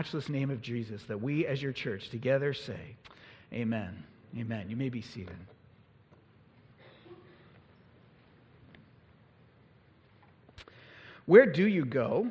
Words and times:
matchless 0.00 0.30
name 0.30 0.48
of 0.48 0.62
Jesus 0.62 1.02
that 1.02 1.20
we 1.20 1.44
as 1.44 1.60
your 1.60 1.72
church 1.72 2.08
together 2.08 2.54
say, 2.54 2.96
Amen. 3.52 4.02
Amen. 4.34 4.70
You 4.70 4.74
may 4.74 4.88
be 4.88 5.02
seated. 5.02 5.36
Where 11.26 11.44
do 11.44 11.68
you 11.68 11.84
go 11.84 12.30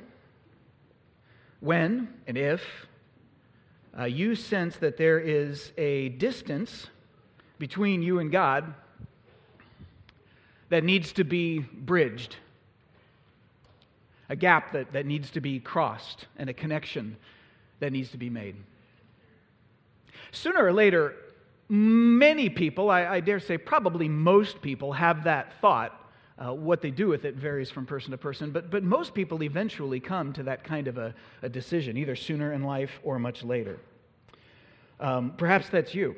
when 1.59 2.11
and 2.25 2.39
if 2.39 2.63
uh, 3.95 4.05
you 4.05 4.33
sense 4.33 4.77
that 4.77 4.97
there 4.97 5.19
is 5.19 5.71
a 5.77 6.09
distance 6.09 6.87
between 7.59 8.01
you 8.01 8.17
and 8.17 8.31
God 8.31 8.73
that 10.69 10.83
needs 10.83 11.11
to 11.11 11.23
be 11.23 11.59
bridged? 11.59 12.35
A 14.27 14.35
gap 14.35 14.73
that, 14.73 14.91
that 14.93 15.05
needs 15.05 15.29
to 15.29 15.39
be 15.39 15.59
crossed 15.59 16.25
and 16.35 16.49
a 16.49 16.53
connection 16.53 17.15
that 17.79 17.91
needs 17.91 18.09
to 18.11 18.17
be 18.17 18.29
made. 18.29 18.55
Sooner 20.31 20.63
or 20.63 20.73
later, 20.73 21.15
many 21.69 22.49
people, 22.49 22.89
I, 22.89 23.05
I 23.05 23.19
dare 23.19 23.39
say 23.39 23.57
probably 23.57 24.07
most 24.07 24.61
people, 24.61 24.93
have 24.93 25.23
that 25.23 25.59
thought. 25.61 25.95
Uh, 26.37 26.53
what 26.53 26.81
they 26.81 26.89
do 26.89 27.07
with 27.07 27.25
it 27.25 27.35
varies 27.35 27.69
from 27.69 27.85
person 27.85 28.11
to 28.11 28.17
person, 28.17 28.51
but, 28.51 28.71
but 28.71 28.81
most 28.81 29.13
people 29.13 29.43
eventually 29.43 29.99
come 29.99 30.31
to 30.31 30.43
that 30.43 30.63
kind 30.63 30.87
of 30.87 30.97
a, 30.97 31.13
a 31.41 31.49
decision, 31.49 31.97
either 31.97 32.15
sooner 32.15 32.53
in 32.53 32.63
life 32.63 32.91
or 33.03 33.19
much 33.19 33.43
later. 33.43 33.77
Um, 35.01 35.33
perhaps 35.37 35.67
that's 35.67 35.93
you. 35.93 36.15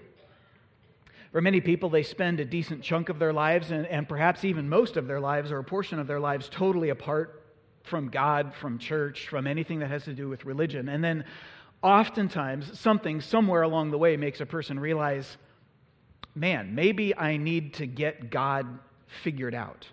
For 1.31 1.41
many 1.41 1.59
people, 1.59 1.89
they 1.89 2.03
spend 2.03 2.39
a 2.39 2.45
decent 2.45 2.83
chunk 2.83 3.09
of 3.09 3.17
their 3.17 3.33
lives, 3.33 3.71
and, 3.71 3.87
and 3.87 4.07
perhaps 4.07 4.45
even 4.45 4.69
most 4.69 4.95
of 4.95 5.07
their 5.07 5.19
lives 5.19 5.51
or 5.51 5.57
a 5.57 5.63
portion 5.63 5.97
of 5.97 6.05
their 6.05 6.19
lives, 6.19 6.49
totally 6.49 6.89
apart 6.89 7.40
from 7.83 8.09
God, 8.09 8.53
from 8.53 8.77
church, 8.77 9.27
from 9.27 9.47
anything 9.47 9.79
that 9.79 9.89
has 9.89 10.03
to 10.05 10.13
do 10.13 10.29
with 10.29 10.45
religion. 10.45 10.89
And 10.89 11.03
then 11.03 11.25
oftentimes, 11.81 12.79
something 12.79 13.21
somewhere 13.21 13.63
along 13.63 13.91
the 13.91 13.97
way 13.97 14.17
makes 14.17 14.39
a 14.41 14.45
person 14.45 14.79
realize, 14.79 15.37
man, 16.35 16.75
maybe 16.75 17.15
I 17.15 17.37
need 17.37 17.75
to 17.75 17.85
get 17.85 18.29
God 18.29 18.79
figured 19.23 19.55
out. 19.55 19.87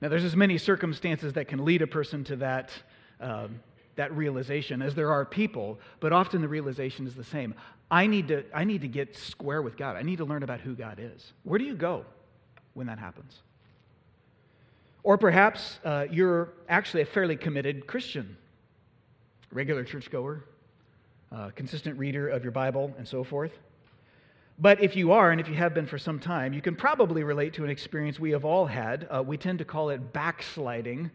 Now, 0.00 0.08
there's 0.08 0.24
as 0.24 0.34
many 0.34 0.56
circumstances 0.56 1.34
that 1.34 1.48
can 1.48 1.64
lead 1.64 1.82
a 1.82 1.86
person 1.86 2.24
to 2.24 2.36
that, 2.36 2.70
uh, 3.20 3.48
that 3.96 4.16
realization 4.16 4.80
as 4.80 4.94
there 4.94 5.12
are 5.12 5.26
people, 5.26 5.78
but 6.00 6.12
often 6.12 6.40
the 6.40 6.48
realization 6.48 7.06
is 7.06 7.14
the 7.14 7.24
same. 7.24 7.54
I 7.90 8.06
need, 8.06 8.28
to, 8.28 8.44
I 8.54 8.64
need 8.64 8.80
to 8.80 8.88
get 8.88 9.16
square 9.16 9.60
with 9.60 9.76
God. 9.76 9.96
I 9.96 10.02
need 10.02 10.18
to 10.18 10.24
learn 10.24 10.42
about 10.42 10.60
who 10.60 10.74
God 10.74 10.98
is. 11.00 11.32
Where 11.42 11.58
do 11.58 11.64
you 11.64 11.74
go 11.74 12.06
when 12.72 12.86
that 12.86 12.98
happens? 12.98 13.42
Or 15.02 15.16
perhaps 15.16 15.78
uh, 15.84 16.06
you're 16.10 16.52
actually 16.68 17.02
a 17.02 17.06
fairly 17.06 17.36
committed 17.36 17.86
Christian, 17.86 18.36
regular 19.50 19.84
churchgoer, 19.84 20.44
uh, 21.32 21.50
consistent 21.54 21.98
reader 21.98 22.28
of 22.28 22.42
your 22.42 22.52
Bible, 22.52 22.94
and 22.98 23.06
so 23.08 23.24
forth. 23.24 23.52
But 24.58 24.82
if 24.82 24.94
you 24.94 25.12
are, 25.12 25.30
and 25.30 25.40
if 25.40 25.48
you 25.48 25.54
have 25.54 25.72
been 25.72 25.86
for 25.86 25.96
some 25.96 26.18
time, 26.18 26.52
you 26.52 26.60
can 26.60 26.76
probably 26.76 27.22
relate 27.22 27.54
to 27.54 27.64
an 27.64 27.70
experience 27.70 28.20
we 28.20 28.32
have 28.32 28.44
all 28.44 28.66
had. 28.66 29.08
Uh, 29.10 29.22
we 29.26 29.38
tend 29.38 29.58
to 29.60 29.64
call 29.64 29.88
it 29.88 30.12
backsliding. 30.12 31.10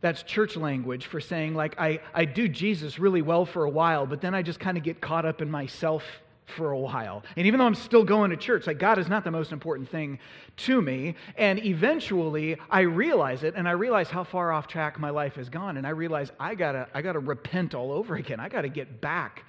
That's 0.00 0.22
church 0.22 0.56
language 0.56 1.04
for 1.06 1.20
saying, 1.20 1.54
like, 1.54 1.78
I, 1.78 2.00
I 2.14 2.24
do 2.24 2.48
Jesus 2.48 2.98
really 2.98 3.20
well 3.20 3.44
for 3.44 3.64
a 3.64 3.70
while, 3.70 4.06
but 4.06 4.22
then 4.22 4.34
I 4.34 4.40
just 4.40 4.58
kind 4.58 4.78
of 4.78 4.84
get 4.84 5.02
caught 5.02 5.26
up 5.26 5.42
in 5.42 5.50
myself 5.50 6.02
for 6.44 6.72
a 6.72 6.78
while. 6.78 7.22
And 7.36 7.46
even 7.46 7.58
though 7.58 7.66
I'm 7.66 7.74
still 7.74 8.04
going 8.04 8.30
to 8.30 8.36
church, 8.36 8.66
like 8.66 8.78
God 8.78 8.98
is 8.98 9.08
not 9.08 9.24
the 9.24 9.30
most 9.30 9.52
important 9.52 9.88
thing 9.88 10.18
to 10.58 10.82
me. 10.82 11.14
And 11.36 11.64
eventually 11.64 12.56
I 12.70 12.80
realize 12.80 13.42
it 13.42 13.54
and 13.56 13.68
I 13.68 13.72
realize 13.72 14.08
how 14.08 14.24
far 14.24 14.52
off 14.52 14.66
track 14.66 14.98
my 14.98 15.10
life 15.10 15.36
has 15.36 15.48
gone. 15.48 15.76
And 15.76 15.86
I 15.86 15.90
realize 15.90 16.30
I 16.38 16.54
gotta, 16.54 16.88
I 16.94 17.02
gotta 17.02 17.20
repent 17.20 17.74
all 17.74 17.92
over 17.92 18.16
again. 18.16 18.40
I 18.40 18.48
gotta 18.48 18.68
get 18.68 19.00
back 19.00 19.44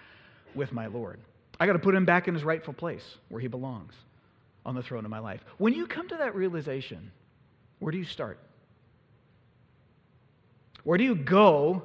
with 0.55 0.71
my 0.71 0.87
Lord. 0.87 1.19
I 1.59 1.65
gotta 1.65 1.79
put 1.79 1.95
him 1.95 2.05
back 2.05 2.27
in 2.27 2.33
his 2.33 2.43
rightful 2.43 2.73
place 2.73 3.17
where 3.29 3.41
he 3.41 3.47
belongs 3.47 3.93
on 4.65 4.75
the 4.75 4.83
throne 4.83 5.05
of 5.05 5.11
my 5.11 5.19
life. 5.19 5.43
When 5.57 5.73
you 5.73 5.87
come 5.87 6.07
to 6.09 6.17
that 6.17 6.35
realization, 6.35 7.11
where 7.79 7.91
do 7.91 7.97
you 7.97 8.05
start? 8.05 8.39
Where 10.83 10.97
do 10.97 11.03
you 11.03 11.15
go 11.15 11.83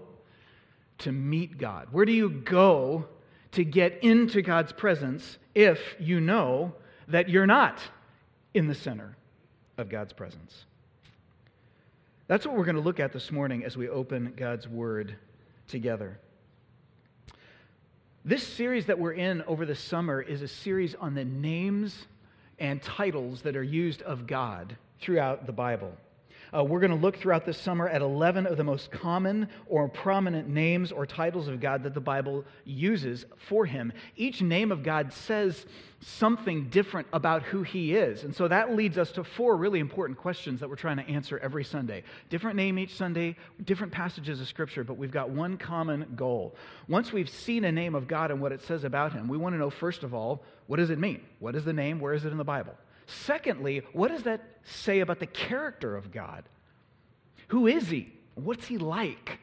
to 0.99 1.13
meet 1.13 1.59
God? 1.59 1.89
Where 1.93 2.05
do 2.05 2.13
you 2.13 2.31
go 2.31 3.07
to 3.53 3.65
get 3.65 4.03
into 4.03 4.43
God's 4.43 4.73
presence 4.73 5.39
if 5.55 5.81
you 5.99 6.21
know 6.21 6.75
that 7.09 7.29
you're 7.29 7.47
not 7.47 7.81
in 8.55 8.67
the 8.67 8.75
center 8.75 9.17
of 9.77 9.89
God's 9.89 10.13
presence. 10.13 10.65
That's 12.27 12.47
what 12.47 12.57
we're 12.57 12.65
going 12.65 12.77
to 12.77 12.83
look 12.83 13.01
at 13.01 13.13
this 13.13 13.33
morning 13.33 13.65
as 13.65 13.77
we 13.77 13.89
open 13.89 14.35
God's 14.37 14.69
Word 14.69 15.17
together. 15.67 16.19
This 18.25 18.47
series 18.47 18.87
that 18.87 18.99
we're 18.99 19.13
in 19.13 19.43
over 19.43 19.65
the 19.65 19.75
summer 19.75 20.21
is 20.21 20.43
a 20.43 20.49
series 20.49 20.95
on 20.95 21.15
the 21.15 21.25
names 21.25 22.07
and 22.59 22.83
titles 22.83 23.43
that 23.43 23.57
are 23.57 23.63
used 23.63 24.03
of 24.03 24.27
God 24.27 24.77
throughout 25.01 25.47
the 25.47 25.53
Bible. 25.53 25.97
Uh, 26.55 26.65
we're 26.65 26.81
going 26.81 26.91
to 26.91 26.97
look 26.97 27.17
throughout 27.17 27.45
this 27.45 27.59
summer 27.59 27.89
at 27.89 28.03
11 28.03 28.47
of 28.47 28.57
the 28.57 28.65
most 28.65 28.91
common 28.91 29.49
or 29.67 29.89
prominent 29.89 30.49
names 30.49 30.93
or 30.93 31.07
titles 31.07 31.49
of 31.49 31.61
God 31.61 31.83
that 31.83 31.95
the 31.95 32.01
Bible 32.01 32.45
uses 32.65 33.27
for 33.37 33.67
him. 33.67 33.93
Each 34.17 34.41
name 34.41 34.73
of 34.73 34.83
God 34.83 35.13
says 35.13 35.67
something 36.01 36.69
different 36.69 37.09
about 37.13 37.43
who 37.43 37.63
he 37.63 37.95
is. 37.95 38.23
And 38.23 38.35
so 38.35 38.47
that 38.49 38.75
leads 38.75 38.99
us 38.99 39.13
to 39.13 39.25
four 39.25 39.57
really 39.57 39.81
important 39.81 40.19
questions 40.19 40.61
that 40.61 40.69
we're 40.69 40.77
trying 40.77 40.99
to 40.99 41.09
answer 41.09 41.39
every 41.39 41.65
Sunday. 41.65 42.05
Different 42.31 42.57
name 42.57 42.79
each 42.79 42.95
Sunday, 42.95 43.37
different 43.65 43.93
passages 43.93 44.41
of 44.41 44.47
Scripture, 44.47 44.85
but 44.85 44.97
we've 44.97 45.11
got 45.11 45.31
one 45.31 45.57
common 45.57 46.13
goal. 46.15 46.55
Once 46.87 47.13
we've 47.13 47.29
seen 47.29 47.65
a 47.65 47.73
name 47.73 47.95
of 47.95 48.07
God 48.07 48.31
and 48.31 48.41
what 48.41 48.53
it 48.53 48.63
says 48.63 48.85
about 48.85 49.13
him, 49.13 49.29
we 49.29 49.37
want 49.37 49.55
to 49.55 49.59
know, 49.59 49.71
first 49.71 50.05
of 50.05 50.15
all, 50.15 50.43
what 50.67 50.77
does 50.77 50.91
it 50.91 50.99
mean? 50.99 51.23
What 51.41 51.57
is 51.57 51.65
the 51.65 51.73
name? 51.73 51.99
Where 52.01 52.15
is 52.15 52.25
it 52.25 52.31
in 52.31 52.39
the 52.39 52.45
Bible? 52.45 52.75
Secondly, 53.09 53.83
what 53.95 54.09
does 54.09 54.25
that 54.25 54.43
say 54.65 55.01
about 55.01 55.19
the 55.19 55.27
character 55.27 55.97
of 55.97 56.13
God? 56.13 56.45
Who 57.49 57.67
is 57.67 57.89
he? 57.89 58.13
What's 58.35 58.67
he 58.67 58.77
like? 58.77 59.41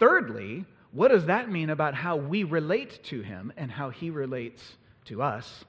Thirdly, 0.00 0.64
what 0.90 1.08
does 1.08 1.26
that 1.26 1.50
mean 1.50 1.68
about 1.68 1.94
how 1.94 2.16
we 2.16 2.42
relate 2.42 3.04
to 3.04 3.20
him 3.20 3.52
and 3.56 3.70
how 3.70 3.90
he 3.90 4.08
relates 4.08 4.76
to 5.04 5.22
us? 5.22 5.66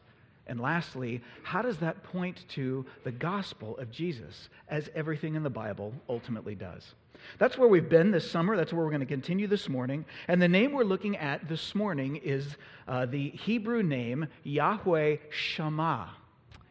And 0.47 0.59
lastly, 0.61 1.21
how 1.43 1.61
does 1.61 1.79
that 1.79 2.03
point 2.03 2.45
to 2.49 2.85
the 3.03 3.11
gospel 3.11 3.77
of 3.77 3.91
Jesus, 3.91 4.49
as 4.69 4.89
everything 4.95 5.35
in 5.35 5.43
the 5.43 5.49
Bible 5.49 5.93
ultimately 6.07 6.55
does? 6.55 6.93
That's 7.39 7.57
where 7.57 7.67
we've 7.67 7.89
been 7.89 8.11
this 8.11 8.29
summer. 8.29 8.55
That's 8.55 8.71
where 8.71 8.85
we're 8.85 8.91
going 8.91 8.99
to 9.01 9.05
continue 9.05 9.47
this 9.47 9.67
morning. 9.67 10.05
And 10.27 10.41
the 10.41 10.47
name 10.47 10.71
we're 10.71 10.83
looking 10.83 11.17
at 11.17 11.49
this 11.49 11.75
morning 11.75 12.17
is 12.17 12.55
uh, 12.87 13.05
the 13.05 13.31
Hebrew 13.31 13.83
name 13.83 14.27
Yahweh 14.43 15.17
Shammah. 15.29 16.11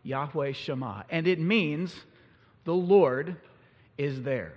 Yahweh 0.04 0.52
Shammah. 0.52 1.06
And 1.10 1.26
it 1.26 1.40
means 1.40 1.94
the 2.64 2.74
Lord 2.74 3.36
is 3.98 4.22
there. 4.22 4.52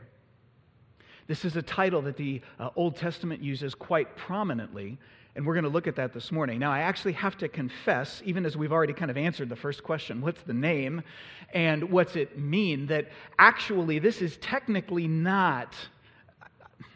This 1.28 1.44
is 1.44 1.58
a 1.58 1.62
title 1.62 2.02
that 2.04 2.16
the 2.16 2.42
uh, 2.60 2.70
Old 2.76 2.96
Testament 2.96 3.42
uses 3.42 3.76
quite 3.76 4.16
prominently, 4.16 4.98
and 5.36 5.46
we're 5.46 5.56
going 5.56 5.66
to 5.66 5.70
look 5.70 5.86
at 5.86 5.98
that 5.98 6.14
this 6.14 6.32
morning. 6.32 6.58
Now, 6.58 6.72
I 6.72 6.80
actually 6.80 7.14
have 7.14 7.38
to 7.40 7.50
confess, 7.50 8.22
even 8.24 8.46
as 8.46 8.56
we've 8.56 8.72
already 8.72 8.94
kind 8.94 9.12
of 9.12 9.18
answered 9.18 9.50
the 9.50 9.56
first 9.56 9.84
question 9.84 10.22
what's 10.22 10.42
the 10.44 10.54
name 10.54 11.04
and 11.54 11.92
what's 11.92 12.16
it 12.16 12.40
mean? 12.40 12.88
That 12.88 13.10
actually, 13.38 14.00
this 14.00 14.22
is 14.22 14.38
technically 14.38 15.08
not, 15.08 15.76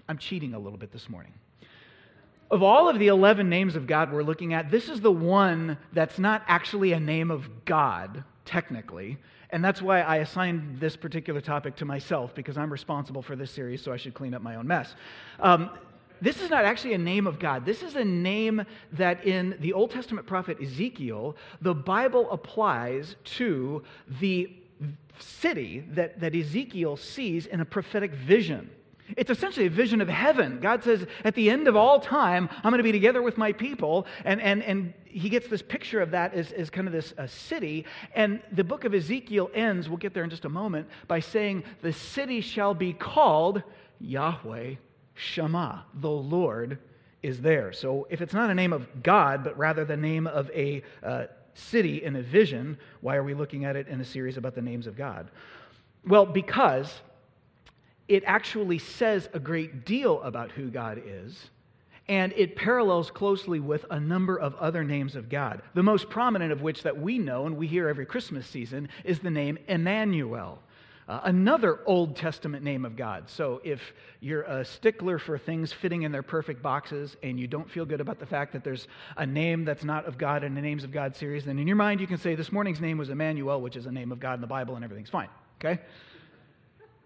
I'm 0.08 0.18
cheating 0.18 0.54
a 0.54 0.60
little 0.60 0.80
bit 0.80 0.94
this 0.94 1.10
morning. 1.10 1.34
Of 2.50 2.64
all 2.64 2.90
of 2.90 3.00
the 3.00 3.08
11 3.08 3.50
names 3.50 3.76
of 3.76 3.86
God 3.86 4.12
we're 4.14 4.24
looking 4.24 4.54
at, 4.54 4.72
this 4.72 4.90
is 4.90 5.02
the 5.02 5.12
one 5.12 5.78
that's 5.94 6.20
not 6.20 6.44
actually 6.48 6.94
a 6.94 7.00
name 7.00 7.32
of 7.32 7.66
God, 7.66 8.24
technically. 8.46 9.18
And 9.50 9.64
that's 9.64 9.82
why 9.82 10.02
I 10.02 10.18
assigned 10.18 10.80
this 10.80 10.96
particular 10.96 11.42
topic 11.42 11.76
to 11.78 11.86
myself, 11.86 12.34
because 12.34 12.58
I'm 12.58 12.72
responsible 12.72 13.22
for 13.22 13.36
this 13.36 13.52
series, 13.52 13.82
so 13.82 13.92
I 13.92 13.98
should 13.98 14.14
clean 14.14 14.34
up 14.34 14.42
my 14.42 14.56
own 14.56 14.68
mess. 14.68 14.96
Um, 15.40 15.72
this 16.22 16.40
is 16.42 16.50
not 16.50 16.66
actually 16.66 16.94
a 16.94 17.00
name 17.00 17.26
of 17.28 17.40
God. 17.40 17.66
This 17.66 17.82
is 17.82 17.96
a 17.96 18.06
name 18.06 18.64
that 18.94 19.26
in 19.26 19.58
the 19.60 19.74
Old 19.74 19.92
Testament 19.92 20.28
prophet 20.28 20.62
Ezekiel, 20.62 21.36
the 21.62 21.74
Bible 21.74 22.30
applies 22.32 23.16
to 23.24 23.84
the 24.20 24.54
city 25.20 25.84
that, 25.90 26.20
that 26.20 26.36
Ezekiel 26.36 26.96
sees 26.96 27.46
in 27.46 27.60
a 27.60 27.66
prophetic 27.66 28.14
vision. 28.14 28.70
It's 29.18 29.30
essentially 29.30 29.66
a 29.66 29.70
vision 29.70 30.02
of 30.02 30.08
heaven. 30.08 30.60
God 30.60 30.84
says, 30.84 31.06
at 31.24 31.36
the 31.36 31.50
end 31.50 31.68
of 31.68 31.76
all 31.76 32.00
time, 32.00 32.50
I'm 32.64 32.72
going 32.72 32.78
to 32.78 32.84
be 32.84 32.92
together 32.92 33.22
with 33.22 33.38
my 33.38 33.52
people. 33.52 34.06
And, 34.26 34.42
and, 34.42 34.64
and 34.64 34.94
he 35.06 35.30
gets 35.30 35.48
this 35.48 35.62
picture 35.62 36.02
of 36.02 36.12
that 36.12 36.34
as, 36.34 36.52
as 36.52 36.70
kind 36.70 36.88
of 36.88 36.94
this 36.94 37.14
a 37.18 37.28
city. 37.28 37.86
And 38.16 38.42
the 38.52 38.64
book 38.64 38.86
of 38.86 38.94
Ezekiel 38.94 39.50
ends, 39.54 39.90
we'll 39.90 39.98
get 39.98 40.14
there 40.14 40.24
in 40.24 40.30
just 40.30 40.46
a 40.46 40.50
moment, 40.50 40.88
by 41.08 41.20
saying, 41.20 41.64
The 41.82 41.94
city 41.94 42.42
shall 42.42 42.74
be 42.74 42.94
called 42.94 43.64
Yahweh 44.00 44.76
Shammah. 45.14 45.86
The 45.96 46.10
Lord 46.10 46.80
is 47.22 47.42
there. 47.42 47.72
So 47.72 48.08
if 48.10 48.22
it's 48.22 48.34
not 48.34 48.50
a 48.50 48.56
name 48.56 48.74
of 48.74 49.04
God, 49.04 49.44
but 49.44 49.58
rather 49.58 49.86
the 49.86 49.98
name 49.98 50.28
of 50.28 50.50
a 50.52 50.84
uh, 51.04 51.26
city 51.54 52.04
in 52.04 52.16
a 52.16 52.22
vision, 52.22 52.78
why 53.02 53.16
are 53.16 53.24
we 53.24 53.34
looking 53.34 53.66
at 53.66 53.76
it 53.76 53.88
in 53.88 54.02
a 54.02 54.06
series 54.06 54.38
about 54.38 54.56
the 54.56 54.62
names 54.62 54.88
of 54.88 54.96
God? 54.96 55.30
Well, 56.06 56.26
because 56.26 57.02
it 58.12 58.24
actually 58.28 58.78
says 58.78 59.30
a 59.34 59.40
great 59.40 59.86
deal 59.86 60.22
about 60.22 60.52
who 60.52 60.70
God 60.70 61.02
is, 61.06 61.50
And 62.10 62.34
it 62.36 62.58
parallels 62.58 63.10
closely 63.10 63.62
with 63.62 63.86
a 63.90 63.98
number 63.98 64.36
of 64.36 64.54
other 64.56 64.84
names 64.84 65.16
of 65.16 65.30
God. 65.30 65.62
The 65.76 65.84
most 65.84 66.10
prominent 66.10 66.52
of 66.52 66.62
which 66.62 66.84
that 66.84 67.00
we 67.00 67.18
know 67.18 67.46
and 67.46 67.56
we 67.56 67.68
hear 67.68 67.88
every 67.88 68.06
Christmas 68.06 68.46
season 68.46 68.90
is 69.06 69.20
the 69.20 69.30
name 69.30 69.58
Emmanuel. 69.70 70.60
Uh, 71.08 71.22
another 71.24 71.80
Old 71.86 72.18
Testament 72.18 72.66
name 72.66 72.84
of 72.84 72.98
God. 72.98 73.30
So 73.30 73.62
if 73.64 73.94
you're 74.20 74.44
a 74.44 74.66
stickler 74.66 75.18
for 75.18 75.38
things 75.38 75.72
fitting 75.72 76.02
in 76.02 76.12
their 76.12 76.24
perfect 76.24 76.62
boxes 76.62 77.16
and 77.24 77.40
you 77.40 77.48
don't 77.48 77.70
feel 77.70 77.86
good 77.86 78.02
about 78.02 78.20
the 78.20 78.26
fact 78.26 78.52
that 78.54 78.66
there's 78.66 78.90
a 79.16 79.26
name 79.26 79.64
that's 79.64 79.86
not 79.86 80.06
of 80.06 80.18
God 80.18 80.44
in 80.44 80.54
the 80.54 80.62
Names 80.62 80.84
of 80.84 80.92
God 80.92 81.16
series, 81.16 81.46
then 81.46 81.60
in 81.60 81.68
your 81.68 81.78
mind 81.78 82.02
you 82.02 82.08
can 82.08 82.18
say 82.18 82.36
this 82.36 82.52
morning's 82.52 82.82
name 82.82 82.98
was 82.98 83.10
Emmanuel, 83.10 83.62
which 83.62 83.78
is 83.78 83.86
a 83.86 83.92
name 83.92 84.12
of 84.12 84.20
God 84.20 84.34
in 84.34 84.42
the 84.42 84.48
Bible, 84.48 84.76
and 84.76 84.84
everything's 84.84 85.10
fine. 85.10 85.30
Okay? 85.64 85.80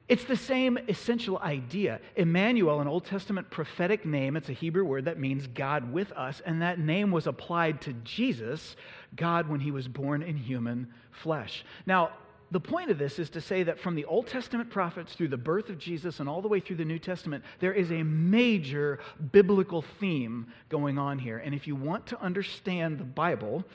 It's 0.08 0.26
the 0.26 0.36
same 0.36 0.78
essential 0.88 1.40
idea. 1.40 2.00
Emmanuel, 2.16 2.80
an 2.80 2.88
Old 2.88 3.06
Testament 3.06 3.50
prophetic 3.50 4.06
name, 4.06 4.36
it's 4.36 4.50
a 4.50 4.54
Hebrew 4.54 4.86
word 4.86 5.06
that 5.06 5.20
means 5.20 5.48
God 5.48 5.92
with 5.92 6.12
us, 6.12 6.42
and 6.46 6.62
that 6.62 6.78
name 6.78 7.12
was 7.12 7.26
applied 7.26 7.82
to 7.82 7.94
Jesus, 7.94 8.76
God 9.16 9.50
when 9.50 9.62
he 9.62 9.72
was 9.72 9.88
born 9.88 10.22
in 10.22 10.38
human 10.38 10.94
flesh. 11.12 11.66
Now, 11.88 12.12
the 12.52 12.60
point 12.60 12.92
of 12.92 13.00
this 13.00 13.18
is 13.18 13.32
to 13.32 13.42
say 13.42 13.64
that 13.64 13.80
from 13.80 13.96
the 13.96 14.06
Old 14.06 14.28
Testament 14.28 14.70
prophets 14.70 15.14
through 15.14 15.30
the 15.30 15.38
birth 15.38 15.70
of 15.70 15.80
Jesus 15.80 16.20
and 16.20 16.30
all 16.30 16.44
the 16.44 16.48
way 16.48 16.60
through 16.60 16.76
the 16.76 16.86
New 16.86 17.00
Testament, 17.00 17.44
there 17.60 17.74
is 17.74 17.92
a 17.92 18.04
major 18.04 19.00
biblical 19.32 19.82
theme 20.00 20.46
going 20.70 21.00
on 21.00 21.18
here. 21.18 21.40
And 21.40 21.56
if 21.56 21.66
you 21.66 21.76
want 21.76 22.06
to 22.08 22.22
understand 22.22 23.00
the 23.00 23.04
Bible, 23.04 23.66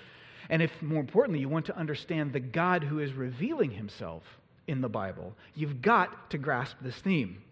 and 0.49 0.63
if 0.63 0.71
more 0.81 1.01
importantly, 1.01 1.41
you 1.41 1.49
want 1.49 1.67
to 1.67 1.77
understand 1.77 2.33
the 2.33 2.41
God 2.41 2.85
who 2.85 3.01
is 3.01 3.13
revealing 3.13 3.73
himself 3.73 4.23
in 4.67 4.81
the 4.81 4.89
Bible, 4.89 5.35
you've 5.55 5.83
got 5.83 6.31
to 6.31 6.39
grasp 6.39 6.77
this 6.81 6.97
theme. 6.97 7.43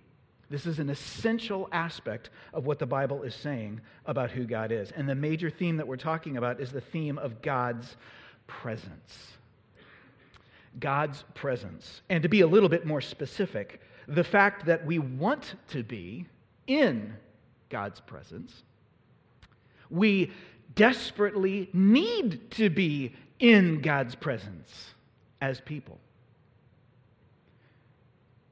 This 0.51 0.65
is 0.65 0.79
an 0.79 0.89
essential 0.89 1.69
aspect 1.73 2.31
of 2.55 2.65
what 2.65 2.79
the 2.79 2.87
Bible 2.87 3.23
is 3.23 3.35
saying 3.35 3.81
about 4.07 4.31
who 4.31 4.45
God 4.45 4.73
is. 4.73 4.91
And 4.93 5.09
the 5.09 5.15
major 5.15 5.51
theme 5.51 5.77
that 5.77 5.87
we're 5.87 5.97
talking 5.97 6.37
about 6.37 6.61
is 6.61 6.73
the 6.73 6.81
theme 6.81 7.19
of 7.19 7.43
God's 7.43 7.97
presence. 8.47 9.33
God's 10.81 11.25
presence. 11.35 12.01
And 12.09 12.23
to 12.23 12.29
be 12.29 12.41
a 12.41 12.47
little 12.47 12.69
bit 12.69 12.87
more 12.87 13.01
specific, 13.01 13.81
the 14.07 14.25
fact 14.25 14.67
that 14.67 14.87
we 14.87 14.99
want 14.99 15.55
to 15.69 15.83
be 15.83 16.27
in 16.67 17.15
God's 17.69 18.01
presence, 18.01 18.63
we 19.91 20.33
desperately 20.75 21.69
need 21.73 22.51
to 22.53 22.71
be 22.71 23.15
in 23.39 23.81
God's 23.81 24.15
presence 24.15 24.95
as 25.41 25.61
people. 25.61 25.99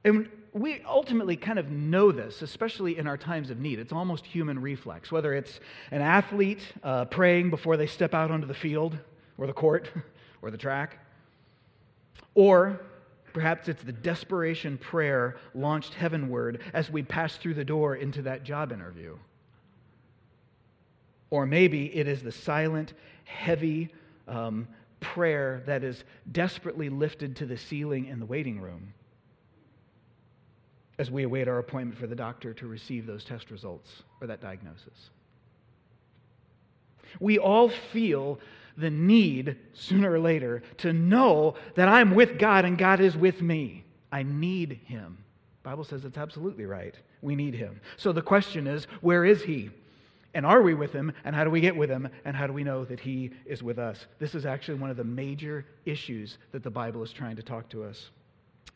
And 0.06 0.29
we 0.53 0.82
ultimately 0.87 1.37
kind 1.37 1.58
of 1.58 1.73
know 1.73 2.12
this, 2.12 2.41
especially 2.41 2.97
in 2.97 3.08
our 3.08 3.17
times 3.17 3.50
of 3.50 3.58
need. 3.58 3.81
It's 3.81 3.93
almost 3.93 4.25
human 4.25 4.61
reflex, 4.61 5.11
whether 5.11 5.35
it's 5.35 5.58
an 5.91 6.00
athlete 6.00 6.61
uh, 6.85 7.06
praying 7.06 7.50
before 7.50 7.76
they 7.76 7.88
step 7.88 8.14
out 8.14 8.31
onto 8.31 8.47
the 8.47 8.55
field 8.55 8.97
or 9.37 9.49
the 9.49 9.53
court 9.53 9.91
or 10.43 10.53
the 10.53 10.56
track, 10.56 11.05
or 12.37 12.81
perhaps 13.32 13.69
it's 13.69 13.82
the 13.82 13.93
desperation 13.93 14.79
prayer 14.79 15.38
launched 15.56 15.93
heavenward 15.94 16.62
as 16.73 16.88
we 16.88 17.02
pass 17.02 17.37
through 17.37 17.55
the 17.55 17.64
door 17.64 17.97
into 17.97 18.23
that 18.23 18.44
job 18.44 18.70
interview. 18.70 19.19
Or 21.31 21.47
maybe 21.47 21.87
it 21.97 22.06
is 22.06 22.23
the 22.23 22.31
silent, 22.31 22.94
heavy 23.25 23.88
um, 24.29 24.69
prayer 25.00 25.64
that 25.67 25.82
is 25.82 26.05
desperately 26.31 26.91
lifted 26.91 27.35
to 27.37 27.47
the 27.47 27.56
ceiling 27.56 28.06
in 28.06 28.20
the 28.20 28.26
waiting 28.26 28.61
room 28.61 28.93
as 30.98 31.10
we 31.10 31.25
await 31.25 31.48
our 31.48 31.58
appointment 31.58 31.98
for 31.98 32.06
the 32.06 32.16
doctor 32.16 32.54
to 32.54 32.66
receive 32.66 33.06
those 33.06 33.25
test 33.25 33.50
results 33.50 34.02
or 34.20 34.26
that 34.26 34.40
diagnosis. 34.40 35.10
We 37.20 37.38
all 37.38 37.69
feel 37.69 38.40
the 38.76 38.90
need 38.90 39.56
sooner 39.72 40.12
or 40.12 40.19
later 40.19 40.62
to 40.78 40.93
know 40.93 41.54
that 41.76 41.88
I'm 41.88 42.14
with 42.14 42.38
God 42.38 42.64
and 42.64 42.76
God 42.76 43.00
is 43.00 43.16
with 43.16 43.40
me. 43.40 43.84
I 44.12 44.22
need 44.22 44.81
him. 44.84 45.19
The 45.62 45.70
Bible 45.70 45.84
says 45.84 46.04
it's 46.04 46.19
absolutely 46.19 46.66
right. 46.66 46.94
We 47.22 47.34
need 47.34 47.54
him. 47.54 47.81
So 47.96 48.12
the 48.12 48.22
question 48.22 48.66
is, 48.66 48.87
where 49.00 49.25
is 49.25 49.42
he? 49.42 49.70
And 50.34 50.44
are 50.44 50.60
we 50.60 50.75
with 50.75 50.92
him? 50.92 51.12
And 51.25 51.34
how 51.34 51.44
do 51.44 51.50
we 51.50 51.62
get 51.62 51.75
with 51.75 51.88
him? 51.88 52.08
And 52.26 52.37
how 52.37 52.46
do 52.46 52.52
we 52.52 52.62
know 52.62 52.84
that 52.84 53.00
he 53.00 53.31
is 53.46 53.62
with 53.62 53.78
us? 53.78 54.06
This 54.19 54.34
is 54.34 54.44
actually 54.44 54.78
one 54.78 54.90
of 54.90 54.99
the 54.99 55.04
major 55.04 55.64
issues 55.87 56.37
that 56.52 56.62
the 56.62 56.70
Bible 56.70 57.02
is 57.02 57.12
trying 57.12 57.37
to 57.37 57.42
talk 57.42 57.69
to 57.70 57.84
us 57.84 58.10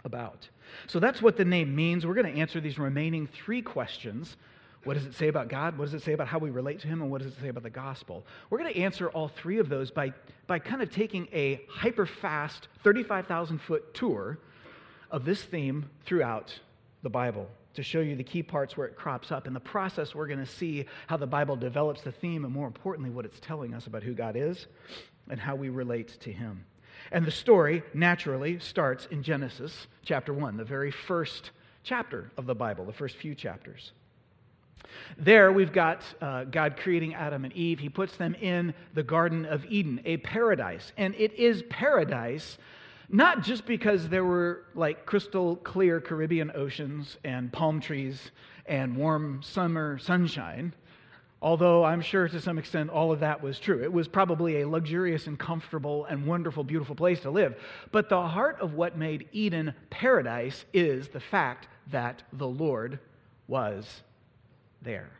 about. 0.04 0.48
So 0.86 1.00
that's 1.00 1.20
what 1.20 1.36
the 1.36 1.44
name 1.44 1.74
means. 1.74 2.06
We're 2.06 2.14
going 2.14 2.32
to 2.32 2.40
answer 2.40 2.60
these 2.60 2.78
remaining 2.78 3.26
three 3.26 3.62
questions 3.62 4.36
what 4.84 4.94
does 4.94 5.04
it 5.04 5.14
say 5.14 5.28
about 5.28 5.48
God? 5.48 5.76
What 5.76 5.86
does 5.86 5.94
it 5.94 6.02
say 6.02 6.12
about 6.12 6.26
how 6.26 6.38
we 6.38 6.50
relate 6.50 6.80
to 6.80 6.88
Him? 6.88 7.02
And 7.02 7.10
what 7.10 7.22
does 7.22 7.32
it 7.32 7.40
say 7.40 7.48
about 7.48 7.62
the 7.62 7.70
gospel? 7.70 8.24
We're 8.48 8.58
going 8.58 8.72
to 8.72 8.80
answer 8.80 9.08
all 9.10 9.28
three 9.28 9.58
of 9.58 9.68
those 9.68 9.90
by, 9.90 10.14
by 10.46 10.58
kind 10.58 10.80
of 10.80 10.90
taking 10.90 11.28
a 11.32 11.60
hyper 11.68 12.06
fast 12.06 12.68
35,000 12.82 13.58
foot 13.58 13.92
tour 13.92 14.38
of 15.10 15.24
this 15.24 15.42
theme 15.42 15.90
throughout 16.06 16.58
the 17.02 17.10
Bible 17.10 17.46
to 17.74 17.82
show 17.82 18.00
you 18.00 18.16
the 18.16 18.24
key 18.24 18.42
parts 18.42 18.76
where 18.76 18.86
it 18.86 18.96
crops 18.96 19.30
up. 19.30 19.46
In 19.46 19.52
the 19.52 19.60
process, 19.60 20.14
we're 20.14 20.26
going 20.26 20.40
to 20.40 20.46
see 20.46 20.86
how 21.08 21.18
the 21.18 21.26
Bible 21.26 21.56
develops 21.56 22.00
the 22.00 22.12
theme 22.12 22.44
and, 22.44 22.52
more 22.52 22.66
importantly, 22.66 23.10
what 23.10 23.26
it's 23.26 23.38
telling 23.40 23.74
us 23.74 23.86
about 23.86 24.02
who 24.02 24.14
God 24.14 24.34
is 24.34 24.66
and 25.28 25.38
how 25.38 25.56
we 25.56 25.68
relate 25.68 26.18
to 26.20 26.32
Him. 26.32 26.64
And 27.12 27.24
the 27.24 27.30
story 27.30 27.82
naturally 27.92 28.58
starts 28.60 29.06
in 29.06 29.22
Genesis 29.22 29.88
chapter 30.04 30.32
1, 30.32 30.56
the 30.56 30.64
very 30.64 30.90
first 30.90 31.50
chapter 31.82 32.30
of 32.36 32.46
the 32.46 32.54
Bible, 32.54 32.84
the 32.84 32.92
first 32.92 33.16
few 33.16 33.34
chapters. 33.34 33.92
There, 35.18 35.52
we've 35.52 35.72
got 35.72 36.02
uh, 36.20 36.44
God 36.44 36.76
creating 36.76 37.14
Adam 37.14 37.44
and 37.44 37.52
Eve. 37.52 37.78
He 37.78 37.88
puts 37.88 38.16
them 38.16 38.34
in 38.34 38.74
the 38.94 39.02
Garden 39.02 39.44
of 39.44 39.64
Eden, 39.66 40.00
a 40.04 40.18
paradise. 40.18 40.92
And 40.96 41.14
it 41.16 41.32
is 41.34 41.62
paradise 41.68 42.58
not 43.12 43.42
just 43.42 43.66
because 43.66 44.08
there 44.08 44.24
were 44.24 44.64
like 44.74 45.04
crystal 45.04 45.56
clear 45.56 46.00
Caribbean 46.00 46.52
oceans 46.54 47.18
and 47.24 47.52
palm 47.52 47.80
trees 47.80 48.30
and 48.66 48.96
warm 48.96 49.42
summer 49.42 49.98
sunshine, 49.98 50.72
although 51.42 51.84
I'm 51.84 52.00
sure 52.00 52.28
to 52.28 52.40
some 52.40 52.58
extent 52.58 52.90
all 52.90 53.12
of 53.12 53.20
that 53.20 53.42
was 53.42 53.58
true. 53.58 53.82
It 53.82 53.92
was 53.92 54.08
probably 54.08 54.60
a 54.60 54.68
luxurious 54.68 55.26
and 55.26 55.38
comfortable 55.38 56.04
and 56.04 56.26
wonderful, 56.26 56.64
beautiful 56.64 56.94
place 56.94 57.20
to 57.20 57.30
live. 57.30 57.54
But 57.92 58.08
the 58.08 58.26
heart 58.26 58.58
of 58.60 58.74
what 58.74 58.98
made 58.98 59.28
Eden 59.32 59.74
paradise 59.88 60.64
is 60.72 61.08
the 61.08 61.20
fact 61.20 61.68
that 61.90 62.22
the 62.32 62.48
Lord 62.48 62.98
was 63.48 64.02
there. 64.82 65.10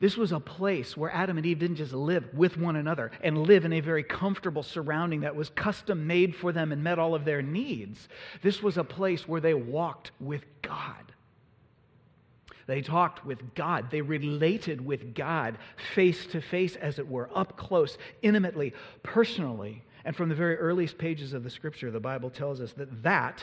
This 0.00 0.16
was 0.16 0.30
a 0.30 0.38
place 0.38 0.96
where 0.96 1.12
Adam 1.12 1.38
and 1.38 1.46
Eve 1.46 1.58
didn't 1.58 1.76
just 1.76 1.92
live 1.92 2.32
with 2.32 2.56
one 2.56 2.76
another 2.76 3.10
and 3.20 3.42
live 3.42 3.64
in 3.64 3.72
a 3.72 3.80
very 3.80 4.04
comfortable 4.04 4.62
surrounding 4.62 5.22
that 5.22 5.34
was 5.34 5.48
custom 5.50 6.06
made 6.06 6.36
for 6.36 6.52
them 6.52 6.70
and 6.70 6.84
met 6.84 7.00
all 7.00 7.16
of 7.16 7.24
their 7.24 7.42
needs. 7.42 8.08
This 8.40 8.62
was 8.62 8.76
a 8.76 8.84
place 8.84 9.26
where 9.26 9.40
they 9.40 9.54
walked 9.54 10.12
with 10.20 10.44
God. 10.62 11.12
They 12.68 12.82
talked 12.82 13.24
with 13.24 13.54
God. 13.54 13.90
They 13.90 14.02
related 14.02 14.84
with 14.84 15.14
God 15.14 15.56
face 15.94 16.26
to 16.26 16.42
face, 16.42 16.76
as 16.76 16.98
it 16.98 17.08
were, 17.08 17.30
up 17.34 17.56
close, 17.56 17.96
intimately, 18.20 18.74
personally. 19.02 19.82
And 20.04 20.14
from 20.14 20.28
the 20.28 20.34
very 20.34 20.56
earliest 20.56 20.98
pages 20.98 21.32
of 21.32 21.44
the 21.44 21.50
scripture, 21.50 21.90
the 21.90 21.98
Bible 21.98 22.28
tells 22.28 22.60
us 22.60 22.74
that 22.74 23.02
that 23.02 23.42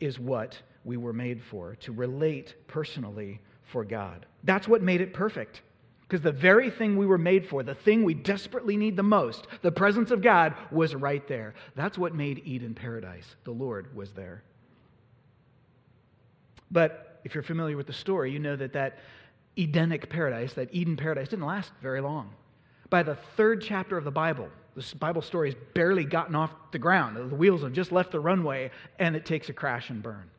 is 0.00 0.18
what 0.18 0.60
we 0.84 0.96
were 0.96 1.12
made 1.12 1.44
for 1.44 1.76
to 1.76 1.92
relate 1.92 2.56
personally 2.66 3.40
for 3.62 3.84
God. 3.84 4.26
That's 4.42 4.66
what 4.66 4.82
made 4.82 5.00
it 5.00 5.14
perfect. 5.14 5.62
Because 6.02 6.22
the 6.22 6.32
very 6.32 6.68
thing 6.68 6.96
we 6.96 7.06
were 7.06 7.18
made 7.18 7.48
for, 7.48 7.62
the 7.62 7.74
thing 7.76 8.02
we 8.02 8.14
desperately 8.14 8.76
need 8.76 8.96
the 8.96 9.02
most, 9.04 9.46
the 9.62 9.72
presence 9.72 10.10
of 10.10 10.22
God, 10.22 10.54
was 10.72 10.92
right 10.92 11.26
there. 11.28 11.54
That's 11.76 11.96
what 11.96 12.16
made 12.16 12.42
Eden 12.44 12.74
paradise. 12.74 13.36
The 13.44 13.52
Lord 13.52 13.94
was 13.94 14.10
there. 14.10 14.42
But 16.68 17.05
if 17.26 17.34
you're 17.34 17.42
familiar 17.42 17.76
with 17.76 17.88
the 17.88 17.92
story, 17.92 18.30
you 18.30 18.38
know 18.38 18.54
that 18.54 18.72
that 18.74 18.98
Edenic 19.58 20.08
paradise, 20.08 20.52
that 20.54 20.72
Eden 20.72 20.96
paradise, 20.96 21.28
didn't 21.28 21.44
last 21.44 21.72
very 21.82 22.00
long. 22.00 22.32
By 22.88 23.02
the 23.02 23.16
third 23.36 23.60
chapter 23.60 23.98
of 23.98 24.04
the 24.04 24.12
Bible, 24.12 24.48
this 24.76 24.94
Bible 24.94 25.22
story 25.22 25.50
has 25.50 25.58
barely 25.74 26.04
gotten 26.04 26.36
off 26.36 26.52
the 26.70 26.78
ground. 26.78 27.16
The 27.16 27.34
wheels 27.34 27.62
have 27.62 27.72
just 27.72 27.90
left 27.90 28.12
the 28.12 28.20
runway, 28.20 28.70
and 29.00 29.16
it 29.16 29.26
takes 29.26 29.48
a 29.48 29.52
crash 29.52 29.90
and 29.90 30.02
burn. 30.02 30.30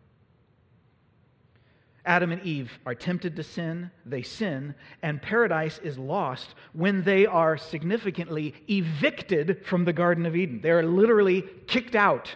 Adam 2.06 2.32
and 2.32 2.42
Eve 2.44 2.72
are 2.86 2.96
tempted 2.96 3.36
to 3.36 3.44
sin, 3.44 3.92
they 4.06 4.22
sin, 4.22 4.74
and 5.02 5.22
paradise 5.22 5.82
is 5.84 5.98
lost 5.98 6.56
when 6.72 7.04
they 7.04 7.26
are 7.26 7.58
significantly 7.58 8.54
evicted 8.70 9.66
from 9.66 9.84
the 9.84 9.92
Garden 9.92 10.26
of 10.26 10.38
Eden. 10.38 10.62
They 10.62 10.72
are 10.72 10.84
literally 10.84 11.44
kicked 11.68 11.96
out. 11.96 12.34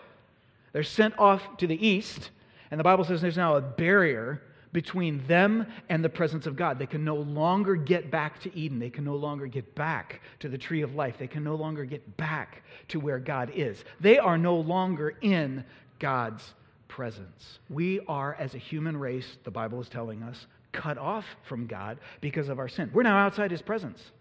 They're 0.74 0.84
sent 0.84 1.18
off 1.18 1.56
to 1.58 1.68
the 1.68 1.88
east, 1.88 2.32
and 2.72 2.80
the 2.80 2.84
Bible 2.84 3.04
says 3.04 3.22
there's 3.22 3.38
now 3.38 3.58
a 3.58 3.62
barrier 3.62 4.42
between 4.74 5.26
them 5.28 5.68
and 5.90 6.04
the 6.04 6.10
presence 6.10 6.48
of 6.48 6.56
God. 6.56 6.80
They 6.80 6.86
can 6.86 7.04
no 7.04 7.16
longer 7.16 7.76
get 7.76 8.10
back 8.10 8.40
to 8.42 8.58
Eden. 8.58 8.80
They 8.80 8.90
can 8.90 9.04
no 9.04 9.16
longer 9.16 9.48
get 9.48 9.76
back 9.76 10.22
to 10.40 10.50
the 10.50 10.58
tree 10.58 10.82
of 10.82 10.96
life. 10.96 11.18
They 11.20 11.28
can 11.28 11.44
no 11.44 11.56
longer 11.56 11.84
get 11.84 12.18
back 12.18 12.64
to 12.88 13.00
where 13.00 13.20
God 13.20 13.52
is. 13.54 13.84
They 14.00 14.18
are 14.18 14.38
no 14.38 14.56
longer 14.56 15.18
in 15.22 15.66
God's 16.00 16.54
presence. 16.88 17.60
We 17.70 18.00
are, 18.08 18.36
as 18.36 18.56
a 18.56 18.58
human 18.58 18.96
race, 18.98 19.38
the 19.44 19.52
Bible 19.52 19.82
is 19.82 19.90
telling 19.90 20.24
us, 20.24 20.48
cut 20.72 20.98
off 20.98 21.26
from 21.44 21.68
God 21.68 22.00
because 22.22 22.48
of 22.48 22.58
our 22.58 22.70
sin. 22.70 22.90
We're 22.94 23.04
now 23.04 23.18
outside 23.18 23.52
his 23.52 23.62
presence. 23.62 24.12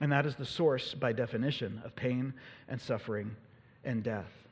And 0.00 0.12
that 0.12 0.26
is 0.26 0.34
the 0.34 0.44
source, 0.44 0.94
by 0.94 1.12
definition, 1.12 1.82
of 1.84 1.94
pain 1.94 2.34
and 2.68 2.80
suffering 2.80 3.36
and 3.84 4.02
death. 4.02 4.45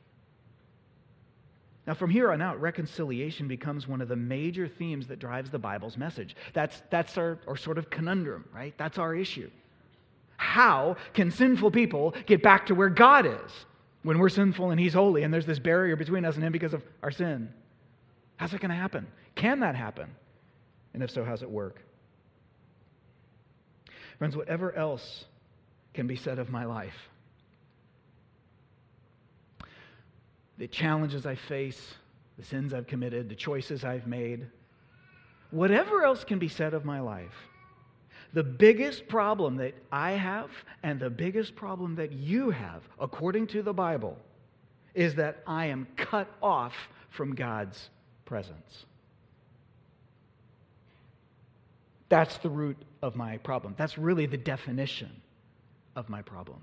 Now, 1.87 1.93
from 1.93 2.09
here 2.09 2.31
on 2.31 2.41
out, 2.41 2.59
reconciliation 2.59 3.47
becomes 3.47 3.87
one 3.87 4.01
of 4.01 4.07
the 4.07 4.15
major 4.15 4.67
themes 4.67 5.07
that 5.07 5.19
drives 5.19 5.51
the 5.51 5.59
Bible's 5.59 5.97
message. 5.97 6.35
That's, 6.53 6.81
that's 6.89 7.17
our, 7.17 7.39
our 7.47 7.55
sort 7.55 7.77
of 7.77 7.89
conundrum, 7.91 8.45
right? 8.53 8.73
That's 8.77 8.97
our 8.97 9.13
issue. 9.13 9.51
How 10.37 10.97
can 11.13 11.29
sinful 11.29 11.71
people 11.71 12.15
get 12.25 12.41
back 12.41 12.65
to 12.67 12.75
where 12.75 12.89
God 12.89 13.25
is 13.27 13.51
when 14.01 14.17
we're 14.17 14.29
sinful 14.29 14.71
and 14.71 14.79
He's 14.79 14.93
holy 14.93 15.23
and 15.23 15.33
there's 15.33 15.45
this 15.45 15.59
barrier 15.59 15.95
between 15.95 16.25
us 16.25 16.35
and 16.35 16.43
Him 16.43 16.51
because 16.51 16.73
of 16.73 16.83
our 17.03 17.11
sin? 17.11 17.53
How's 18.37 18.51
that 18.51 18.61
going 18.61 18.69
to 18.69 18.75
happen? 18.75 19.07
Can 19.35 19.59
that 19.59 19.75
happen? 19.75 20.09
And 20.93 21.03
if 21.03 21.11
so, 21.11 21.23
how's 21.23 21.43
it 21.43 21.49
work? 21.49 21.81
Friends, 24.17 24.35
whatever 24.35 24.73
else 24.73 25.25
can 25.93 26.07
be 26.07 26.15
said 26.15 26.39
of 26.39 26.49
my 26.49 26.65
life, 26.65 27.09
the 30.57 30.67
challenges 30.67 31.25
I 31.25 31.35
face, 31.35 31.95
the 32.37 32.43
sins 32.43 32.73
I've 32.73 32.87
committed, 32.87 33.29
the 33.29 33.35
choices 33.35 33.83
I've 33.83 34.07
made, 34.07 34.47
whatever 35.51 36.03
else 36.03 36.23
can 36.23 36.39
be 36.39 36.47
said 36.47 36.73
of 36.73 36.85
my 36.85 36.99
life, 36.99 37.33
the 38.33 38.43
biggest 38.43 39.07
problem 39.07 39.55
that 39.57 39.73
I 39.91 40.11
have 40.11 40.49
and 40.83 40.99
the 40.99 41.09
biggest 41.09 41.55
problem 41.55 41.95
that 41.95 42.11
you 42.11 42.49
have, 42.49 42.83
according 42.99 43.47
to 43.47 43.61
the 43.61 43.73
Bible, 43.73 44.17
is 44.93 45.15
that 45.15 45.41
I 45.47 45.67
am 45.67 45.87
cut 45.95 46.27
off 46.41 46.73
from 47.09 47.35
God's 47.35 47.89
presence. 48.25 48.85
That's 52.09 52.37
the 52.37 52.49
root 52.49 52.77
of 53.01 53.15
my 53.15 53.37
problem. 53.37 53.73
That's 53.77 53.97
really 53.97 54.25
the 54.25 54.37
definition 54.37 55.09
of 55.95 56.09
my 56.09 56.21
problem. 56.21 56.61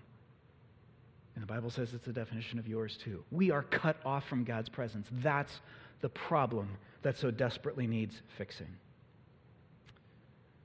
And 1.34 1.42
the 1.42 1.46
Bible 1.46 1.70
says 1.70 1.94
it's 1.94 2.04
the 2.04 2.12
definition 2.12 2.58
of 2.58 2.68
yours 2.68 2.98
too. 3.02 3.24
We 3.30 3.50
are 3.50 3.62
cut 3.62 3.96
off 4.04 4.28
from 4.28 4.44
God's 4.44 4.68
presence. 4.68 5.08
That's 5.10 5.60
the 6.00 6.08
problem 6.08 6.68
that 7.02 7.16
so 7.16 7.30
desperately 7.30 7.86
needs 7.86 8.20
fixing. 8.36 8.68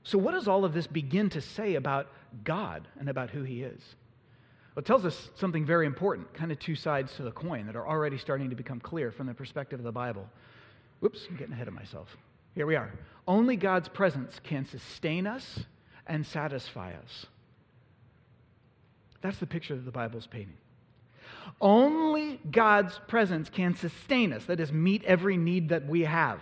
So, 0.04 0.18
what 0.18 0.32
does 0.32 0.48
all 0.48 0.64
of 0.64 0.72
this 0.72 0.86
begin 0.86 1.30
to 1.30 1.40
say 1.40 1.74
about 1.74 2.08
God 2.44 2.88
and 2.98 3.08
about 3.08 3.30
who 3.30 3.42
He 3.42 3.62
is? 3.62 3.80
Well, 4.74 4.80
it 4.80 4.86
tells 4.86 5.04
us 5.04 5.30
something 5.34 5.64
very 5.64 5.86
important, 5.86 6.32
kind 6.34 6.52
of 6.52 6.58
two 6.58 6.76
sides 6.76 7.14
to 7.16 7.22
the 7.22 7.32
coin 7.32 7.66
that 7.66 7.76
are 7.76 7.86
already 7.86 8.18
starting 8.18 8.50
to 8.50 8.56
become 8.56 8.80
clear 8.80 9.10
from 9.10 9.26
the 9.26 9.34
perspective 9.34 9.80
of 9.80 9.84
the 9.84 9.92
Bible. 9.92 10.28
Whoops, 11.00 11.26
I'm 11.28 11.36
getting 11.36 11.52
ahead 11.52 11.68
of 11.68 11.74
myself. 11.74 12.16
Here 12.54 12.66
we 12.66 12.76
are. 12.76 12.92
Only 13.26 13.56
God's 13.56 13.88
presence 13.88 14.40
can 14.42 14.66
sustain 14.66 15.26
us 15.26 15.60
and 16.06 16.26
satisfy 16.26 16.92
us. 16.92 17.26
That's 19.20 19.38
the 19.38 19.46
picture 19.46 19.74
that 19.74 19.84
the 19.84 19.90
Bible's 19.90 20.26
painting. 20.26 20.56
Only 21.60 22.40
God's 22.50 23.00
presence 23.08 23.50
can 23.50 23.74
sustain 23.74 24.32
us, 24.32 24.44
that 24.44 24.60
is, 24.60 24.72
meet 24.72 25.04
every 25.04 25.36
need 25.36 25.70
that 25.70 25.86
we 25.86 26.02
have 26.02 26.40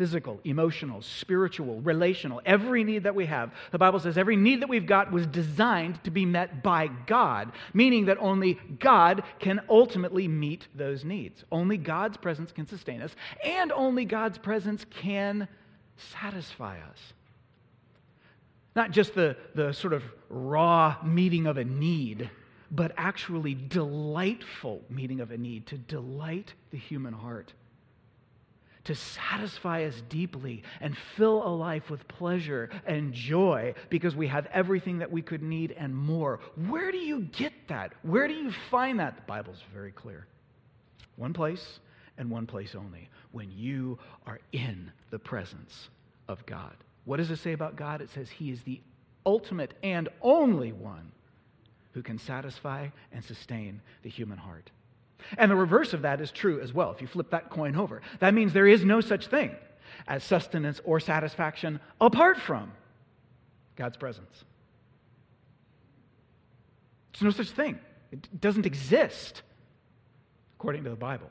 physical, 0.00 0.40
emotional, 0.44 1.02
spiritual, 1.02 1.78
relational, 1.82 2.40
every 2.46 2.84
need 2.84 3.02
that 3.02 3.14
we 3.14 3.26
have. 3.26 3.52
The 3.70 3.76
Bible 3.76 4.00
says 4.00 4.16
every 4.16 4.34
need 4.34 4.62
that 4.62 4.68
we've 4.70 4.86
got 4.86 5.12
was 5.12 5.26
designed 5.26 6.02
to 6.04 6.10
be 6.10 6.24
met 6.24 6.62
by 6.62 6.86
God, 7.06 7.52
meaning 7.74 8.06
that 8.06 8.16
only 8.18 8.54
God 8.78 9.22
can 9.40 9.60
ultimately 9.68 10.26
meet 10.26 10.68
those 10.74 11.04
needs. 11.04 11.44
Only 11.52 11.76
God's 11.76 12.16
presence 12.16 12.50
can 12.50 12.66
sustain 12.66 13.02
us, 13.02 13.14
and 13.44 13.70
only 13.72 14.06
God's 14.06 14.38
presence 14.38 14.86
can 14.88 15.46
satisfy 15.98 16.78
us. 16.78 17.12
Not 18.80 18.92
just 18.92 19.14
the, 19.14 19.36
the 19.54 19.74
sort 19.74 19.92
of 19.92 20.02
raw 20.30 20.96
meeting 21.04 21.46
of 21.46 21.58
a 21.58 21.64
need, 21.64 22.30
but 22.70 22.92
actually 22.96 23.52
delightful 23.52 24.80
meeting 24.88 25.20
of 25.20 25.30
a 25.30 25.36
need 25.36 25.66
to 25.66 25.76
delight 25.76 26.54
the 26.70 26.78
human 26.78 27.12
heart, 27.12 27.52
to 28.84 28.94
satisfy 28.94 29.84
us 29.84 30.02
deeply 30.08 30.62
and 30.80 30.96
fill 30.96 31.46
a 31.46 31.52
life 31.54 31.90
with 31.90 32.08
pleasure 32.08 32.70
and 32.86 33.12
joy 33.12 33.74
because 33.90 34.16
we 34.16 34.28
have 34.28 34.46
everything 34.46 35.00
that 35.00 35.12
we 35.12 35.20
could 35.20 35.42
need 35.42 35.72
and 35.72 35.94
more. 35.94 36.40
Where 36.66 36.90
do 36.90 36.96
you 36.96 37.20
get 37.36 37.52
that? 37.68 37.92
Where 38.00 38.28
do 38.28 38.32
you 38.32 38.50
find 38.70 38.98
that? 38.98 39.14
The 39.16 39.22
Bible's 39.26 39.62
very 39.74 39.92
clear. 39.92 40.26
One 41.16 41.34
place 41.34 41.80
and 42.16 42.30
one 42.30 42.46
place 42.46 42.74
only 42.74 43.10
when 43.32 43.50
you 43.50 43.98
are 44.24 44.40
in 44.52 44.90
the 45.10 45.18
presence 45.18 45.90
of 46.28 46.46
God. 46.46 46.74
What 47.04 47.16
does 47.16 47.30
it 47.30 47.38
say 47.38 47.52
about 47.52 47.76
God? 47.76 48.00
It 48.00 48.10
says 48.10 48.30
He 48.30 48.50
is 48.50 48.62
the 48.62 48.80
ultimate 49.26 49.74
and 49.82 50.08
only 50.22 50.72
one 50.72 51.12
who 51.92 52.02
can 52.02 52.18
satisfy 52.18 52.88
and 53.12 53.24
sustain 53.24 53.80
the 54.02 54.10
human 54.10 54.38
heart. 54.38 54.70
And 55.36 55.50
the 55.50 55.56
reverse 55.56 55.92
of 55.92 56.02
that 56.02 56.20
is 56.20 56.30
true 56.30 56.60
as 56.60 56.72
well. 56.72 56.92
If 56.92 57.00
you 57.00 57.06
flip 57.06 57.30
that 57.30 57.50
coin 57.50 57.76
over, 57.76 58.00
that 58.20 58.32
means 58.32 58.52
there 58.52 58.66
is 58.66 58.84
no 58.84 59.00
such 59.00 59.26
thing 59.26 59.54
as 60.06 60.24
sustenance 60.24 60.80
or 60.84 61.00
satisfaction 61.00 61.80
apart 62.00 62.38
from 62.38 62.72
God's 63.76 63.96
presence. 63.96 64.44
There's 67.12 67.36
no 67.36 67.44
such 67.44 67.54
thing, 67.54 67.78
it 68.12 68.40
doesn't 68.40 68.66
exist 68.66 69.42
according 70.58 70.84
to 70.84 70.90
the 70.90 70.96
Bible. 70.96 71.30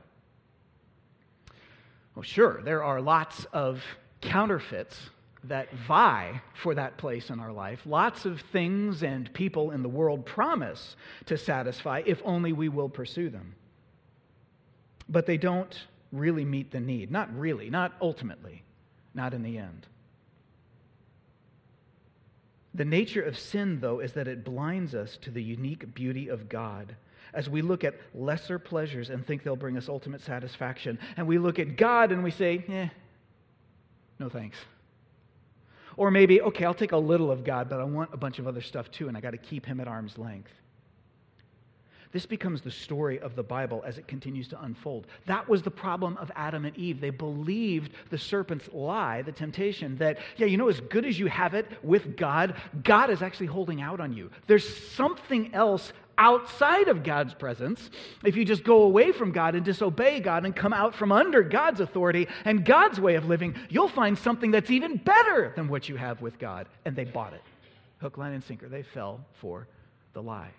Well, 2.15 2.23
sure, 2.23 2.61
there 2.63 2.83
are 2.83 3.01
lots 3.01 3.45
of 3.53 3.83
counterfeits 4.21 4.99
that 5.45 5.73
vie 5.73 6.41
for 6.53 6.75
that 6.75 6.97
place 6.97 7.29
in 7.29 7.39
our 7.39 7.51
life. 7.51 7.81
Lots 7.85 8.25
of 8.25 8.41
things 8.51 9.03
and 9.03 9.31
people 9.33 9.71
in 9.71 9.83
the 9.83 9.89
world 9.89 10.25
promise 10.25 10.95
to 11.27 11.37
satisfy 11.37 12.01
if 12.05 12.21
only 12.25 12.51
we 12.51 12.69
will 12.69 12.89
pursue 12.89 13.29
them. 13.29 13.55
But 15.07 15.25
they 15.25 15.37
don't 15.37 15.75
really 16.11 16.45
meet 16.45 16.71
the 16.71 16.79
need. 16.79 17.09
Not 17.11 17.35
really, 17.37 17.69
not 17.69 17.93
ultimately, 18.01 18.63
not 19.13 19.33
in 19.33 19.43
the 19.43 19.57
end. 19.57 19.87
The 22.73 22.85
nature 22.85 23.21
of 23.21 23.37
sin, 23.37 23.79
though, 23.79 23.99
is 23.99 24.13
that 24.13 24.27
it 24.27 24.43
blinds 24.43 24.93
us 24.93 25.17
to 25.21 25.31
the 25.31 25.41
unique 25.41 25.93
beauty 25.95 26.27
of 26.27 26.49
God. 26.49 26.95
As 27.33 27.49
we 27.49 27.61
look 27.61 27.83
at 27.83 27.95
lesser 28.13 28.59
pleasures 28.59 29.09
and 29.09 29.25
think 29.25 29.43
they'll 29.43 29.55
bring 29.55 29.77
us 29.77 29.89
ultimate 29.89 30.21
satisfaction, 30.21 30.99
and 31.17 31.27
we 31.27 31.37
look 31.37 31.59
at 31.59 31.77
God 31.77 32.11
and 32.11 32.23
we 32.23 32.31
say, 32.31 32.63
eh, 32.67 32.89
no 34.19 34.29
thanks. 34.29 34.57
Or 35.99 36.11
maybe, 36.11 36.41
okay, 36.41 36.63
I'll 36.63 36.73
take 36.73 36.93
a 36.93 36.97
little 36.97 37.29
of 37.29 37.43
God, 37.43 37.67
but 37.67 37.81
I 37.81 37.83
want 37.83 38.13
a 38.13 38.17
bunch 38.17 38.39
of 38.39 38.47
other 38.47 38.61
stuff 38.61 38.89
too, 38.89 39.09
and 39.09 39.17
I 39.17 39.19
got 39.19 39.31
to 39.31 39.37
keep 39.37 39.65
him 39.65 39.81
at 39.81 39.87
arm's 39.89 40.17
length. 40.17 40.53
This 42.13 42.25
becomes 42.25 42.61
the 42.61 42.71
story 42.71 43.19
of 43.19 43.35
the 43.35 43.43
Bible 43.43 43.83
as 43.85 43.97
it 43.97 44.07
continues 44.07 44.47
to 44.47 44.63
unfold. 44.63 45.07
That 45.25 45.49
was 45.49 45.61
the 45.61 45.71
problem 45.71 46.15
of 46.15 46.31
Adam 46.37 46.63
and 46.63 46.75
Eve. 46.77 47.01
They 47.01 47.09
believed 47.09 47.91
the 48.11 48.17
serpent's 48.17 48.69
lie, 48.71 49.23
the 49.23 49.33
temptation, 49.33 49.97
that, 49.97 50.19
yeah, 50.37 50.45
you 50.45 50.55
know, 50.55 50.69
as 50.69 50.79
good 50.79 51.05
as 51.05 51.19
you 51.19 51.27
have 51.27 51.53
it 51.53 51.67
with 51.83 52.15
God, 52.15 52.55
God 52.81 53.09
is 53.09 53.21
actually 53.21 53.47
holding 53.47 53.81
out 53.81 53.99
on 53.99 54.13
you. 54.13 54.31
There's 54.47 54.67
something 54.93 55.53
else 55.53 55.91
outside 56.19 56.89
of 56.89 57.03
God's 57.03 57.33
presence, 57.33 57.89
if 58.23 58.35
you 58.35 58.45
just 58.45 58.63
go 58.63 58.83
away 58.83 59.11
from 59.11 59.31
God 59.31 59.55
and 59.55 59.65
disobey 59.65 60.19
God 60.19 60.45
and 60.45 60.55
come 60.55 60.73
out 60.73 60.93
from 60.93 61.11
under 61.11 61.41
God's 61.41 61.79
authority 61.79 62.27
and 62.45 62.63
God's 62.63 62.99
way 62.99 63.15
of 63.15 63.25
living, 63.25 63.55
you'll 63.69 63.87
find 63.87 64.17
something 64.17 64.51
that's 64.51 64.69
even 64.69 64.97
better 64.97 65.53
than 65.55 65.69
what 65.69 65.89
you 65.89 65.95
have 65.95 66.21
with 66.21 66.37
God. 66.37 66.67
And 66.85 66.95
they 66.95 67.05
bought 67.05 67.33
it. 67.33 67.41
Hook, 67.99 68.17
line, 68.17 68.33
and 68.33 68.43
sinker. 68.43 68.67
They 68.67 68.83
fell 68.83 69.21
for 69.41 69.67
the 70.13 70.21
lie. 70.21 70.51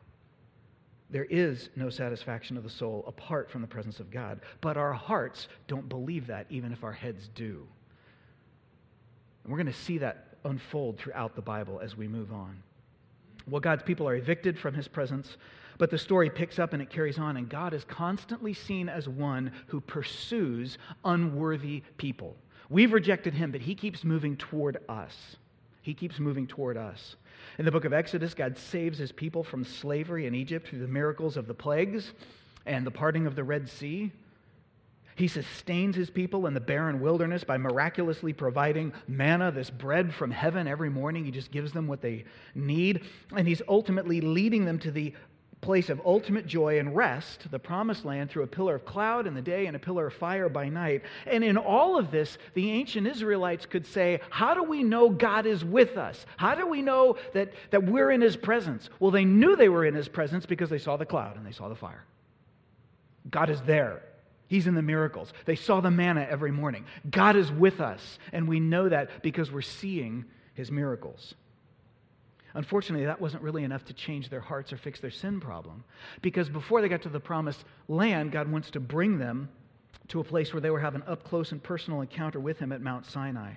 There 1.11 1.25
is 1.25 1.69
no 1.77 1.91
satisfaction 1.91 2.57
of 2.57 2.63
the 2.63 2.71
soul 2.71 3.05
apart 3.07 3.51
from 3.51 3.61
the 3.61 3.69
presence 3.69 4.01
of 4.01 4.11
God. 4.11 4.41
But 4.61 4.77
our 4.77 4.93
hearts 4.93 5.49
don't 5.69 5.89
believe 5.89 6.29
that, 6.29 6.47
even 6.51 6.73
if 6.73 6.85
our 6.85 6.93
heads 6.93 7.29
do. 7.35 7.67
And 9.43 9.53
we're 9.53 9.59
going 9.59 9.67
to 9.67 9.73
see 9.73 9.99
that 9.99 10.37
unfold 10.45 10.99
throughout 10.99 11.35
the 11.35 11.43
Bible 11.43 11.81
as 11.83 11.97
we 11.97 12.09
move 12.09 12.33
on. 12.33 12.63
Well, 13.51 13.61
God's 13.61 13.83
people 13.83 14.09
are 14.09 14.15
evicted 14.15 14.59
from 14.59 14.75
his 14.75 14.87
presence, 14.87 15.37
but 15.77 15.91
the 15.91 15.99
story 15.99 16.31
picks 16.31 16.59
up 16.59 16.73
and 16.73 16.81
it 16.81 16.91
carries 16.91 17.19
on, 17.19 17.37
and 17.37 17.49
God 17.49 17.75
is 17.75 17.85
constantly 17.85 18.55
seen 18.55 18.89
as 18.89 19.09
one 19.09 19.53
who 19.67 19.81
pursues 19.81 20.79
unworthy 21.05 21.83
people. 21.97 22.37
We've 22.69 22.93
rejected 22.93 23.35
him, 23.35 23.51
but 23.51 23.63
he 23.63 23.75
keeps 23.75 24.05
moving 24.05 24.37
toward 24.37 24.79
us. 24.89 25.37
He 25.83 25.95
keeps 25.95 26.21
moving 26.21 26.47
toward 26.47 26.77
us. 26.77 27.17
In 27.59 27.65
the 27.65 27.73
book 27.73 27.85
of 27.85 27.93
Exodus, 27.93 28.35
God 28.35 28.57
saves 28.57 28.99
his 28.99 29.11
people 29.11 29.43
from 29.43 29.65
slavery 29.65 30.27
in 30.27 30.35
Egypt 30.35 30.69
through 30.69 30.79
the 30.79 30.87
miracles 30.87 31.37
of 31.37 31.47
the 31.47 31.55
plagues 31.55 32.13
and 32.67 32.87
the 32.87 32.91
parting 32.91 33.27
of 33.27 33.35
the 33.35 33.45
Red 33.45 33.69
Sea. 33.69 34.13
He 35.21 35.29
sustains 35.29 35.97
his 35.97 36.09
people 36.09 36.47
in 36.47 36.55
the 36.55 36.61
barren 36.61 36.99
wilderness 36.99 37.45
by 37.45 37.59
miraculously 37.59 38.33
providing 38.33 38.95
manna, 39.07 39.53
this 39.53 39.69
bread 39.69 40.15
from 40.15 40.31
heaven 40.31 40.67
every 40.67 40.89
morning. 40.89 41.27
He 41.27 41.31
just 41.31 41.51
gives 41.51 41.73
them 41.73 41.87
what 41.87 42.01
they 42.01 42.25
need. 42.55 43.03
And 43.37 43.47
he's 43.47 43.61
ultimately 43.69 44.23
leading 44.23 44.65
them 44.65 44.79
to 44.79 44.91
the 44.91 45.13
place 45.61 45.91
of 45.91 46.01
ultimate 46.07 46.47
joy 46.47 46.79
and 46.79 46.97
rest, 46.97 47.51
the 47.51 47.59
promised 47.59 48.07
land, 48.07 48.31
through 48.31 48.45
a 48.45 48.47
pillar 48.47 48.77
of 48.77 48.87
cloud 48.87 49.27
in 49.27 49.35
the 49.35 49.43
day 49.43 49.67
and 49.67 49.77
a 49.77 49.79
pillar 49.79 50.07
of 50.07 50.15
fire 50.15 50.49
by 50.49 50.71
night. 50.71 51.03
And 51.27 51.45
in 51.45 51.59
all 51.59 51.99
of 51.99 52.11
this, 52.11 52.39
the 52.55 52.71
ancient 52.71 53.07
Israelites 53.07 53.67
could 53.67 53.87
say, 53.87 54.21
How 54.31 54.55
do 54.55 54.63
we 54.63 54.83
know 54.83 55.11
God 55.11 55.45
is 55.45 55.63
with 55.63 55.99
us? 55.99 56.25
How 56.39 56.55
do 56.55 56.67
we 56.67 56.81
know 56.81 57.19
that, 57.35 57.53
that 57.73 57.85
we're 57.85 58.11
in 58.11 58.23
his 58.23 58.39
presence? 58.39 58.89
Well, 59.01 59.11
they 59.11 59.27
knew 59.27 59.55
they 59.55 59.69
were 59.69 59.85
in 59.85 59.95
his 59.95 60.09
presence 60.09 60.47
because 60.47 60.71
they 60.71 60.79
saw 60.79 60.97
the 60.97 61.05
cloud 61.05 61.37
and 61.37 61.45
they 61.45 61.53
saw 61.53 61.69
the 61.69 61.77
fire. 61.77 62.07
God 63.29 63.51
is 63.51 63.61
there. 63.61 64.01
He's 64.51 64.67
in 64.67 64.75
the 64.75 64.83
miracles. 64.83 65.33
They 65.45 65.55
saw 65.55 65.81
the 65.81 65.93
manna 65.93 66.27
every 66.29 66.51
morning. 66.51 66.85
God 67.09 67.37
is 67.37 67.53
with 67.53 67.81
us, 67.81 68.19
and 68.33 68.49
we 68.49 68.59
know 68.59 68.89
that 68.89 69.23
because 69.23 69.53
we're 69.53 69.63
seeing 69.63 70.25
his 70.55 70.73
miracles. 70.73 71.35
Unfortunately, 72.55 73.07
that 73.07 73.21
wasn't 73.21 73.45
really 73.45 73.63
enough 73.63 73.85
to 73.85 73.95
change 73.95 74.29
their 74.29 74.41
hearts 74.41 74.73
or 74.73 74.77
fix 74.77 74.99
their 74.99 75.13
sin 75.13 75.41
problem. 75.41 75.85
Because 76.21 76.49
before 76.49 76.81
they 76.81 76.89
got 76.89 77.03
to 77.03 77.09
the 77.09 77.21
promised 77.21 77.65
land, 77.87 78.33
God 78.33 78.51
wants 78.51 78.73
to 78.73 78.81
bring 78.81 79.19
them 79.19 79.49
to 80.09 80.19
a 80.19 80.25
place 80.25 80.53
where 80.53 80.61
they 80.61 80.71
were 80.71 80.81
having 80.81 81.05
up 81.05 81.23
close 81.23 81.53
and 81.53 81.63
personal 81.63 82.01
encounter 82.01 82.41
with 82.41 82.59
Him 82.59 82.73
at 82.73 82.81
Mount 82.81 83.07
Sinai. 83.07 83.53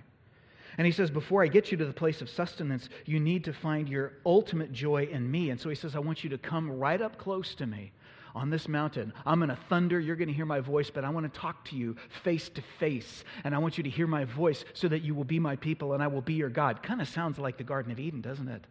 And 0.78 0.86
He 0.86 0.92
says, 0.92 1.10
Before 1.10 1.44
I 1.44 1.48
get 1.48 1.72
you 1.72 1.78
to 1.78 1.86
the 1.88 1.94
place 1.94 2.22
of 2.22 2.30
sustenance, 2.30 2.88
you 3.08 3.20
need 3.20 3.46
to 3.46 3.54
find 3.54 3.90
your 3.90 4.14
ultimate 4.28 4.72
joy 4.72 5.10
in 5.12 5.32
me. 5.32 5.50
And 5.50 5.60
so 5.60 5.70
He 5.70 5.76
says, 5.76 5.96
I 5.96 6.00
want 6.00 6.24
you 6.24 6.30
to 6.30 6.38
come 6.38 6.70
right 6.70 7.02
up 7.02 7.18
close 7.18 7.56
to 7.56 7.66
me 7.66 7.94
on 8.36 8.50
this 8.50 8.68
mountain. 8.68 9.14
I'm 9.26 9.40
going 9.40 9.50
to 9.50 9.60
thunder. 9.70 10.00
You're 10.00 10.16
going 10.16 10.28
to 10.28 10.34
hear 10.34 10.46
my 10.46 10.60
voice, 10.60 10.90
but 10.90 11.04
I 11.04 11.10
want 11.10 11.32
to 11.32 11.40
talk 11.40 11.66
to 11.66 11.76
you 11.76 11.96
face 12.24 12.50
to 12.50 12.62
face. 12.80 13.24
And 13.44 13.54
I 13.54 13.60
want 13.60 13.78
you 13.78 13.84
to 13.84 13.90
hear 13.90 14.08
my 14.08 14.26
voice 14.26 14.66
so 14.74 14.88
that 14.88 15.04
you 15.04 15.14
will 15.14 15.24
be 15.24 15.40
my 15.40 15.56
people 15.56 15.94
and 15.94 16.02
I 16.02 16.08
will 16.08 16.22
be 16.22 16.34
your 16.34 16.50
God. 16.50 16.82
Kind 16.82 17.02
of 17.02 17.08
sounds 17.08 17.38
like 17.38 17.58
the 17.58 17.64
Garden 17.64 17.92
of 17.92 18.00
Eden, 18.00 18.22
doesn't 18.22 18.48
it? 18.48 18.66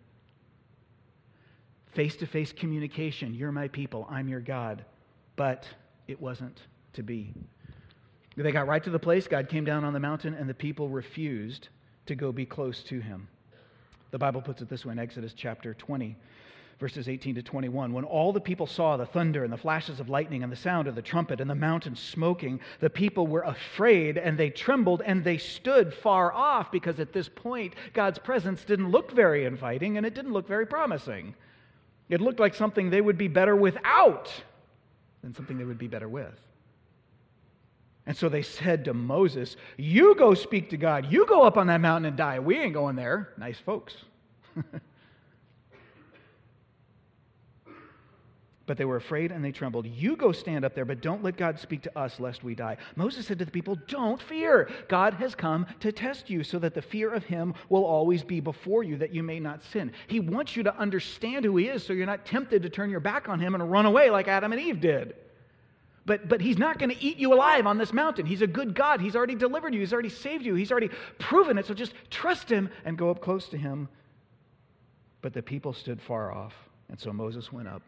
Face 1.92 2.16
to 2.16 2.26
face 2.26 2.52
communication. 2.52 3.35
You're 3.35 3.52
my 3.52 3.69
people. 3.69 4.07
I'm 4.11 4.28
your 4.28 4.40
God. 4.40 4.85
But 5.37 5.69
it 6.09 6.21
wasn't 6.21 6.61
to 6.95 7.02
be. 7.02 7.33
They 8.37 8.50
got 8.50 8.66
right 8.66 8.83
to 8.83 8.90
the 8.90 8.99
place. 8.99 9.28
God 9.28 9.49
came 9.49 9.64
down 9.64 9.85
on 9.85 9.92
the 9.92 10.00
mountain, 10.00 10.33
and 10.35 10.49
the 10.49 10.54
people 10.54 10.88
refused 10.88 11.69
to 12.07 12.14
go 12.14 12.33
be 12.33 12.47
close 12.47 12.83
to 12.85 12.99
him. 12.99 13.28
The 14.11 14.19
Bible 14.19 14.40
puts 14.40 14.62
it 14.62 14.71
this 14.71 14.87
way 14.87 14.92
in 14.92 14.99
Exodus 14.99 15.35
chapter 15.35 15.75
20 15.75 16.16
verses 16.82 17.08
18 17.08 17.36
to 17.36 17.42
21. 17.42 17.92
When 17.92 18.04
all 18.04 18.32
the 18.32 18.40
people 18.40 18.66
saw 18.66 18.96
the 18.96 19.06
thunder 19.06 19.44
and 19.44 19.52
the 19.52 19.56
flashes 19.56 20.00
of 20.00 20.08
lightning 20.08 20.42
and 20.42 20.50
the 20.50 20.56
sound 20.56 20.88
of 20.88 20.96
the 20.96 21.00
trumpet 21.00 21.40
and 21.40 21.48
the 21.48 21.54
mountain 21.54 21.94
smoking, 21.94 22.58
the 22.80 22.90
people 22.90 23.28
were 23.28 23.42
afraid 23.42 24.18
and 24.18 24.36
they 24.36 24.50
trembled 24.50 25.00
and 25.06 25.22
they 25.22 25.38
stood 25.38 25.94
far 25.94 26.32
off 26.32 26.72
because 26.72 26.98
at 26.98 27.12
this 27.12 27.28
point, 27.28 27.74
God's 27.92 28.18
presence 28.18 28.64
didn't 28.64 28.90
look 28.90 29.12
very 29.12 29.44
inviting 29.44 29.96
and 29.96 30.04
it 30.04 30.12
didn't 30.12 30.32
look 30.32 30.48
very 30.48 30.66
promising. 30.66 31.36
It 32.08 32.20
looked 32.20 32.40
like 32.40 32.52
something 32.52 32.90
they 32.90 33.00
would 33.00 33.16
be 33.16 33.28
better 33.28 33.54
without 33.54 34.28
than 35.22 35.34
something 35.34 35.56
they 35.56 35.64
would 35.64 35.78
be 35.78 35.86
better 35.86 36.08
with. 36.08 36.34
And 38.06 38.16
so 38.16 38.28
they 38.28 38.42
said 38.42 38.86
to 38.86 38.92
Moses, 38.92 39.56
You 39.76 40.16
go 40.16 40.34
speak 40.34 40.70
to 40.70 40.76
God. 40.76 41.12
You 41.12 41.26
go 41.26 41.44
up 41.44 41.56
on 41.56 41.68
that 41.68 41.80
mountain 41.80 42.06
and 42.06 42.16
die. 42.16 42.40
We 42.40 42.58
ain't 42.58 42.74
going 42.74 42.96
there. 42.96 43.28
Nice 43.38 43.60
folks. 43.60 43.94
But 48.64 48.76
they 48.76 48.85
were 48.85 48.97
afraid 48.97 49.33
and 49.33 49.45
they 49.45 49.50
trembled. 49.50 49.87
You 49.87 50.16
go 50.16 50.31
stand 50.31 50.64
up 50.64 50.75
there, 50.75 50.85
but 50.85 51.00
don't 51.00 51.25
let 51.25 51.37
God 51.37 51.59
speak 51.59 51.83
to 51.83 51.99
us 51.99 52.21
lest 52.21 52.45
we 52.45 52.54
die. 52.54 52.76
Moses 52.95 53.26
said 53.26 53.40
to 53.40 53.45
the 53.45 53.50
people, 53.50 53.76
Don't 53.88 54.23
fear. 54.23 54.71
God 54.88 55.14
has 55.14 55.35
come 55.35 55.66
to 55.81 55.90
test 55.90 56.31
you 56.31 56.45
so 56.45 56.61
that 56.61 56.75
the 56.75 56.83
fear 56.83 57.12
of 57.12 57.25
him 57.25 57.54
will 57.69 57.85
always 57.85 58.23
be 58.23 58.38
before 58.38 58.85
you, 58.85 58.99
that 58.99 59.12
you 59.12 59.25
may 59.25 59.40
not 59.40 59.64
sin. 59.64 59.90
He 60.07 60.21
wants 60.21 60.54
you 60.54 60.62
to 60.62 60.76
understand 60.76 61.45
who 61.45 61.57
he 61.57 61.66
is 61.66 61.85
so 61.85 61.92
you're 61.92 62.07
not 62.07 62.25
tempted 62.25 62.62
to 62.62 62.71
turn 62.71 62.90
your 62.90 63.00
back 63.00 63.28
on 63.28 63.40
him 63.40 63.54
and 63.54 63.71
run 63.71 63.87
away 63.87 64.11
like 64.11 64.28
Adam 64.28 64.52
and 64.52 64.61
Eve 64.61 64.81
did. 64.81 65.14
But, 66.07 66.28
but 66.28 66.40
he's 66.40 66.59
not 66.59 66.78
going 66.78 66.90
to 66.90 67.02
eat 67.02 67.19
you 67.19 67.33
alive 67.35 67.66
on 67.66 67.78
this 67.78 67.92
mountain. 67.92 68.26
He's 68.26 68.42
a 68.42 68.47
good 68.47 68.75
God. 68.75 69.00
He's 69.00 69.16
already 69.16 69.37
delivered 69.37 69.75
you, 69.75 69.81
he's 69.81 69.92
already 69.92 70.09
saved 70.09 70.45
you, 70.45 70.54
he's 70.54 70.71
already 70.71 70.90
proven 71.19 71.59
it. 71.59 71.66
So 71.66 71.75
just 71.75 71.95
trust 72.11 72.49
him 72.49 72.71
and 72.85 72.97
go 72.97 73.11
up 73.11 73.21
close 73.21 73.49
to 73.49 73.57
him. 73.57 73.88
But 75.21 75.33
the 75.33 75.42
people 75.42 75.73
stood 75.73 76.00
far 76.00 76.33
off, 76.33 76.54
and 76.88 76.99
so 76.99 77.12
Moses 77.12 77.53
went 77.53 77.68
up 77.68 77.83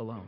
alone. 0.00 0.26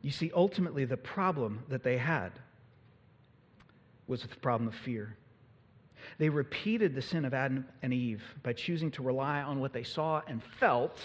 You 0.00 0.10
see, 0.10 0.32
ultimately, 0.34 0.84
the 0.84 0.96
problem 0.96 1.62
that 1.68 1.82
they 1.82 1.98
had 1.98 2.32
was 4.06 4.22
the 4.22 4.28
problem 4.28 4.68
of 4.68 4.74
fear. 4.74 5.16
They 6.18 6.28
repeated 6.28 6.94
the 6.94 7.02
sin 7.02 7.24
of 7.24 7.34
Adam 7.34 7.66
and 7.82 7.92
Eve 7.92 8.22
by 8.42 8.52
choosing 8.52 8.90
to 8.92 9.02
rely 9.02 9.42
on 9.42 9.60
what 9.60 9.72
they 9.72 9.84
saw 9.84 10.22
and 10.26 10.42
felt 10.58 10.98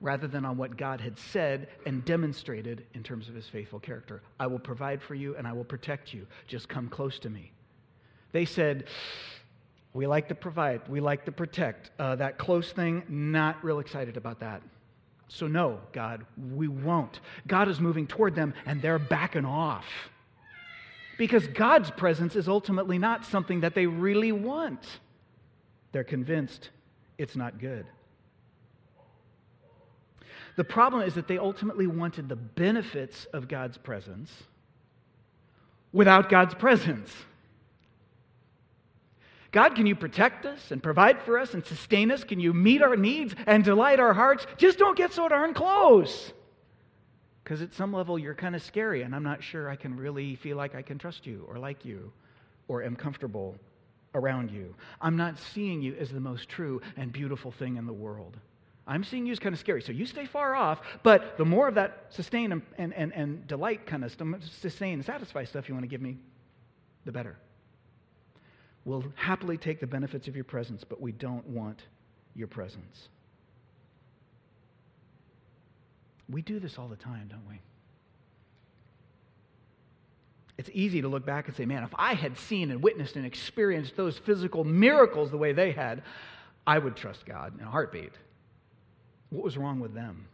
rather 0.00 0.28
than 0.28 0.44
on 0.44 0.56
what 0.56 0.76
God 0.76 1.00
had 1.00 1.18
said 1.18 1.68
and 1.86 2.04
demonstrated 2.04 2.84
in 2.94 3.02
terms 3.02 3.28
of 3.28 3.34
his 3.34 3.48
faithful 3.48 3.80
character. 3.80 4.22
I 4.38 4.46
will 4.46 4.58
provide 4.58 5.02
for 5.02 5.14
you 5.14 5.34
and 5.36 5.46
I 5.46 5.52
will 5.52 5.64
protect 5.64 6.14
you. 6.14 6.26
Just 6.46 6.68
come 6.68 6.88
close 6.88 7.18
to 7.20 7.30
me. 7.30 7.52
They 8.32 8.44
said, 8.44 8.84
we 9.94 10.08
like 10.08 10.28
to 10.28 10.34
provide, 10.34 10.86
we 10.88 11.00
like 11.00 11.24
to 11.24 11.32
protect. 11.32 11.90
Uh, 11.98 12.16
that 12.16 12.36
close 12.36 12.72
thing, 12.72 13.04
not 13.08 13.64
real 13.64 13.78
excited 13.78 14.16
about 14.16 14.40
that. 14.40 14.60
So, 15.28 15.46
no, 15.46 15.80
God, 15.92 16.26
we 16.52 16.68
won't. 16.68 17.20
God 17.46 17.68
is 17.68 17.80
moving 17.80 18.06
toward 18.06 18.34
them 18.34 18.54
and 18.66 18.82
they're 18.82 18.98
backing 18.98 19.44
off. 19.46 19.86
Because 21.16 21.46
God's 21.46 21.92
presence 21.92 22.34
is 22.34 22.48
ultimately 22.48 22.98
not 22.98 23.24
something 23.24 23.60
that 23.60 23.76
they 23.76 23.86
really 23.86 24.32
want. 24.32 24.84
They're 25.92 26.04
convinced 26.04 26.70
it's 27.16 27.36
not 27.36 27.58
good. 27.58 27.86
The 30.56 30.64
problem 30.64 31.02
is 31.02 31.14
that 31.14 31.28
they 31.28 31.38
ultimately 31.38 31.86
wanted 31.86 32.28
the 32.28 32.36
benefits 32.36 33.26
of 33.26 33.46
God's 33.46 33.78
presence 33.78 34.32
without 35.92 36.28
God's 36.28 36.54
presence. 36.54 37.12
God, 39.54 39.76
can 39.76 39.86
you 39.86 39.94
protect 39.94 40.46
us 40.46 40.72
and 40.72 40.82
provide 40.82 41.22
for 41.22 41.38
us 41.38 41.54
and 41.54 41.64
sustain 41.64 42.10
us? 42.10 42.24
Can 42.24 42.40
you 42.40 42.52
meet 42.52 42.82
our 42.82 42.96
needs 42.96 43.36
and 43.46 43.62
delight 43.62 44.00
our 44.00 44.12
hearts? 44.12 44.48
Just 44.56 44.80
don't 44.80 44.98
get 44.98 45.12
so 45.12 45.28
darn 45.28 45.54
close. 45.54 46.32
Because 47.44 47.62
at 47.62 47.72
some 47.72 47.92
level, 47.92 48.18
you're 48.18 48.34
kind 48.34 48.56
of 48.56 48.64
scary, 48.64 49.02
and 49.02 49.14
I'm 49.14 49.22
not 49.22 49.44
sure 49.44 49.70
I 49.70 49.76
can 49.76 49.96
really 49.96 50.34
feel 50.34 50.56
like 50.56 50.74
I 50.74 50.82
can 50.82 50.98
trust 50.98 51.24
you 51.24 51.46
or 51.48 51.56
like 51.60 51.84
you 51.84 52.10
or 52.66 52.82
am 52.82 52.96
comfortable 52.96 53.54
around 54.12 54.50
you. 54.50 54.74
I'm 55.00 55.16
not 55.16 55.38
seeing 55.38 55.82
you 55.82 55.94
as 56.00 56.10
the 56.10 56.18
most 56.18 56.48
true 56.48 56.82
and 56.96 57.12
beautiful 57.12 57.52
thing 57.52 57.76
in 57.76 57.86
the 57.86 57.92
world. 57.92 58.36
I'm 58.88 59.04
seeing 59.04 59.24
you 59.24 59.30
as 59.30 59.38
kind 59.38 59.52
of 59.52 59.60
scary. 59.60 59.82
So 59.82 59.92
you 59.92 60.04
stay 60.04 60.26
far 60.26 60.56
off, 60.56 60.80
but 61.04 61.38
the 61.38 61.44
more 61.44 61.68
of 61.68 61.76
that 61.76 62.06
sustain 62.08 62.50
and, 62.50 62.62
and, 62.76 62.92
and, 62.92 63.12
and 63.14 63.46
delight 63.46 63.86
kind 63.86 64.04
of 64.04 64.10
sustain 64.60 64.94
and 64.94 65.04
satisfy 65.04 65.44
stuff 65.44 65.68
you 65.68 65.76
want 65.76 65.84
to 65.84 65.88
give 65.88 66.02
me, 66.02 66.16
the 67.04 67.12
better. 67.12 67.36
We'll 68.84 69.04
happily 69.14 69.56
take 69.56 69.80
the 69.80 69.86
benefits 69.86 70.28
of 70.28 70.34
your 70.34 70.44
presence, 70.44 70.84
but 70.84 71.00
we 71.00 71.12
don't 71.12 71.46
want 71.46 71.82
your 72.34 72.48
presence. 72.48 73.08
We 76.28 76.42
do 76.42 76.58
this 76.58 76.78
all 76.78 76.88
the 76.88 76.96
time, 76.96 77.28
don't 77.30 77.48
we? 77.48 77.60
It's 80.56 80.70
easy 80.72 81.02
to 81.02 81.08
look 81.08 81.26
back 81.26 81.48
and 81.48 81.56
say, 81.56 81.64
man, 81.64 81.82
if 81.82 81.94
I 81.96 82.14
had 82.14 82.38
seen 82.38 82.70
and 82.70 82.82
witnessed 82.82 83.16
and 83.16 83.26
experienced 83.26 83.96
those 83.96 84.18
physical 84.18 84.64
miracles 84.64 85.30
the 85.30 85.36
way 85.36 85.52
they 85.52 85.72
had, 85.72 86.02
I 86.66 86.78
would 86.78 86.96
trust 86.96 87.26
God 87.26 87.58
in 87.58 87.66
a 87.66 87.70
heartbeat. 87.70 88.12
What 89.30 89.42
was 89.42 89.56
wrong 89.56 89.80
with 89.80 89.94
them? 89.94 90.26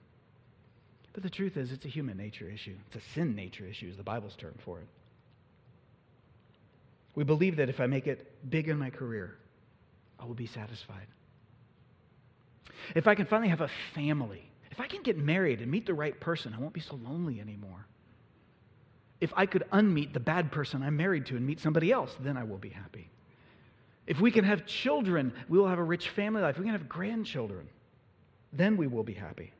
But 1.13 1.23
the 1.23 1.31
truth 1.31 1.57
is, 1.57 1.73
it's 1.73 1.87
a 1.87 1.89
human 1.89 2.17
nature 2.17 2.49
issue. 2.49 2.77
It's 2.87 3.05
a 3.05 3.09
sin 3.15 3.35
nature 3.35 3.65
issue, 3.65 3.89
is 3.89 3.97
the 3.97 4.03
Bible's 4.03 4.37
term 4.37 4.55
for 4.65 4.81
it. 4.81 4.87
We 7.15 7.25
believe 7.25 7.57
that 7.57 7.69
if 7.69 7.81
I 7.81 7.87
make 7.87 8.07
it 8.07 8.31
big 8.51 8.69
in 8.69 8.79
my 8.79 8.91
career, 8.91 9.37
I 10.19 10.25
will 10.25 10.35
be 10.35 10.47
satisfied. 10.47 11.07
If 12.95 13.07
I 13.07 13.15
can 13.15 13.27
finally 13.27 13.49
have 13.49 13.61
a 13.61 13.71
family, 13.95 14.51
if 14.71 14.81
I 14.81 14.87
can 14.87 15.03
get 15.03 15.19
married 15.19 15.61
and 15.61 15.71
meet 15.71 15.87
the 15.87 15.95
right 15.95 16.19
person, 16.19 16.55
I 16.55 16.61
won't 16.61 16.73
be 16.73 16.81
so 16.81 16.97
lonely 16.97 17.41
anymore. 17.41 17.87
If 19.21 19.33
I 19.37 19.47
could 19.47 19.65
unmeet 19.73 20.13
the 20.13 20.21
bad 20.21 20.51
person 20.51 20.83
I'm 20.83 20.97
married 20.97 21.27
to 21.27 21.37
and 21.37 21.47
meet 21.47 21.61
somebody 21.61 21.93
else, 21.93 22.17
then 22.21 22.37
I 22.37 22.45
will 22.45 22.59
be 22.59 22.71
happy. 22.71 23.11
If 24.07 24.21
we 24.21 24.31
can 24.31 24.45
have 24.45 24.67
children, 24.67 25.33
we 25.49 25.59
will 25.59 25.69
have 25.69 25.79
a 25.79 25.85
rich 25.85 26.09
family 26.09 26.41
life. 26.41 26.57
If 26.57 26.61
we 26.61 26.65
can 26.65 26.73
have 26.73 26.89
grandchildren, 26.89 27.69
then 28.53 28.77
we 28.77 28.87
will 28.87 29.05
be 29.05 29.13
happy 29.13 29.53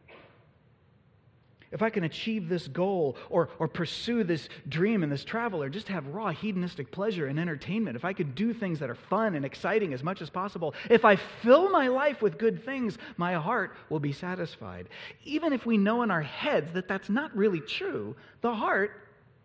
if 1.73 1.83
I 1.83 1.91
can 1.91 2.03
achieve 2.03 2.49
this 2.49 2.67
goal 2.67 3.17
or, 3.29 3.49
or 3.59 3.69
pursue 3.69 4.25
this 4.25 4.49
dream 4.69 5.03
and 5.05 5.13
this 5.13 5.25
travel 5.25 5.63
or 5.63 5.69
just 5.69 5.89
have 5.89 6.07
raw 6.09 6.31
hedonistic 6.31 6.91
pleasure 6.91 7.27
and 7.27 7.39
entertainment, 7.39 7.97
if 7.97 8.05
I 8.05 8.13
could 8.13 8.35
do 8.35 8.53
things 8.53 8.81
that 8.81 8.91
are 8.91 8.97
fun 8.97 9.37
and 9.37 9.45
exciting 9.45 9.95
as 9.95 10.03
much 10.03 10.21
as 10.21 10.31
possible, 10.31 10.75
if 10.89 11.05
I 11.05 11.17
fill 11.17 11.71
my 11.71 11.87
life 11.87 12.23
with 12.23 12.39
good 12.39 12.65
things, 12.65 12.99
my 13.17 13.35
heart 13.35 13.77
will 13.89 14.01
be 14.01 14.13
satisfied. 14.13 14.89
Even 15.25 15.53
if 15.53 15.65
we 15.65 15.79
know 15.79 16.03
in 16.03 16.11
our 16.11 16.23
heads 16.23 16.73
that 16.73 16.89
that's 16.89 17.09
not 17.09 17.37
really 17.37 17.61
true, 17.61 18.17
the 18.41 18.55
heart 18.55 18.93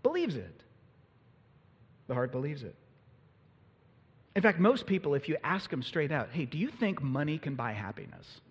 believes 0.01 0.35
it. 0.35 0.61
The 2.07 2.15
heart 2.15 2.31
believes 2.31 2.63
it. 2.63 2.75
In 4.35 4.41
fact, 4.41 4.59
most 4.59 4.85
people, 4.85 5.13
if 5.13 5.29
you 5.29 5.37
ask 5.43 5.69
them 5.69 5.81
straight 5.83 6.11
out, 6.11 6.29
hey, 6.31 6.45
do 6.45 6.57
you 6.57 6.69
think 6.69 7.01
money 7.01 7.37
can 7.37 7.55
buy 7.55 7.71
happiness? 7.71 8.41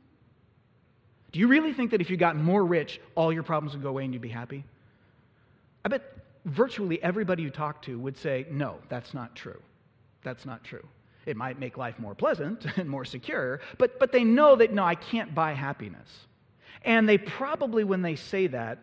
Do 1.34 1.40
you 1.40 1.48
really 1.48 1.72
think 1.72 1.90
that 1.90 2.00
if 2.00 2.10
you 2.10 2.16
got 2.16 2.36
more 2.36 2.64
rich, 2.64 3.00
all 3.16 3.32
your 3.32 3.42
problems 3.42 3.74
would 3.74 3.82
go 3.82 3.88
away 3.88 4.04
and 4.04 4.14
you'd 4.14 4.22
be 4.22 4.28
happy? 4.28 4.62
I 5.84 5.88
bet 5.88 6.04
virtually 6.44 7.02
everybody 7.02 7.42
you 7.42 7.50
talk 7.50 7.82
to 7.82 7.98
would 7.98 8.16
say, 8.16 8.46
no, 8.52 8.76
that's 8.88 9.14
not 9.14 9.34
true. 9.34 9.60
That's 10.22 10.46
not 10.46 10.62
true. 10.62 10.86
It 11.26 11.36
might 11.36 11.58
make 11.58 11.76
life 11.76 11.98
more 11.98 12.14
pleasant 12.14 12.66
and 12.76 12.88
more 12.88 13.04
secure, 13.04 13.60
but, 13.78 13.98
but 13.98 14.12
they 14.12 14.22
know 14.22 14.54
that, 14.54 14.72
no, 14.72 14.84
I 14.84 14.94
can't 14.94 15.34
buy 15.34 15.54
happiness. 15.54 16.08
And 16.84 17.08
they 17.08 17.18
probably, 17.18 17.82
when 17.82 18.00
they 18.00 18.14
say 18.14 18.46
that, 18.46 18.78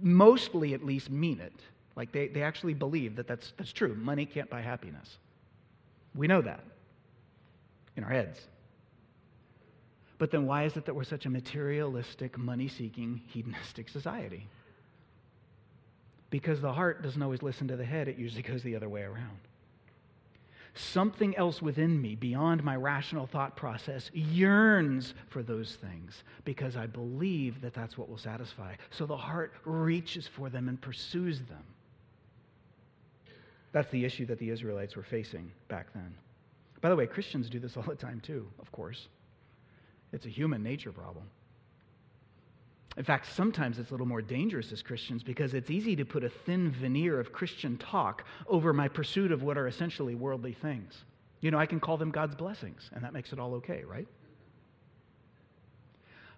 mostly 0.00 0.74
at 0.74 0.86
least 0.86 1.10
mean 1.10 1.40
it. 1.40 1.60
Like 1.96 2.12
they, 2.12 2.28
they 2.28 2.44
actually 2.44 2.74
believe 2.74 3.16
that 3.16 3.26
that's, 3.26 3.54
that's 3.56 3.72
true. 3.72 3.96
Money 3.96 4.24
can't 4.24 4.48
buy 4.48 4.60
happiness. 4.60 5.18
We 6.14 6.28
know 6.28 6.42
that 6.42 6.62
in 7.96 8.04
our 8.04 8.10
heads. 8.10 8.38
But 10.18 10.32
then 10.32 10.46
why 10.46 10.64
is 10.64 10.76
it 10.76 10.84
that 10.86 10.94
we're 10.94 11.04
such 11.04 11.26
a 11.26 11.30
materialistic, 11.30 12.36
money 12.36 12.68
seeking, 12.68 13.22
hedonistic 13.28 13.88
society? 13.88 14.48
Because 16.30 16.60
the 16.60 16.72
heart 16.72 17.02
doesn't 17.02 17.22
always 17.22 17.42
listen 17.42 17.68
to 17.68 17.76
the 17.76 17.84
head, 17.84 18.08
it 18.08 18.18
usually 18.18 18.42
goes 18.42 18.62
the 18.62 18.76
other 18.76 18.88
way 18.88 19.02
around. 19.02 19.38
Something 20.74 21.36
else 21.36 21.62
within 21.62 22.00
me, 22.00 22.14
beyond 22.14 22.62
my 22.62 22.76
rational 22.76 23.26
thought 23.26 23.56
process, 23.56 24.10
yearns 24.12 25.14
for 25.28 25.42
those 25.42 25.76
things 25.76 26.22
because 26.44 26.76
I 26.76 26.86
believe 26.86 27.60
that 27.62 27.74
that's 27.74 27.96
what 27.96 28.08
will 28.08 28.18
satisfy. 28.18 28.74
So 28.90 29.06
the 29.06 29.16
heart 29.16 29.54
reaches 29.64 30.28
for 30.28 30.50
them 30.50 30.68
and 30.68 30.80
pursues 30.80 31.40
them. 31.40 31.64
That's 33.72 33.90
the 33.90 34.04
issue 34.04 34.26
that 34.26 34.38
the 34.38 34.50
Israelites 34.50 34.94
were 34.94 35.02
facing 35.02 35.50
back 35.68 35.92
then. 35.94 36.14
By 36.80 36.90
the 36.90 36.96
way, 36.96 37.06
Christians 37.06 37.48
do 37.48 37.58
this 37.58 37.76
all 37.76 37.82
the 37.82 37.94
time 37.94 38.20
too, 38.20 38.46
of 38.60 38.70
course. 38.70 39.08
It's 40.12 40.26
a 40.26 40.30
human 40.30 40.62
nature 40.62 40.92
problem. 40.92 41.24
In 42.96 43.04
fact, 43.04 43.26
sometimes 43.32 43.78
it's 43.78 43.90
a 43.90 43.92
little 43.92 44.06
more 44.06 44.22
dangerous 44.22 44.72
as 44.72 44.82
Christians 44.82 45.22
because 45.22 45.54
it's 45.54 45.70
easy 45.70 45.94
to 45.96 46.04
put 46.04 46.24
a 46.24 46.28
thin 46.28 46.70
veneer 46.70 47.20
of 47.20 47.32
Christian 47.32 47.76
talk 47.76 48.24
over 48.48 48.72
my 48.72 48.88
pursuit 48.88 49.30
of 49.30 49.42
what 49.42 49.56
are 49.56 49.68
essentially 49.68 50.16
worldly 50.16 50.52
things. 50.52 51.04
You 51.40 51.52
know, 51.52 51.58
I 51.58 51.66
can 51.66 51.78
call 51.78 51.96
them 51.96 52.10
God's 52.10 52.34
blessings, 52.34 52.90
and 52.92 53.04
that 53.04 53.12
makes 53.12 53.32
it 53.32 53.38
all 53.38 53.54
okay, 53.54 53.84
right? 53.84 54.08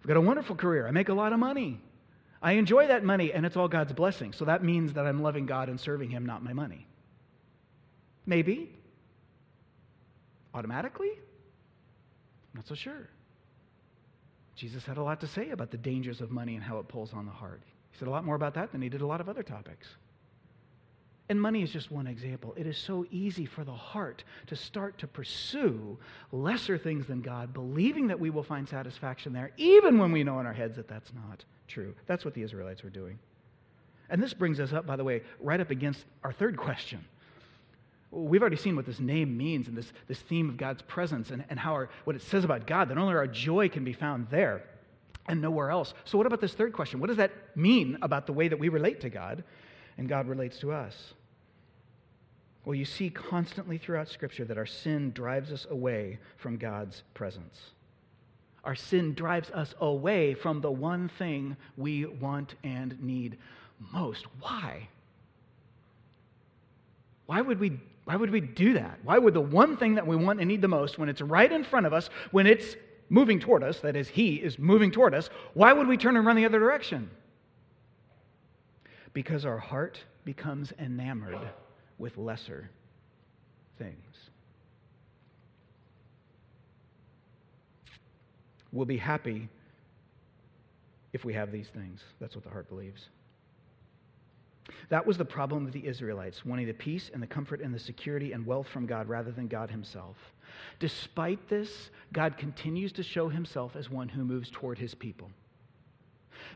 I've 0.01 0.07
got 0.07 0.19
a 0.19 0.21
wonderful 0.21 0.55
career. 0.55 0.87
I 0.87 0.91
make 0.91 1.09
a 1.09 1.15
lot 1.15 1.33
of 1.33 1.39
money. 1.39 1.81
I 2.43 2.53
enjoy 2.53 2.87
that 2.89 3.05
money, 3.05 3.33
and 3.33 3.47
it's 3.47 3.57
all 3.57 3.69
God's 3.69 3.93
blessing. 3.93 4.35
So 4.35 4.45
that 4.45 4.63
means 4.63 4.93
that 4.95 5.07
I'm 5.07 5.23
loving 5.23 5.47
God 5.47 5.71
and 5.71 5.81
serving 5.81 6.11
Him, 6.11 6.27
not 6.27 6.43
my 6.43 6.53
money. 6.53 6.87
Maybe. 8.27 8.75
Automatically? 10.55 11.13
I'm 11.13 12.57
not 12.57 12.67
so 12.67 12.75
sure. 12.75 13.09
Jesus 14.61 14.85
had 14.85 14.99
a 14.99 15.03
lot 15.03 15.23
to 15.23 15.27
say 15.27 15.49
about 15.53 15.71
the 15.71 15.79
dangers 15.79 16.21
of 16.21 16.31
money 16.31 16.55
and 16.55 16.63
how 16.63 16.79
it 16.81 16.87
pulls 16.87 17.15
on 17.15 17.25
the 17.25 17.33
heart. 17.33 17.63
He 17.93 17.99
said 17.99 18.09
a 18.09 18.11
lot 18.11 18.27
more 18.27 18.35
about 18.35 18.53
that 18.55 18.73
than 18.73 18.83
he 18.83 18.91
did 18.91 19.01
a 19.01 19.07
lot 19.07 19.23
of 19.23 19.29
other 19.31 19.43
topics. 19.43 19.89
And 21.31 21.41
money 21.41 21.63
is 21.63 21.71
just 21.71 21.91
one 21.91 22.07
example. 22.07 22.53
It 22.59 22.67
is 22.67 22.77
so 22.77 23.07
easy 23.11 23.47
for 23.47 23.65
the 23.65 23.73
heart 23.73 24.23
to 24.49 24.57
start 24.57 24.99
to 24.99 25.07
pursue 25.07 25.97
lesser 26.31 26.77
things 26.77 27.07
than 27.07 27.23
God, 27.23 27.55
believing 27.55 28.09
that 28.09 28.21
we 28.21 28.29
will 28.29 28.43
find 28.43 28.69
satisfaction 28.69 29.33
there, 29.33 29.51
even 29.57 29.99
when 29.99 30.13
we 30.13 30.25
know 30.25 30.41
in 30.41 30.47
our 30.47 30.53
heads 30.53 30.77
that 30.77 30.89
that's 30.89 31.11
not 31.15 31.43
true. 31.67 31.95
That's 32.07 32.27
what 32.27 32.35
the 32.35 32.43
Israelites 32.43 32.83
were 32.83 32.91
doing. 32.91 33.19
And 34.11 34.23
this 34.23 34.35
brings 34.35 34.61
us 34.61 34.75
up, 34.75 34.87
by 34.87 34.97
the 34.97 35.05
way, 35.05 35.23
right 35.41 35.61
up 35.61 35.71
against 35.71 36.05
our 36.23 36.33
third 36.35 36.59
question 36.59 37.03
We've 38.13 38.41
already 38.41 38.57
seen 38.57 38.75
what 38.75 38.87
this 38.87 38.99
name 38.99 39.37
means 39.37 39.69
and 39.69 39.77
this, 39.77 39.93
this 40.09 40.19
theme 40.19 40.49
of 40.49 40.57
God's 40.57 40.83
presence 40.83 41.31
and, 41.31 41.45
and 41.49 41.59
how 41.59 41.73
our, 41.73 41.91
what 42.05 42.17
it 42.17 42.23
says 42.23 42.45
about 42.45 42.67
God, 42.67 42.89
that 42.89 42.99
only 42.99 43.15
our 43.15 43.27
joy 43.29 43.69
can 43.69 43.85
be 43.85 43.93
found 43.93 44.29
there 44.31 44.65
and 45.29 45.41
nowhere 45.41 45.71
else. 45.71 45.95
So, 46.05 46.19
what 46.19 46.27
about 46.27 46.41
this 46.41 46.55
third 46.55 46.73
question? 46.73 46.99
What 46.99 47.07
does 47.07 47.19
that 47.19 47.33
mean 47.57 47.99
about 48.03 48.27
the 48.27 48.33
way 48.33 48.49
that 48.49 48.59
we 48.59 48.69
relate 48.69 49.01
to 49.03 49.11
God 49.11 49.45
and 49.97 50.09
God 50.09 50.27
relates 50.27 50.59
to 50.59 50.73
us? 50.73 51.15
Well, 52.65 52.75
you 52.75 52.85
see 52.85 53.11
constantly 53.11 53.79
throughout 53.79 54.09
Scripture 54.09 54.45
that 54.45 54.59
our 54.59 54.67
sin 54.67 55.13
drives 55.13 55.53
us 55.53 55.67
away 55.71 56.19
from 56.37 56.57
God's 56.57 57.05
presence. 57.15 57.59
Our 58.65 58.75
sin 58.75 59.15
drives 59.15 59.51
us 59.51 59.75
away 59.81 60.35
from 60.35 60.61
the 60.61 60.71
one 60.71 61.09
thing 61.09 61.57
we 61.77 62.05
want 62.05 62.57
and 62.63 63.01
need 63.01 63.39
most. 63.93 64.27
Why? 64.41 64.89
Why 67.25 67.41
would 67.41 67.61
we 67.61 67.81
why 68.05 68.17
would 68.17 68.31
we 68.31 68.41
do 68.41 68.75
that? 68.75 68.99
Why 69.05 69.19
would 69.19 69.35
the 69.35 69.41
one 69.41 69.77
thing 69.77 69.95
that 69.95 70.07
we 70.07 70.17
want 70.17 70.41
and 70.41 70.49
need 70.49 70.63
the 70.63 70.69
most, 70.69 70.99
when 70.99 71.09
it's 71.09 71.21
right 71.21 71.51
in 71.51 71.65
front 71.65 71.87
of 71.87 71.93
us, 71.93 72.11
when 72.31 72.47
it's 72.47 72.77
moving 73.09 73.41
toward 73.41 73.63
us, 73.63 73.81
that 73.81 73.97
is, 73.97 74.09
He 74.09 74.37
is 74.37 74.59
moving 74.59 74.91
toward 74.91 75.15
us, 75.15 75.31
why 75.55 75.73
would 75.73 75.87
we 75.87 75.97
turn 75.97 76.17
and 76.17 76.27
run 76.27 76.37
the 76.37 76.45
other 76.45 76.59
direction? 76.59 77.11
Because 79.13 79.45
our 79.45 79.59
heart 79.59 80.01
becomes 80.25 80.73
enamored 80.79 81.39
with 81.99 82.17
lesser 82.17 82.71
things. 83.79 83.97
We'll 88.73 88.87
be 88.87 88.97
happy 88.97 89.49
if 91.13 91.25
we 91.25 91.35
have 91.35 91.51
these 91.51 91.69
things. 91.69 92.01
That's 92.21 92.37
what 92.37 92.45
the 92.45 92.51
heart 92.51 92.69
believes. 92.69 93.09
That 94.89 95.07
was 95.07 95.19
the 95.19 95.25
problem 95.25 95.67
of 95.67 95.73
the 95.73 95.87
Israelites, 95.87 96.45
wanting 96.45 96.67
the 96.67 96.73
peace 96.73 97.11
and 97.13 97.23
the 97.23 97.27
comfort 97.27 97.61
and 97.61 97.75
the 97.75 97.79
security 97.79 98.33
and 98.33 98.47
wealth 98.47 98.69
from 98.69 98.87
God 98.87 99.09
rather 99.09 99.31
than 99.31 99.49
God 99.49 99.71
Himself. 99.71 100.17
Despite 100.79 101.49
this, 101.49 101.91
God 102.13 102.37
continues 102.37 102.93
to 102.93 103.03
show 103.03 103.29
Himself 103.29 103.77
as 103.77 103.91
one 103.91 104.09
who 104.09 104.25
moves 104.25 104.51
toward 104.51 104.79
His 104.79 104.95
people. 104.95 105.31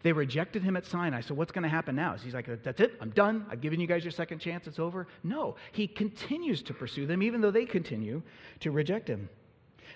They 0.02 0.12
rejected 0.12 0.62
him 0.62 0.76
at 0.76 0.86
Sinai. 0.86 1.20
So 1.20 1.34
what's 1.34 1.52
going 1.52 1.62
to 1.62 1.68
happen 1.68 1.96
now? 1.96 2.14
Is 2.14 2.22
he's 2.22 2.34
like, 2.34 2.48
that's 2.62 2.80
it, 2.80 2.94
I'm 3.00 3.10
done. 3.10 3.46
I've 3.50 3.60
given 3.60 3.80
you 3.80 3.86
guys 3.86 4.04
your 4.04 4.12
second 4.12 4.38
chance, 4.38 4.66
it's 4.66 4.78
over? 4.78 5.06
No, 5.22 5.56
he 5.72 5.86
continues 5.86 6.62
to 6.62 6.74
pursue 6.74 7.06
them, 7.06 7.22
even 7.22 7.40
though 7.40 7.50
they 7.50 7.64
continue 7.64 8.22
to 8.60 8.70
reject 8.70 9.08
him. 9.08 9.28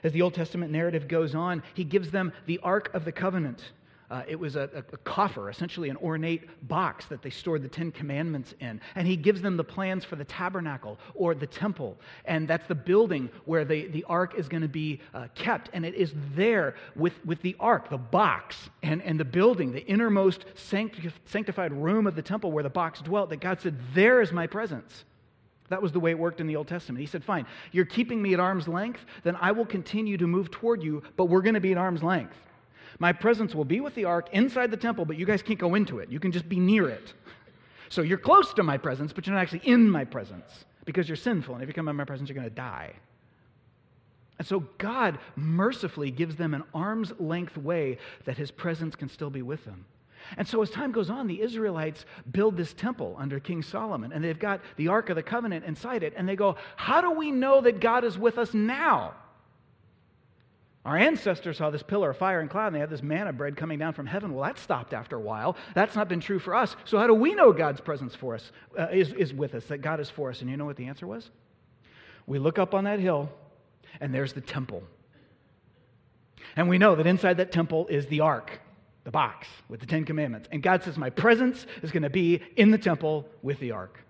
As 0.04 0.12
the 0.12 0.22
Old 0.22 0.35
Testament 0.35 0.70
narrative 0.70 1.09
goes 1.09 1.35
on, 1.35 1.62
he 1.74 1.85
gives 1.85 2.11
them 2.11 2.33
the 2.46 2.59
Ark 2.62 2.90
of 2.94 3.04
the 3.04 3.12
Covenant. 3.12 3.72
Uh, 4.11 4.23
it 4.27 4.40
was 4.40 4.57
a, 4.57 4.71
a, 4.75 4.97
coffer, 4.99 5.51
essentially 5.51 5.90
an 5.90 5.97
ornate 5.99 6.66
box 6.66 7.05
that 7.07 7.21
they 7.21 7.29
stored 7.29 7.62
the 7.62 7.68
Ten 7.68 7.92
Commandments 7.92 8.55
in. 8.59 8.81
And 8.94 9.07
he 9.07 9.16
gives 9.16 9.42
them 9.42 9.59
the 9.59 9.64
plans 9.64 10.03
for 10.03 10.16
the 10.16 10.25
tabernacle 10.25 10.99
or 11.14 11.35
the 11.35 11.47
temple. 11.47 11.99
And 12.25 12.49
that's 12.49 12.66
the 12.68 12.75
building 12.75 13.29
where 13.44 13.66
the, 13.66 13.87
the 13.88 14.05
ark 14.05 14.35
is 14.38 14.49
going 14.49 14.62
to 14.62 14.68
be 14.68 15.01
uh, 15.12 15.29
kept. 15.35 15.68
And 15.75 15.85
it 15.85 15.94
is 15.94 16.14
there 16.35 16.75
with, 16.97 17.12
with 17.27 17.42
the 17.42 17.55
ark, 17.61 17.90
the 17.90 17.99
box, 17.99 18.71
and, 18.83 19.03
and 19.03 19.21
the 19.21 19.27
building, 19.27 19.73
the 19.73 19.85
innermost 19.85 20.47
sanctified 20.55 21.73
room 21.73 22.07
of 22.07 22.16
the 22.16 22.23
temple 22.23 22.51
where 22.51 22.62
the 22.62 22.71
box 22.71 23.03
dwelt, 23.03 23.29
that 23.29 23.40
God 23.40 23.61
said, 23.61 23.77
There 23.92 24.23
is 24.23 24.33
my 24.33 24.47
presence. 24.47 25.05
That 25.68 25.83
was 25.83 25.92
the 25.92 26.01
way 26.01 26.12
it 26.12 26.18
worked 26.18 26.40
in 26.40 26.47
the 26.47 26.57
Old 26.57 26.68
Testament. 26.68 27.01
He 27.01 27.07
said, 27.07 27.23
Fine, 27.23 27.44
you're 27.73 27.85
keeping 27.85 28.23
me 28.23 28.33
at 28.33 28.40
arm's 28.40 28.68
length, 28.68 29.05
then 29.23 29.37
I 29.37 29.53
will 29.53 29.66
continue 29.66 30.16
to 30.16 30.27
move 30.27 30.51
toward 30.51 30.83
you, 30.83 31.03
but 31.16 31.27
we're 31.27 31.42
going 31.42 31.55
to 31.55 31.61
be 31.61 31.73
at 31.73 31.79
arm's 31.79 32.03
length. 32.03 32.35
My 32.99 33.13
presence 33.13 33.55
will 33.55 33.65
be 33.65 33.81
with 33.81 33.95
the 33.95 34.07
ark 34.07 34.29
inside 34.33 34.71
the 34.71 34.77
temple, 34.77 35.05
but 35.05 35.17
you 35.17 35.27
guys 35.27 35.43
can't 35.43 35.59
go 35.59 35.75
into 35.75 35.99
it. 35.99 36.11
You 36.11 36.19
can 36.19 36.33
just 36.33 36.49
be 36.49 36.59
near 36.59 36.89
it. 36.89 37.13
So 37.89 38.03
you're 38.03 38.19
close 38.19 38.53
to 38.55 38.63
my 38.63 38.77
presence, 38.77 39.13
but 39.13 39.27
you're 39.27 39.35
not 39.35 39.43
actually 39.43 39.63
in 39.65 39.89
my 39.89 40.05
presence 40.05 40.65
because 40.85 41.09
you're 41.09 41.17
sinful. 41.17 41.55
And 41.55 41.63
if 41.63 41.69
you 41.69 41.75
come 41.75 41.89
in 41.89 41.97
my 41.97 42.05
presence, 42.05 42.29
you're 42.29 42.35
going 42.35 42.49
to 42.49 42.55
die. 42.55 42.93
And 44.39 44.47
so 44.47 44.61
God 44.79 45.19
mercifully 45.37 46.11
gives 46.11 46.37
them 46.37 46.55
an 46.55 46.65
arm's 46.75 47.13
length 47.19 47.57
way 47.57 47.99
that 48.25 48.37
his 48.37 48.51
presence 48.51 48.95
can 48.95 49.09
still 49.09 49.31
be 49.31 49.43
with 49.43 49.65
them. 49.65 49.85
And 50.37 50.47
so 50.47 50.61
as 50.63 50.71
time 50.71 50.93
goes 50.93 51.11
on, 51.11 51.27
the 51.27 51.41
Israelites 51.41 52.05
build 52.31 52.57
this 52.57 52.73
temple 52.73 53.17
under 53.19 53.41
King 53.41 53.63
Solomon, 53.63 54.13
and 54.13 54.23
they've 54.23 54.39
got 54.39 54.61
the 54.77 54.89
Ark 54.89 55.11
of 55.11 55.17
the 55.17 55.23
Covenant 55.23 55.65
inside 55.65 56.03
it, 56.03 56.13
and 56.17 56.29
they 56.29 56.37
go, 56.37 56.57
How 56.77 57.01
do 57.01 57.13
we 57.13 57.31
know 57.31 57.61
that 57.61 57.81
God 57.81 58.05
is 58.05 58.19
with 58.19 58.37
us 58.37 58.53
now? 58.53 59.15
Our 60.88 60.96
ancestors 60.96 61.59
saw 61.59 61.68
this 61.68 61.83
pillar 61.83 62.09
of 62.09 62.16
fire 62.16 62.40
and 62.40 62.48
cloud, 62.48 62.68
and 62.68 62.77
they 62.77 62.81
had 62.81 62.88
this 62.88 63.03
manna 63.03 63.31
bread 63.31 63.59
coming 63.59 63.79
down 63.79 63.92
from 63.92 64.07
heaven. 64.07 64.33
Well, 64.33 64.44
that 64.44 64.59
stopped 64.59 64.94
after 64.94 65.16
a 65.16 65.20
while. 65.20 65.55
That's 65.74 65.94
not 65.94 66.09
been 66.09 66.20
true 66.20 66.38
for 66.38 66.55
us. 66.55 66.77
So, 66.87 66.96
how 66.96 67.07
do 67.07 67.12
we 67.12 67.35
know 67.35 67.53
God's 67.53 67.83
presence 67.83 68.14
for 68.14 68.35
us 68.35 68.53
uh, 68.79 68.87
is, 68.90 69.12
is 69.12 69.35
with 69.35 69.55
us, 69.55 69.66
that 69.66 69.83
God 69.83 70.01
is 70.01 70.09
for 70.09 70.31
us? 70.31 70.40
And 70.40 70.48
you 70.48 70.57
know 70.57 70.64
what 70.64 70.77
the 70.77 70.87
answer 70.87 71.07
was? 71.07 71.29
We 72.27 72.38
look 72.38 72.59
up 72.59 72.72
on 72.72 72.85
that 72.85 73.01
hill, 73.01 73.29
and 74.01 74.14
there's 74.14 74.33
the 74.33 74.40
temple. 74.40 74.83
And 76.57 76.70
we 76.70 76.79
know 76.79 76.94
that 76.94 77.07
inside 77.07 77.37
that 77.37 77.53
temple 77.53 77.87
is 77.88 78.07
the 78.07 78.20
ark, 78.20 78.59
the 79.05 79.11
box 79.11 79.46
with 79.68 79.81
the 79.81 79.87
Ten 79.87 80.07
Commandments. 80.07 80.48
And 80.51 80.62
God 80.62 80.85
says, 80.85 80.96
My 80.96 81.11
presence 81.11 81.66
is 81.83 81.92
going 81.92 82.05
to 82.05 82.09
be 82.09 82.40
in 82.57 82.70
the 82.70 82.79
temple 82.79 83.29
with 83.42 83.61
the 83.61 83.72
ark. 83.72 84.03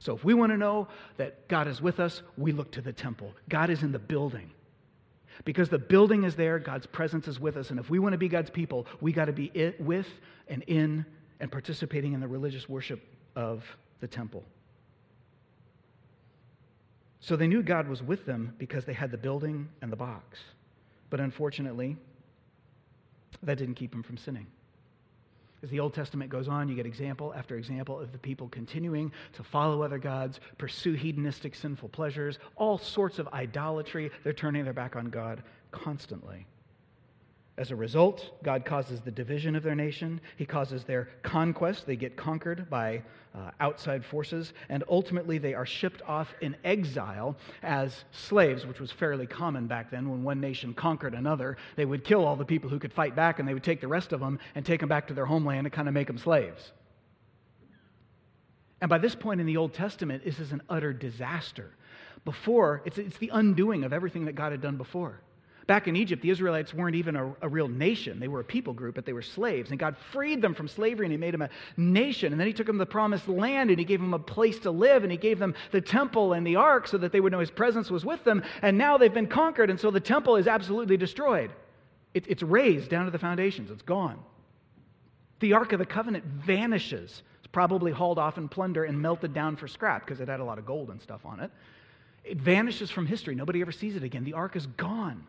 So, 0.00 0.16
if 0.16 0.24
we 0.24 0.34
want 0.34 0.50
to 0.50 0.58
know 0.58 0.88
that 1.18 1.46
God 1.46 1.68
is 1.68 1.80
with 1.80 2.00
us, 2.00 2.22
we 2.36 2.50
look 2.50 2.72
to 2.72 2.80
the 2.80 2.92
temple. 2.92 3.32
God 3.48 3.70
is 3.70 3.84
in 3.84 3.92
the 3.92 4.00
building. 4.00 4.50
Because 5.44 5.68
the 5.68 5.78
building 5.78 6.24
is 6.24 6.36
there, 6.36 6.58
God's 6.58 6.86
presence 6.86 7.28
is 7.28 7.40
with 7.40 7.56
us. 7.56 7.70
And 7.70 7.80
if 7.80 7.90
we 7.90 7.98
want 7.98 8.12
to 8.12 8.18
be 8.18 8.28
God's 8.28 8.50
people, 8.50 8.86
we 9.00 9.12
got 9.12 9.24
to 9.26 9.32
be 9.32 9.50
it, 9.54 9.80
with 9.80 10.08
and 10.48 10.62
in 10.66 11.04
and 11.40 11.50
participating 11.50 12.12
in 12.12 12.20
the 12.20 12.28
religious 12.28 12.68
worship 12.68 13.02
of 13.34 13.64
the 14.00 14.06
temple. 14.06 14.44
So 17.20 17.36
they 17.36 17.46
knew 17.46 17.62
God 17.62 17.88
was 17.88 18.02
with 18.02 18.26
them 18.26 18.54
because 18.58 18.84
they 18.84 18.92
had 18.92 19.10
the 19.10 19.16
building 19.18 19.68
and 19.82 19.90
the 19.90 19.96
box. 19.96 20.38
But 21.10 21.20
unfortunately, 21.20 21.96
That 23.42 23.58
didn't 23.58 23.74
keep 23.74 23.90
them 23.90 24.02
from 24.02 24.16
sinning. 24.16 24.46
As 25.64 25.70
the 25.70 25.80
Old 25.80 25.94
Testament 25.94 26.30
goes 26.30 26.46
on, 26.46 26.68
you 26.68 26.74
get 26.74 26.84
example 26.84 27.32
after 27.34 27.56
example 27.56 27.98
of 27.98 28.12
the 28.12 28.18
people 28.18 28.48
continuing 28.48 29.10
to 29.32 29.42
follow 29.42 29.80
other 29.80 29.96
gods, 29.96 30.38
pursue 30.58 30.92
hedonistic 30.92 31.54
sinful 31.54 31.88
pleasures, 31.88 32.38
all 32.56 32.76
sorts 32.76 33.18
of 33.18 33.26
idolatry. 33.28 34.10
They're 34.24 34.34
turning 34.34 34.64
their 34.64 34.74
back 34.74 34.94
on 34.94 35.06
God 35.06 35.42
constantly. 35.70 36.46
As 37.56 37.70
a 37.70 37.76
result, 37.76 38.32
God 38.42 38.64
causes 38.64 39.00
the 39.00 39.12
division 39.12 39.54
of 39.54 39.62
their 39.62 39.76
nation. 39.76 40.20
He 40.36 40.44
causes 40.44 40.82
their 40.82 41.08
conquest. 41.22 41.86
They 41.86 41.94
get 41.94 42.16
conquered 42.16 42.68
by 42.68 43.02
uh, 43.32 43.50
outside 43.60 44.04
forces. 44.04 44.52
And 44.68 44.82
ultimately, 44.88 45.38
they 45.38 45.54
are 45.54 45.64
shipped 45.64 46.02
off 46.02 46.34
in 46.40 46.56
exile 46.64 47.36
as 47.62 48.04
slaves, 48.10 48.66
which 48.66 48.80
was 48.80 48.90
fairly 48.90 49.28
common 49.28 49.68
back 49.68 49.88
then. 49.92 50.10
When 50.10 50.24
one 50.24 50.40
nation 50.40 50.74
conquered 50.74 51.14
another, 51.14 51.56
they 51.76 51.84
would 51.84 52.02
kill 52.02 52.24
all 52.24 52.34
the 52.34 52.44
people 52.44 52.70
who 52.70 52.80
could 52.80 52.92
fight 52.92 53.14
back, 53.14 53.38
and 53.38 53.48
they 53.48 53.54
would 53.54 53.62
take 53.62 53.80
the 53.80 53.88
rest 53.88 54.12
of 54.12 54.18
them 54.18 54.40
and 54.56 54.66
take 54.66 54.80
them 54.80 54.88
back 54.88 55.06
to 55.08 55.14
their 55.14 55.26
homeland 55.26 55.64
and 55.64 55.72
kind 55.72 55.86
of 55.86 55.94
make 55.94 56.08
them 56.08 56.18
slaves. 56.18 56.72
And 58.80 58.88
by 58.88 58.98
this 58.98 59.14
point 59.14 59.40
in 59.40 59.46
the 59.46 59.56
Old 59.56 59.74
Testament, 59.74 60.24
this 60.24 60.40
is 60.40 60.50
an 60.50 60.60
utter 60.68 60.92
disaster. 60.92 61.70
Before, 62.24 62.82
it's, 62.84 62.98
it's 62.98 63.18
the 63.18 63.30
undoing 63.32 63.84
of 63.84 63.92
everything 63.92 64.24
that 64.24 64.34
God 64.34 64.50
had 64.50 64.60
done 64.60 64.76
before. 64.76 65.20
Back 65.66 65.88
in 65.88 65.96
Egypt, 65.96 66.20
the 66.20 66.28
Israelites 66.28 66.74
weren't 66.74 66.94
even 66.94 67.16
a, 67.16 67.34
a, 67.40 67.48
real 67.48 67.68
nation. 67.68 68.20
They 68.20 68.28
were 68.28 68.40
a 68.40 68.44
people 68.44 68.74
group, 68.74 68.96
but 68.96 69.06
they 69.06 69.14
were 69.14 69.22
slaves. 69.22 69.70
And 69.70 69.78
God 69.78 69.96
freed 70.12 70.42
them 70.42 70.54
from 70.54 70.68
slavery 70.68 71.06
and 71.06 71.12
He 71.12 71.16
made 71.16 71.32
them 71.32 71.40
a 71.40 71.48
nation. 71.78 72.32
And 72.32 72.40
then 72.40 72.46
He 72.46 72.52
took 72.52 72.66
them 72.66 72.76
to 72.76 72.80
the 72.80 72.86
promised 72.86 73.28
land 73.28 73.70
and 73.70 73.78
He 73.78 73.84
gave 73.84 74.00
them 74.00 74.12
a 74.12 74.18
place 74.18 74.58
to 74.60 74.70
live 74.70 75.04
and 75.04 75.12
He 75.12 75.16
gave 75.16 75.38
them 75.38 75.54
the 75.70 75.80
temple 75.80 76.34
and 76.34 76.46
the 76.46 76.56
ark 76.56 76.86
so 76.86 76.98
that 76.98 77.12
they 77.12 77.20
would 77.20 77.32
know 77.32 77.38
His 77.38 77.50
presence 77.50 77.90
was 77.90 78.04
with 78.04 78.22
them. 78.24 78.42
And 78.60 78.76
now 78.76 78.98
they've 78.98 79.14
been 79.14 79.26
conquered, 79.26 79.70
and 79.70 79.80
so 79.80 79.90
the 79.90 80.00
temple 80.00 80.36
is 80.36 80.46
absolutely 80.46 80.98
destroyed. 80.98 81.50
It, 82.12 82.26
it's 82.28 82.42
razed 82.42 82.90
down 82.90 83.06
to 83.06 83.10
the 83.10 83.18
foundations, 83.18 83.70
it's 83.70 83.82
gone. 83.82 84.18
The 85.40 85.54
Ark 85.54 85.72
of 85.72 85.78
the 85.78 85.86
Covenant 85.86 86.24
vanishes. 86.24 87.22
It's 87.38 87.50
probably 87.50 87.90
hauled 87.90 88.18
off 88.18 88.36
in 88.38 88.48
plunder 88.48 88.84
and 88.84 89.00
melted 89.00 89.32
down 89.32 89.56
for 89.56 89.66
scrap 89.66 90.04
because 90.04 90.20
it 90.20 90.28
had 90.28 90.40
a 90.40 90.44
lot 90.44 90.58
of 90.58 90.66
gold 90.66 90.90
and 90.90 91.00
stuff 91.00 91.24
on 91.24 91.40
it. 91.40 91.50
It 92.22 92.38
vanishes 92.38 92.90
from 92.90 93.06
history. 93.06 93.34
Nobody 93.34 93.60
ever 93.60 93.72
sees 93.72 93.96
it 93.96 94.02
again. 94.02 94.24
The 94.24 94.34
Ark 94.34 94.56
is 94.56 94.66
gone. 94.66 95.26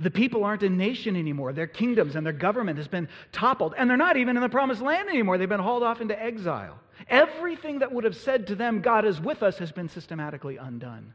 The 0.00 0.10
people 0.10 0.44
aren't 0.44 0.62
a 0.62 0.70
nation 0.70 1.14
anymore. 1.14 1.52
Their 1.52 1.66
kingdoms 1.66 2.16
and 2.16 2.24
their 2.24 2.32
government 2.32 2.78
has 2.78 2.88
been 2.88 3.06
toppled. 3.32 3.74
And 3.76 3.88
they're 3.88 3.98
not 3.98 4.16
even 4.16 4.34
in 4.34 4.42
the 4.42 4.48
promised 4.48 4.80
land 4.80 5.10
anymore. 5.10 5.36
They've 5.36 5.46
been 5.46 5.60
hauled 5.60 5.82
off 5.82 6.00
into 6.00 6.20
exile. 6.20 6.78
Everything 7.08 7.80
that 7.80 7.92
would 7.92 8.04
have 8.04 8.16
said 8.16 8.46
to 8.46 8.54
them, 8.54 8.80
God 8.80 9.04
is 9.04 9.20
with 9.20 9.42
us, 9.42 9.58
has 9.58 9.72
been 9.72 9.90
systematically 9.90 10.56
undone. 10.56 11.14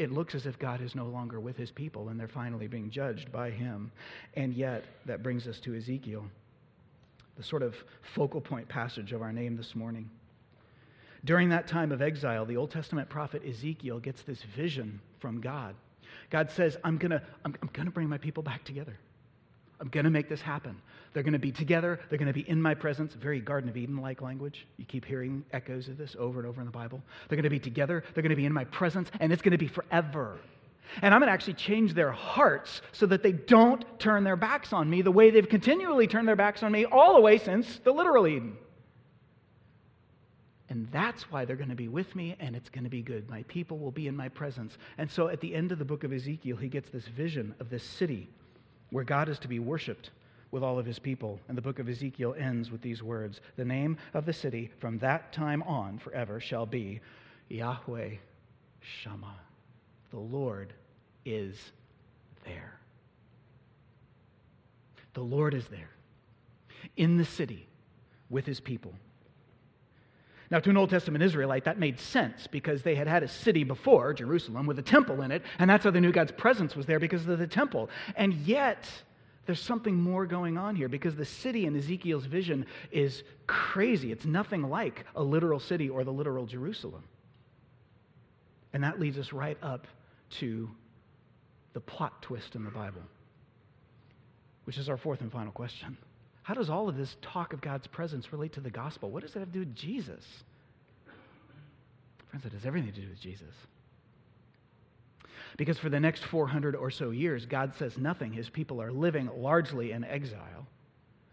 It 0.00 0.10
looks 0.10 0.34
as 0.34 0.46
if 0.46 0.58
God 0.58 0.80
is 0.80 0.96
no 0.96 1.06
longer 1.06 1.38
with 1.38 1.56
his 1.56 1.70
people 1.70 2.08
and 2.08 2.18
they're 2.18 2.28
finally 2.28 2.66
being 2.66 2.90
judged 2.90 3.30
by 3.30 3.50
him. 3.50 3.92
And 4.34 4.52
yet, 4.52 4.84
that 5.06 5.22
brings 5.22 5.46
us 5.46 5.60
to 5.60 5.76
Ezekiel, 5.76 6.24
the 7.36 7.42
sort 7.44 7.62
of 7.62 7.76
focal 8.14 8.40
point 8.40 8.68
passage 8.68 9.12
of 9.12 9.22
our 9.22 9.32
name 9.32 9.56
this 9.56 9.76
morning. 9.76 10.10
During 11.24 11.48
that 11.50 11.68
time 11.68 11.92
of 11.92 12.02
exile, 12.02 12.46
the 12.46 12.56
Old 12.56 12.70
Testament 12.72 13.08
prophet 13.08 13.42
Ezekiel 13.46 14.00
gets 14.00 14.22
this 14.22 14.42
vision 14.42 15.00
from 15.20 15.40
God. 15.40 15.74
God 16.30 16.50
says, 16.50 16.76
I'm 16.84 16.98
going 16.98 17.10
to 17.10 17.22
I'm, 17.44 17.54
I'm 17.62 17.70
going 17.72 17.86
to 17.86 17.92
bring 17.92 18.08
my 18.08 18.18
people 18.18 18.42
back 18.42 18.64
together. 18.64 18.98
I'm 19.80 19.88
going 19.88 20.04
to 20.04 20.10
make 20.10 20.28
this 20.28 20.40
happen. 20.40 20.76
They're 21.12 21.22
going 21.22 21.32
to 21.32 21.38
be 21.38 21.52
together. 21.52 22.00
They're 22.08 22.18
going 22.18 22.26
to 22.26 22.34
be 22.34 22.48
in 22.48 22.60
my 22.60 22.74
presence. 22.74 23.14
Very 23.14 23.40
Garden 23.40 23.70
of 23.70 23.76
Eden 23.76 23.96
like 23.98 24.20
language. 24.20 24.66
You 24.76 24.84
keep 24.84 25.04
hearing 25.04 25.44
echoes 25.52 25.88
of 25.88 25.96
this 25.96 26.16
over 26.18 26.40
and 26.40 26.48
over 26.48 26.60
in 26.60 26.66
the 26.66 26.72
Bible. 26.72 27.02
They're 27.28 27.36
going 27.36 27.44
to 27.44 27.50
be 27.50 27.60
together. 27.60 28.04
They're 28.12 28.22
going 28.22 28.30
to 28.30 28.36
be 28.36 28.44
in 28.44 28.52
my 28.52 28.64
presence, 28.64 29.08
and 29.20 29.32
it's 29.32 29.42
going 29.42 29.52
to 29.52 29.58
be 29.58 29.68
forever. 29.68 30.38
And 31.02 31.14
I'm 31.14 31.20
going 31.20 31.28
to 31.28 31.32
actually 31.32 31.54
change 31.54 31.94
their 31.94 32.12
hearts 32.12 32.82
so 32.92 33.06
that 33.06 33.22
they 33.22 33.32
don't 33.32 33.84
turn 33.98 34.24
their 34.24 34.36
backs 34.36 34.72
on 34.72 34.88
me 34.88 35.02
the 35.02 35.12
way 35.12 35.30
they've 35.30 35.48
continually 35.48 36.06
turned 36.06 36.26
their 36.26 36.36
backs 36.36 36.62
on 36.62 36.72
me 36.72 36.84
all 36.84 37.14
the 37.14 37.20
way 37.20 37.38
since 37.38 37.78
the 37.84 37.92
literal 37.92 38.26
Eden. 38.26 38.56
And 40.70 40.86
that's 40.92 41.30
why 41.30 41.44
they're 41.44 41.56
going 41.56 41.70
to 41.70 41.74
be 41.74 41.88
with 41.88 42.14
me, 42.14 42.36
and 42.40 42.54
it's 42.54 42.68
going 42.68 42.84
to 42.84 42.90
be 42.90 43.00
good. 43.00 43.28
My 43.30 43.42
people 43.44 43.78
will 43.78 43.90
be 43.90 44.06
in 44.06 44.16
my 44.16 44.28
presence. 44.28 44.76
And 44.98 45.10
so 45.10 45.28
at 45.28 45.40
the 45.40 45.54
end 45.54 45.72
of 45.72 45.78
the 45.78 45.84
book 45.84 46.04
of 46.04 46.12
Ezekiel, 46.12 46.56
he 46.56 46.68
gets 46.68 46.90
this 46.90 47.06
vision 47.06 47.54
of 47.58 47.70
this 47.70 47.82
city 47.82 48.28
where 48.90 49.04
God 49.04 49.28
is 49.28 49.38
to 49.40 49.48
be 49.48 49.58
worshiped 49.58 50.10
with 50.50 50.62
all 50.62 50.78
of 50.78 50.86
his 50.86 50.98
people. 50.98 51.40
And 51.48 51.56
the 51.56 51.62
book 51.62 51.78
of 51.78 51.88
Ezekiel 51.88 52.34
ends 52.38 52.70
with 52.70 52.82
these 52.82 53.02
words 53.02 53.40
The 53.56 53.64
name 53.64 53.96
of 54.14 54.26
the 54.26 54.32
city 54.32 54.70
from 54.78 54.98
that 54.98 55.32
time 55.32 55.62
on 55.62 55.98
forever 55.98 56.40
shall 56.40 56.66
be 56.66 57.00
Yahweh 57.48 58.16
Shammah. 58.80 59.40
The 60.10 60.18
Lord 60.18 60.72
is 61.24 61.72
there. 62.44 62.78
The 65.14 65.22
Lord 65.22 65.54
is 65.54 65.66
there 65.68 65.90
in 66.96 67.16
the 67.16 67.24
city 67.24 67.66
with 68.30 68.46
his 68.46 68.60
people. 68.60 68.92
Now, 70.50 70.60
to 70.60 70.70
an 70.70 70.76
Old 70.78 70.88
Testament 70.88 71.22
Israelite, 71.22 71.64
that 71.64 71.78
made 71.78 72.00
sense 72.00 72.46
because 72.46 72.82
they 72.82 72.94
had 72.94 73.06
had 73.06 73.22
a 73.22 73.28
city 73.28 73.64
before, 73.64 74.14
Jerusalem, 74.14 74.66
with 74.66 74.78
a 74.78 74.82
temple 74.82 75.20
in 75.20 75.30
it, 75.30 75.42
and 75.58 75.68
that's 75.68 75.84
how 75.84 75.90
they 75.90 76.00
knew 76.00 76.12
God's 76.12 76.32
presence 76.32 76.74
was 76.74 76.86
there 76.86 76.98
because 76.98 77.28
of 77.28 77.38
the 77.38 77.46
temple. 77.46 77.90
And 78.16 78.32
yet, 78.32 78.90
there's 79.44 79.60
something 79.60 79.94
more 79.94 80.24
going 80.26 80.56
on 80.56 80.74
here 80.74 80.88
because 80.88 81.16
the 81.16 81.24
city 81.24 81.66
in 81.66 81.76
Ezekiel's 81.76 82.24
vision 82.24 82.66
is 82.90 83.24
crazy. 83.46 84.10
It's 84.10 84.24
nothing 84.24 84.62
like 84.62 85.04
a 85.14 85.22
literal 85.22 85.60
city 85.60 85.88
or 85.88 86.02
the 86.02 86.12
literal 86.12 86.46
Jerusalem. 86.46 87.04
And 88.72 88.84
that 88.84 89.00
leads 89.00 89.18
us 89.18 89.32
right 89.32 89.58
up 89.62 89.86
to 90.30 90.70
the 91.72 91.80
plot 91.80 92.22
twist 92.22 92.54
in 92.54 92.64
the 92.64 92.70
Bible, 92.70 93.02
which 94.64 94.78
is 94.78 94.88
our 94.88 94.96
fourth 94.96 95.20
and 95.20 95.32
final 95.32 95.52
question. 95.52 95.96
How 96.48 96.54
does 96.54 96.70
all 96.70 96.88
of 96.88 96.96
this 96.96 97.14
talk 97.20 97.52
of 97.52 97.60
God's 97.60 97.86
presence 97.86 98.32
relate 98.32 98.54
to 98.54 98.60
the 98.60 98.70
gospel? 98.70 99.10
What 99.10 99.22
does 99.22 99.36
it 99.36 99.40
have 99.40 99.48
to 99.48 99.52
do 99.52 99.58
with 99.58 99.74
Jesus? 99.74 100.24
Friends, 102.30 102.46
it 102.46 102.52
has 102.52 102.64
everything 102.64 102.90
to 102.90 103.00
do 103.02 103.06
with 103.06 103.20
Jesus. 103.20 103.54
Because 105.58 105.76
for 105.76 105.90
the 105.90 106.00
next 106.00 106.24
400 106.24 106.74
or 106.74 106.90
so 106.90 107.10
years, 107.10 107.44
God 107.44 107.74
says 107.76 107.98
nothing. 107.98 108.32
His 108.32 108.48
people 108.48 108.80
are 108.80 108.90
living 108.90 109.28
largely 109.36 109.92
in 109.92 110.04
exile. 110.04 110.66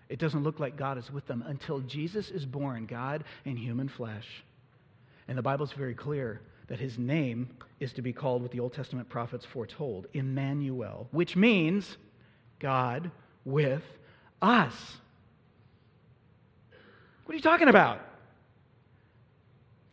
It 0.10 0.20
doesn't 0.20 0.44
look 0.44 0.60
like 0.60 0.76
God 0.76 0.98
is 0.98 1.10
with 1.10 1.26
them 1.28 1.46
until 1.48 1.80
Jesus 1.80 2.30
is 2.30 2.46
born, 2.46 2.86
God 2.86 3.24
in 3.46 3.56
human 3.56 3.88
flesh. 3.88 4.44
And 5.30 5.38
the 5.38 5.42
Bible's 5.42 5.72
very 5.72 5.96
clear 5.96 6.42
that 6.68 6.82
his 6.82 7.00
name 7.00 7.56
is 7.80 7.94
to 7.94 8.02
be 8.02 8.12
called 8.12 8.42
what 8.42 8.52
the 8.52 8.60
Old 8.60 8.74
Testament 8.74 9.08
prophets 9.08 9.46
foretold 9.46 10.08
Emmanuel, 10.12 11.08
which 11.12 11.38
means 11.38 11.96
God 12.60 13.12
with 13.46 13.84
us. 14.42 14.98
What 17.26 17.34
are 17.34 17.36
you 17.36 17.42
talking 17.42 17.68
about? 17.68 18.02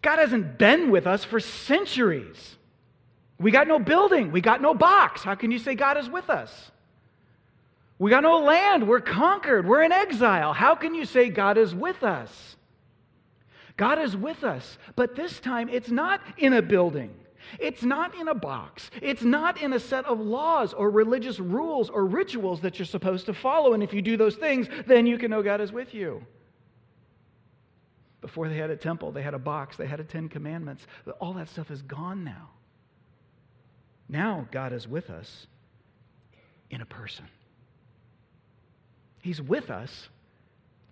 God 0.03 0.18
hasn't 0.18 0.59
been 0.59 0.90
with 0.90 1.07
us 1.07 1.25
for 1.25 1.40
centuries. 1.40 2.57
We 3.38 3.51
got 3.51 3.66
no 3.66 3.79
building. 3.79 4.33
We 4.33 4.40
got 4.40 4.61
no 4.61 4.75
box. 4.75 5.23
How 5.23 5.35
can 5.35 5.51
you 5.51 5.59
say 5.59 5.75
God 5.75 5.97
is 5.97 6.09
with 6.09 6.29
us? 6.29 6.71
We 7.99 8.11
got 8.11 8.23
no 8.23 8.38
land. 8.38 8.88
We're 8.88 9.01
conquered. 9.01 9.66
We're 9.66 9.83
in 9.83 9.92
exile. 9.92 10.53
How 10.53 10.75
can 10.75 10.95
you 10.95 11.05
say 11.05 11.31
God 11.31 11.57
is 11.57 11.75
with 11.75 12.03
us? 12.03 12.57
God 13.77 13.99
is 13.99 14.16
with 14.16 14.45
us, 14.45 14.77
but 14.97 15.16
this 15.16 15.40
time 15.40 15.68
it's 15.68 15.90
not 15.90 16.21
in 16.37 16.53
a 16.53 16.62
building. 16.62 17.14
It's 17.59 17.83
not 17.83 18.14
in 18.14 18.29
a 18.29 18.35
box. 18.35 18.90
It's 19.01 19.23
not 19.23 19.61
in 19.61 19.73
a 19.73 19.81
set 19.81 20.05
of 20.05 20.21
laws 20.21 20.73
or 20.73 20.90
religious 20.90 21.40
rules 21.40 21.90
or 21.90 22.07
rituals 22.07 22.61
that 22.61 22.79
you're 22.79 22.87
supposed 22.87 23.27
to 23.27 23.35
follow. 23.35 23.73
And 23.73 23.83
if 23.83 23.92
you 23.92 24.03
do 24.03 24.16
those 24.16 24.37
things, 24.37 24.68
then 24.87 25.07
you 25.07 25.18
can 25.18 25.31
know 25.31 25.42
God 25.42 25.61
is 25.61 25.73
with 25.73 25.95
you. 25.95 26.25
Before 28.23 28.49
they 28.49 28.57
had 28.57 28.71
a 28.71 28.77
temple, 28.77 29.11
they 29.11 29.21
had 29.21 29.35
a 29.35 29.39
box, 29.39 29.77
they 29.77 29.87
had 29.87 30.01
a 30.01 30.05
Ten 30.05 30.29
Commandments. 30.29 30.87
All 31.21 31.35
that 31.35 31.49
stuff 31.49 31.71
is 31.71 31.83
gone 31.83 32.25
now. 32.25 32.51
Now 34.09 34.49
God 34.53 34.73
is 34.73 34.87
with 34.89 35.11
us 35.11 35.47
in 36.71 36.81
a 36.81 36.87
person. 36.87 37.27
He's 39.21 39.43
with 39.43 39.71
us 39.71 40.09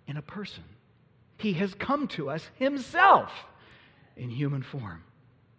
in 0.07 0.17
a 0.17 0.21
person. 0.21 0.63
He 1.37 1.53
has 1.53 1.73
come 1.73 2.07
to 2.09 2.29
us 2.29 2.47
himself 2.55 3.31
in 4.17 4.29
human 4.29 4.61
form. 4.61 5.03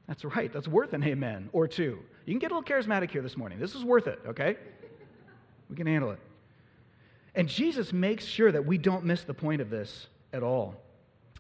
That's 0.07 0.25
right. 0.25 0.53
That's 0.53 0.69
worth 0.69 0.93
an 0.93 1.03
amen 1.03 1.49
or 1.53 1.67
two. 1.67 1.99
You 2.27 2.35
can 2.35 2.39
get 2.39 2.53
a 2.53 2.55
little 2.55 2.69
charismatic 2.69 3.11
here 3.11 3.23
this 3.23 3.37
morning. 3.37 3.59
This 3.59 3.75
is 3.75 3.83
worth 3.83 4.07
it, 4.07 4.21
okay? 4.27 4.57
We 5.71 5.77
can 5.77 5.87
handle 5.87 6.11
it. 6.11 6.21
And 7.35 7.49
Jesus 7.49 7.93
makes 7.95 8.27
sure 8.27 8.53
that 8.53 8.67
we 8.67 8.77
don't 8.77 9.05
miss 9.05 9.23
the 9.23 9.35
point 9.35 9.63
of 9.63 9.71
this 9.71 10.07
at 10.35 10.43
all 10.43 10.77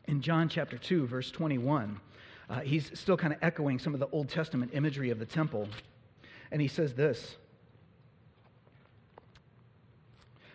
in 0.06 0.20
John 0.20 0.48
chapter 0.48 0.78
2, 0.78 1.06
verse 1.06 1.30
21, 1.30 2.00
uh, 2.50 2.60
he's 2.60 2.90
still 2.98 3.16
kind 3.16 3.32
of 3.32 3.38
echoing 3.42 3.78
some 3.78 3.94
of 3.94 4.00
the 4.00 4.08
Old 4.08 4.28
Testament 4.28 4.72
imagery 4.74 5.10
of 5.10 5.18
the 5.18 5.26
temple. 5.26 5.68
And 6.50 6.60
he 6.60 6.68
says 6.68 6.94
this 6.94 7.36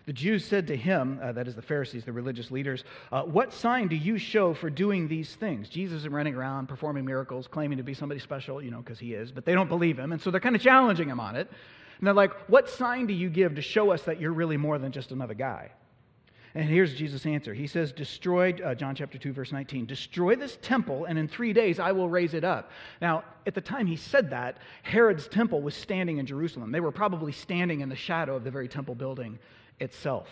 The 0.05 0.13
Jews 0.13 0.45
said 0.45 0.67
to 0.67 0.77
him, 0.77 1.19
uh, 1.21 1.33
that 1.33 1.49
is 1.49 1.55
the 1.55 1.62
Pharisees, 1.62 2.05
the 2.05 2.13
religious 2.13 2.49
leaders, 2.49 2.86
uh, 3.12 3.23
What 3.23 3.51
sign 3.51 3.89
do 3.89 3.95
you 3.95 4.17
show 4.17 4.53
for 4.53 4.69
doing 4.69 5.07
these 5.07 5.36
things? 5.36 5.67
Jesus 5.67 6.01
is 6.01 6.07
running 6.07 6.33
around 6.33 6.67
performing 6.67 7.03
miracles, 7.03 7.47
claiming 7.47 7.77
to 7.77 7.83
be 7.83 7.93
somebody 7.93 8.19
special, 8.19 8.62
you 8.62 8.71
know, 8.71 8.79
because 8.79 8.99
he 8.99 9.13
is, 9.13 9.33
but 9.33 9.43
they 9.43 9.53
don't 9.53 9.67
believe 9.67 9.99
him. 9.99 10.13
And 10.13 10.21
so 10.21 10.31
they're 10.31 10.39
kind 10.39 10.55
of 10.55 10.62
challenging 10.62 11.10
him 11.10 11.19
on 11.19 11.36
it. 11.36 11.49
Now, 11.99 12.13
like, 12.13 12.31
what 12.47 12.69
sign 12.69 13.07
do 13.07 13.13
you 13.13 13.29
give 13.29 13.55
to 13.55 13.62
show 13.62 13.91
us 13.91 14.03
that 14.03 14.21
you're 14.21 14.31
really 14.31 14.55
more 14.55 14.77
than 14.77 14.91
just 14.91 15.12
another 15.12 15.33
guy? 15.33 15.71
And 16.58 16.67
here's 16.67 16.96
Jesus' 16.96 17.24
answer. 17.28 17.54
He 17.54 17.67
says, 17.67 17.91
Destroy, 17.91 18.52
uh, 18.65 18.74
John 18.74 18.96
chapter 18.96 19.20
2, 19.20 19.32
verse 19.32 19.52
19, 19.52 19.86
destroy 19.86 20.36
this 20.36 20.58
temple, 20.60 21.06
and 21.06 21.20
in 21.20 21.28
three 21.28 21.54
days 21.54 21.78
I 21.78 21.91
will 21.91 22.10
raise 22.10 22.34
it 22.34 22.43
up. 22.43 22.72
Now, 23.00 23.26
at 23.46 23.54
the 23.54 23.62
time 23.62 23.86
he 23.86 23.96
said 23.96 24.32
that, 24.32 24.58
Herod's 24.82 25.28
temple 25.28 25.62
was 25.62 25.76
standing 25.76 26.17
in 26.17 26.26
Jerusalem. 26.26 26.72
They 26.72 26.80
were 26.80 26.91
probably 26.91 27.32
standing 27.32 27.82
in 27.82 27.89
the 27.89 27.96
shadow 27.96 28.36
of 28.36 28.43
the 28.43 28.50
very 28.50 28.67
temple 28.67 28.96
building 28.96 29.38
itself. 29.80 30.30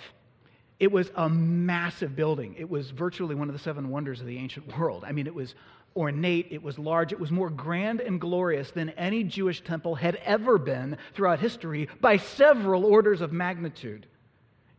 It 0.79 0.91
was 0.91 1.11
a 1.15 1.29
massive 1.29 2.15
building. 2.15 2.55
It 2.57 2.71
was 2.71 2.89
virtually 2.89 3.35
one 3.35 3.47
of 3.47 3.53
the 3.53 3.61
seven 3.61 3.89
wonders 3.89 4.19
of 4.19 4.25
the 4.25 4.39
ancient 4.39 4.75
world. 4.79 5.03
I 5.05 5.11
mean, 5.11 5.27
it 5.27 5.35
was 5.35 5.53
ornate, 5.95 6.47
it 6.49 6.63
was 6.63 6.79
large, 6.79 7.11
it 7.11 7.19
was 7.19 7.29
more 7.29 7.51
grand 7.51 8.01
and 8.01 8.19
glorious 8.19 8.71
than 8.71 8.89
any 8.89 9.23
Jewish 9.23 9.61
temple 9.61 9.93
had 9.93 10.15
ever 10.25 10.57
been 10.57 10.97
throughout 11.13 11.39
history 11.39 11.87
by 12.01 12.17
several 12.17 12.83
orders 12.83 13.21
of 13.21 13.31
magnitude. 13.31 14.07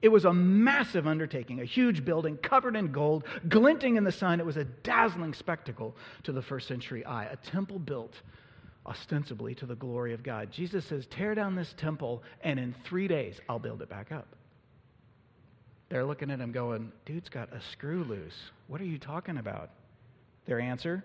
It 0.07 0.13
was 0.13 0.25
a 0.25 0.33
massive 0.33 1.09
undertaking, 1.09 1.61
a 1.61 1.65
huge 1.65 2.05
building 2.05 2.37
covered 2.37 2.77
in 2.77 2.93
gold, 2.93 3.25
glinting 3.49 3.97
in 3.97 4.05
the 4.05 4.13
sun. 4.13 4.39
It 4.39 4.47
was 4.47 4.57
a 4.57 4.63
dazzling 4.63 5.35
spectacle 5.35 5.97
to 6.23 6.31
the 6.31 6.41
first 6.41 6.69
century 6.69 7.05
eye, 7.05 7.25
a 7.25 7.35
temple 7.35 7.81
built 7.81 8.21
ostensibly 8.87 9.53
to 9.57 9.67
the 9.67 9.75
glory 9.75 10.15
of 10.15 10.23
God. 10.23 10.53
Jesus 10.53 10.85
says, 10.85 11.07
Tear 11.07 11.35
down 11.35 11.57
this 11.57 11.75
temple, 11.77 12.23
and 12.43 12.61
in 12.61 12.73
three 12.85 13.09
days, 13.09 13.41
I'll 13.49 13.59
build 13.59 13.83
it 13.83 13.89
back 13.89 14.13
up. 14.13 14.29
They're 15.89 16.05
looking 16.05 16.31
at 16.31 16.39
him 16.39 16.53
going, 16.53 16.93
Dude's 17.05 17.29
got 17.29 17.53
a 17.53 17.61
screw 17.61 18.05
loose. 18.05 18.53
What 18.69 18.81
are 18.81 18.85
you 18.85 18.99
talking 18.99 19.39
about? 19.39 19.71
Their 20.45 20.61
answer, 20.61 21.03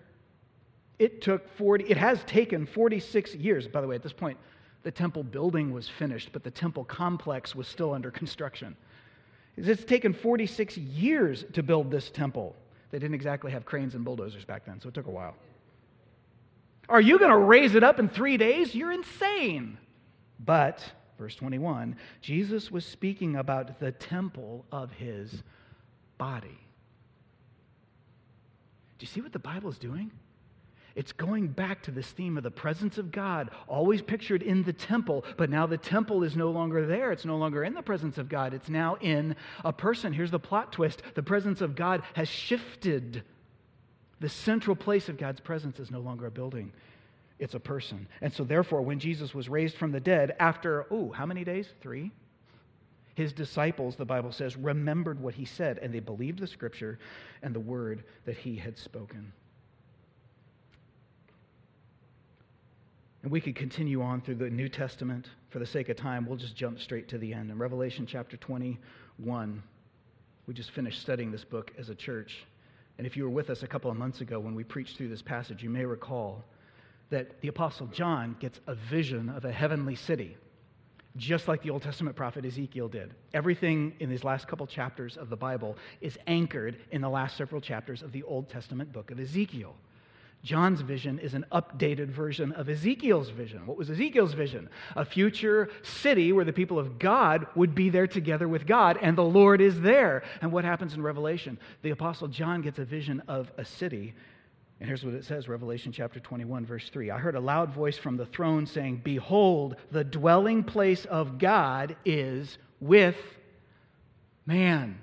it 1.00 1.22
took 1.22 1.48
40, 1.56 1.86
it 1.86 1.96
has 1.96 2.22
taken 2.22 2.66
46 2.66 3.34
years. 3.34 3.66
By 3.66 3.80
the 3.80 3.88
way, 3.88 3.96
at 3.96 4.04
this 4.04 4.12
point, 4.12 4.38
the 4.84 4.92
temple 4.92 5.24
building 5.24 5.72
was 5.72 5.88
finished, 5.88 6.30
but 6.32 6.44
the 6.44 6.52
temple 6.52 6.84
complex 6.84 7.56
was 7.56 7.66
still 7.66 7.92
under 7.92 8.12
construction. 8.12 8.76
It's 9.56 9.84
taken 9.84 10.12
46 10.12 10.76
years 10.78 11.44
to 11.52 11.62
build 11.62 11.90
this 11.90 12.10
temple. 12.10 12.56
They 12.90 12.98
didn't 12.98 13.14
exactly 13.14 13.52
have 13.52 13.64
cranes 13.64 13.94
and 13.94 14.04
bulldozers 14.04 14.44
back 14.44 14.64
then, 14.64 14.80
so 14.80 14.88
it 14.88 14.94
took 14.94 15.06
a 15.06 15.10
while. 15.10 15.34
Are 16.88 17.00
you 17.00 17.18
going 17.18 17.30
to 17.30 17.38
raise 17.38 17.74
it 17.74 17.84
up 17.84 17.98
in 17.98 18.08
three 18.08 18.36
days? 18.36 18.74
You're 18.74 18.92
insane. 18.92 19.78
But, 20.38 20.82
verse 21.18 21.34
21, 21.36 21.96
Jesus 22.20 22.70
was 22.70 22.84
speaking 22.84 23.36
about 23.36 23.78
the 23.78 23.92
temple 23.92 24.64
of 24.72 24.92
his 24.92 25.42
body. 26.18 26.58
Do 28.98 29.04
you 29.04 29.06
see 29.06 29.20
what 29.20 29.32
the 29.32 29.38
Bible 29.38 29.70
is 29.70 29.78
doing? 29.78 30.10
It's 30.94 31.12
going 31.12 31.48
back 31.48 31.82
to 31.82 31.90
this 31.90 32.08
theme 32.08 32.36
of 32.36 32.42
the 32.42 32.50
presence 32.50 32.98
of 32.98 33.10
God, 33.10 33.50
always 33.66 34.02
pictured 34.02 34.42
in 34.42 34.62
the 34.62 34.72
temple, 34.72 35.24
but 35.36 35.50
now 35.50 35.66
the 35.66 35.78
temple 35.78 36.22
is 36.22 36.36
no 36.36 36.50
longer 36.50 36.86
there. 36.86 37.12
It's 37.12 37.24
no 37.24 37.36
longer 37.36 37.64
in 37.64 37.74
the 37.74 37.82
presence 37.82 38.18
of 38.18 38.28
God. 38.28 38.54
It's 38.54 38.68
now 38.68 38.96
in 39.00 39.36
a 39.64 39.72
person. 39.72 40.12
Here's 40.12 40.30
the 40.30 40.38
plot 40.38 40.72
twist 40.72 41.02
the 41.14 41.22
presence 41.22 41.60
of 41.60 41.74
God 41.74 42.02
has 42.14 42.28
shifted. 42.28 43.22
The 44.20 44.28
central 44.28 44.76
place 44.76 45.08
of 45.08 45.18
God's 45.18 45.40
presence 45.40 45.80
is 45.80 45.90
no 45.90 46.00
longer 46.00 46.26
a 46.26 46.30
building, 46.30 46.72
it's 47.38 47.54
a 47.54 47.60
person. 47.60 48.06
And 48.20 48.32
so, 48.32 48.44
therefore, 48.44 48.82
when 48.82 49.00
Jesus 49.00 49.34
was 49.34 49.48
raised 49.48 49.76
from 49.76 49.90
the 49.90 50.00
dead, 50.00 50.36
after, 50.38 50.86
oh, 50.90 51.10
how 51.10 51.26
many 51.26 51.42
days? 51.42 51.68
Three? 51.80 52.12
His 53.14 53.32
disciples, 53.32 53.96
the 53.96 54.04
Bible 54.04 54.32
says, 54.32 54.56
remembered 54.56 55.20
what 55.20 55.34
he 55.34 55.44
said, 55.44 55.78
and 55.78 55.92
they 55.92 56.00
believed 56.00 56.38
the 56.38 56.46
scripture 56.46 56.98
and 57.42 57.54
the 57.54 57.60
word 57.60 58.04
that 58.24 58.36
he 58.36 58.56
had 58.56 58.78
spoken. 58.78 59.32
And 63.22 63.30
we 63.30 63.40
could 63.40 63.54
continue 63.54 64.02
on 64.02 64.20
through 64.20 64.36
the 64.36 64.50
New 64.50 64.68
Testament. 64.68 65.28
For 65.50 65.58
the 65.58 65.66
sake 65.66 65.88
of 65.88 65.96
time, 65.96 66.26
we'll 66.26 66.36
just 66.36 66.56
jump 66.56 66.80
straight 66.80 67.08
to 67.08 67.18
the 67.18 67.32
end. 67.32 67.50
In 67.50 67.58
Revelation 67.58 68.04
chapter 68.04 68.36
21, 68.36 69.62
we 70.46 70.54
just 70.54 70.72
finished 70.72 71.00
studying 71.00 71.30
this 71.30 71.44
book 71.44 71.72
as 71.78 71.88
a 71.88 71.94
church. 71.94 72.44
And 72.98 73.06
if 73.06 73.16
you 73.16 73.22
were 73.22 73.30
with 73.30 73.48
us 73.48 73.62
a 73.62 73.68
couple 73.68 73.90
of 73.90 73.96
months 73.96 74.20
ago 74.20 74.40
when 74.40 74.54
we 74.54 74.64
preached 74.64 74.96
through 74.96 75.08
this 75.08 75.22
passage, 75.22 75.62
you 75.62 75.70
may 75.70 75.84
recall 75.84 76.44
that 77.10 77.40
the 77.42 77.48
Apostle 77.48 77.86
John 77.88 78.36
gets 78.40 78.58
a 78.66 78.74
vision 78.74 79.28
of 79.28 79.44
a 79.44 79.52
heavenly 79.52 79.94
city, 79.94 80.36
just 81.16 81.46
like 81.46 81.62
the 81.62 81.70
Old 81.70 81.82
Testament 81.82 82.16
prophet 82.16 82.44
Ezekiel 82.44 82.88
did. 82.88 83.14
Everything 83.34 83.92
in 84.00 84.10
these 84.10 84.24
last 84.24 84.48
couple 84.48 84.66
chapters 84.66 85.16
of 85.16 85.28
the 85.28 85.36
Bible 85.36 85.76
is 86.00 86.18
anchored 86.26 86.76
in 86.90 87.02
the 87.02 87.08
last 87.08 87.36
several 87.36 87.60
chapters 87.60 88.02
of 88.02 88.10
the 88.10 88.24
Old 88.24 88.48
Testament 88.48 88.92
book 88.92 89.10
of 89.10 89.20
Ezekiel. 89.20 89.76
John's 90.42 90.80
vision 90.80 91.20
is 91.20 91.34
an 91.34 91.46
updated 91.52 92.08
version 92.08 92.50
of 92.52 92.68
Ezekiel's 92.68 93.30
vision. 93.30 93.64
What 93.64 93.76
was 93.76 93.88
Ezekiel's 93.90 94.34
vision? 94.34 94.68
A 94.96 95.04
future 95.04 95.68
city 95.82 96.32
where 96.32 96.44
the 96.44 96.52
people 96.52 96.80
of 96.80 96.98
God 96.98 97.46
would 97.54 97.76
be 97.76 97.90
there 97.90 98.08
together 98.08 98.48
with 98.48 98.66
God, 98.66 98.98
and 99.00 99.16
the 99.16 99.22
Lord 99.22 99.60
is 99.60 99.80
there. 99.80 100.24
And 100.40 100.50
what 100.50 100.64
happens 100.64 100.94
in 100.94 101.02
Revelation? 101.02 101.58
The 101.82 101.90
Apostle 101.90 102.26
John 102.26 102.60
gets 102.60 102.80
a 102.80 102.84
vision 102.84 103.22
of 103.28 103.52
a 103.56 103.64
city. 103.64 104.14
And 104.80 104.88
here's 104.88 105.04
what 105.04 105.14
it 105.14 105.24
says 105.24 105.46
Revelation 105.46 105.92
chapter 105.92 106.18
21, 106.18 106.66
verse 106.66 106.88
3. 106.88 107.12
I 107.12 107.18
heard 107.18 107.36
a 107.36 107.40
loud 107.40 107.72
voice 107.72 107.96
from 107.96 108.16
the 108.16 108.26
throne 108.26 108.66
saying, 108.66 109.02
Behold, 109.04 109.76
the 109.92 110.02
dwelling 110.02 110.64
place 110.64 111.04
of 111.04 111.38
God 111.38 111.94
is 112.04 112.58
with 112.80 113.16
man. 114.44 114.98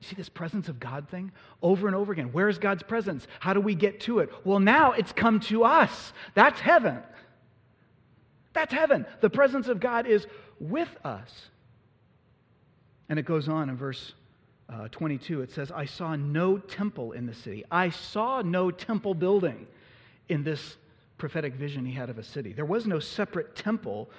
You 0.00 0.08
see 0.08 0.16
this 0.16 0.28
presence 0.28 0.68
of 0.68 0.78
God 0.78 1.08
thing 1.08 1.32
over 1.62 1.86
and 1.86 1.96
over 1.96 2.12
again. 2.12 2.30
Where's 2.32 2.58
God's 2.58 2.82
presence? 2.82 3.26
How 3.40 3.54
do 3.54 3.60
we 3.60 3.74
get 3.74 4.00
to 4.00 4.18
it? 4.18 4.30
Well, 4.44 4.60
now 4.60 4.92
it's 4.92 5.12
come 5.12 5.40
to 5.40 5.64
us. 5.64 6.12
That's 6.34 6.60
heaven. 6.60 6.98
That's 8.52 8.72
heaven. 8.72 9.06
The 9.20 9.30
presence 9.30 9.68
of 9.68 9.80
God 9.80 10.06
is 10.06 10.26
with 10.60 10.88
us. 11.04 11.30
And 13.08 13.18
it 13.18 13.24
goes 13.24 13.48
on 13.48 13.70
in 13.70 13.76
verse 13.76 14.12
uh, 14.68 14.88
22. 14.88 15.42
It 15.42 15.52
says, 15.52 15.70
I 15.70 15.84
saw 15.84 16.16
no 16.16 16.58
temple 16.58 17.12
in 17.12 17.26
the 17.26 17.34
city. 17.34 17.64
I 17.70 17.90
saw 17.90 18.42
no 18.42 18.70
temple 18.70 19.14
building 19.14 19.66
in 20.28 20.42
this 20.42 20.76
prophetic 21.18 21.54
vision 21.54 21.86
he 21.86 21.92
had 21.92 22.10
of 22.10 22.18
a 22.18 22.22
city. 22.22 22.52
There 22.52 22.64
was 22.64 22.86
no 22.86 22.98
separate 22.98 23.54
temple 23.54 24.10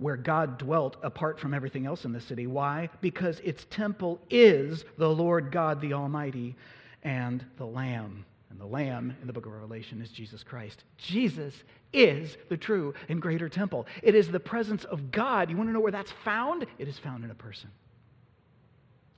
where 0.00 0.16
God 0.16 0.56
dwelt 0.56 0.96
apart 1.02 1.38
from 1.38 1.52
everything 1.52 1.84
else 1.84 2.06
in 2.06 2.12
the 2.12 2.20
city. 2.20 2.46
Why? 2.46 2.88
Because 3.02 3.38
its 3.40 3.66
temple 3.68 4.18
is 4.30 4.84
the 4.96 5.10
Lord 5.10 5.52
God 5.52 5.80
the 5.80 5.92
Almighty 5.92 6.56
and 7.02 7.44
the 7.58 7.66
Lamb. 7.66 8.24
And 8.48 8.58
the 8.58 8.66
Lamb 8.66 9.14
in 9.20 9.26
the 9.26 9.32
book 9.32 9.44
of 9.44 9.52
Revelation 9.52 10.00
is 10.00 10.08
Jesus 10.08 10.42
Christ. 10.42 10.84
Jesus 10.96 11.54
is 11.92 12.38
the 12.48 12.56
true 12.56 12.94
and 13.10 13.20
greater 13.20 13.50
temple. 13.50 13.86
It 14.02 14.14
is 14.14 14.30
the 14.30 14.40
presence 14.40 14.84
of 14.84 15.10
God. 15.10 15.50
You 15.50 15.56
want 15.58 15.68
to 15.68 15.72
know 15.72 15.80
where 15.80 15.92
that's 15.92 16.12
found? 16.24 16.66
It 16.78 16.88
is 16.88 16.98
found 16.98 17.22
in 17.22 17.30
a 17.30 17.34
person. 17.34 17.70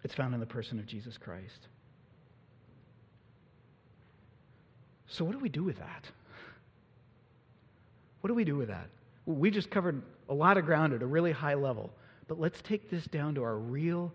It's 0.03 0.15
found 0.15 0.35
in 0.35 0.41
the 0.41 0.47
person 0.47 0.81
of 0.81 0.87
Jesus 0.87 1.17
Christ. 1.17 1.69
So, 5.07 5.25
what 5.25 5.33
do 5.33 5.39
we 5.39 5.49
do 5.49 5.63
with 5.63 5.79
that? 5.79 6.07
What 8.21 8.29
do 8.29 8.35
we 8.35 8.45
do 8.45 8.57
with 8.57 8.69
that? 8.69 8.89
We 9.27 9.51
just 9.51 9.71
covered 9.71 10.03
a 10.33 10.35
lot 10.35 10.57
of 10.57 10.65
ground 10.65 10.95
at 10.95 11.03
a 11.03 11.07
really 11.07 11.31
high 11.31 11.55
level, 11.55 11.91
but 12.27 12.41
let's 12.41 12.63
take 12.63 12.91
this 12.91 13.05
down 13.05 13.35
to 13.35 13.43
our 13.43 13.59
real 13.59 14.13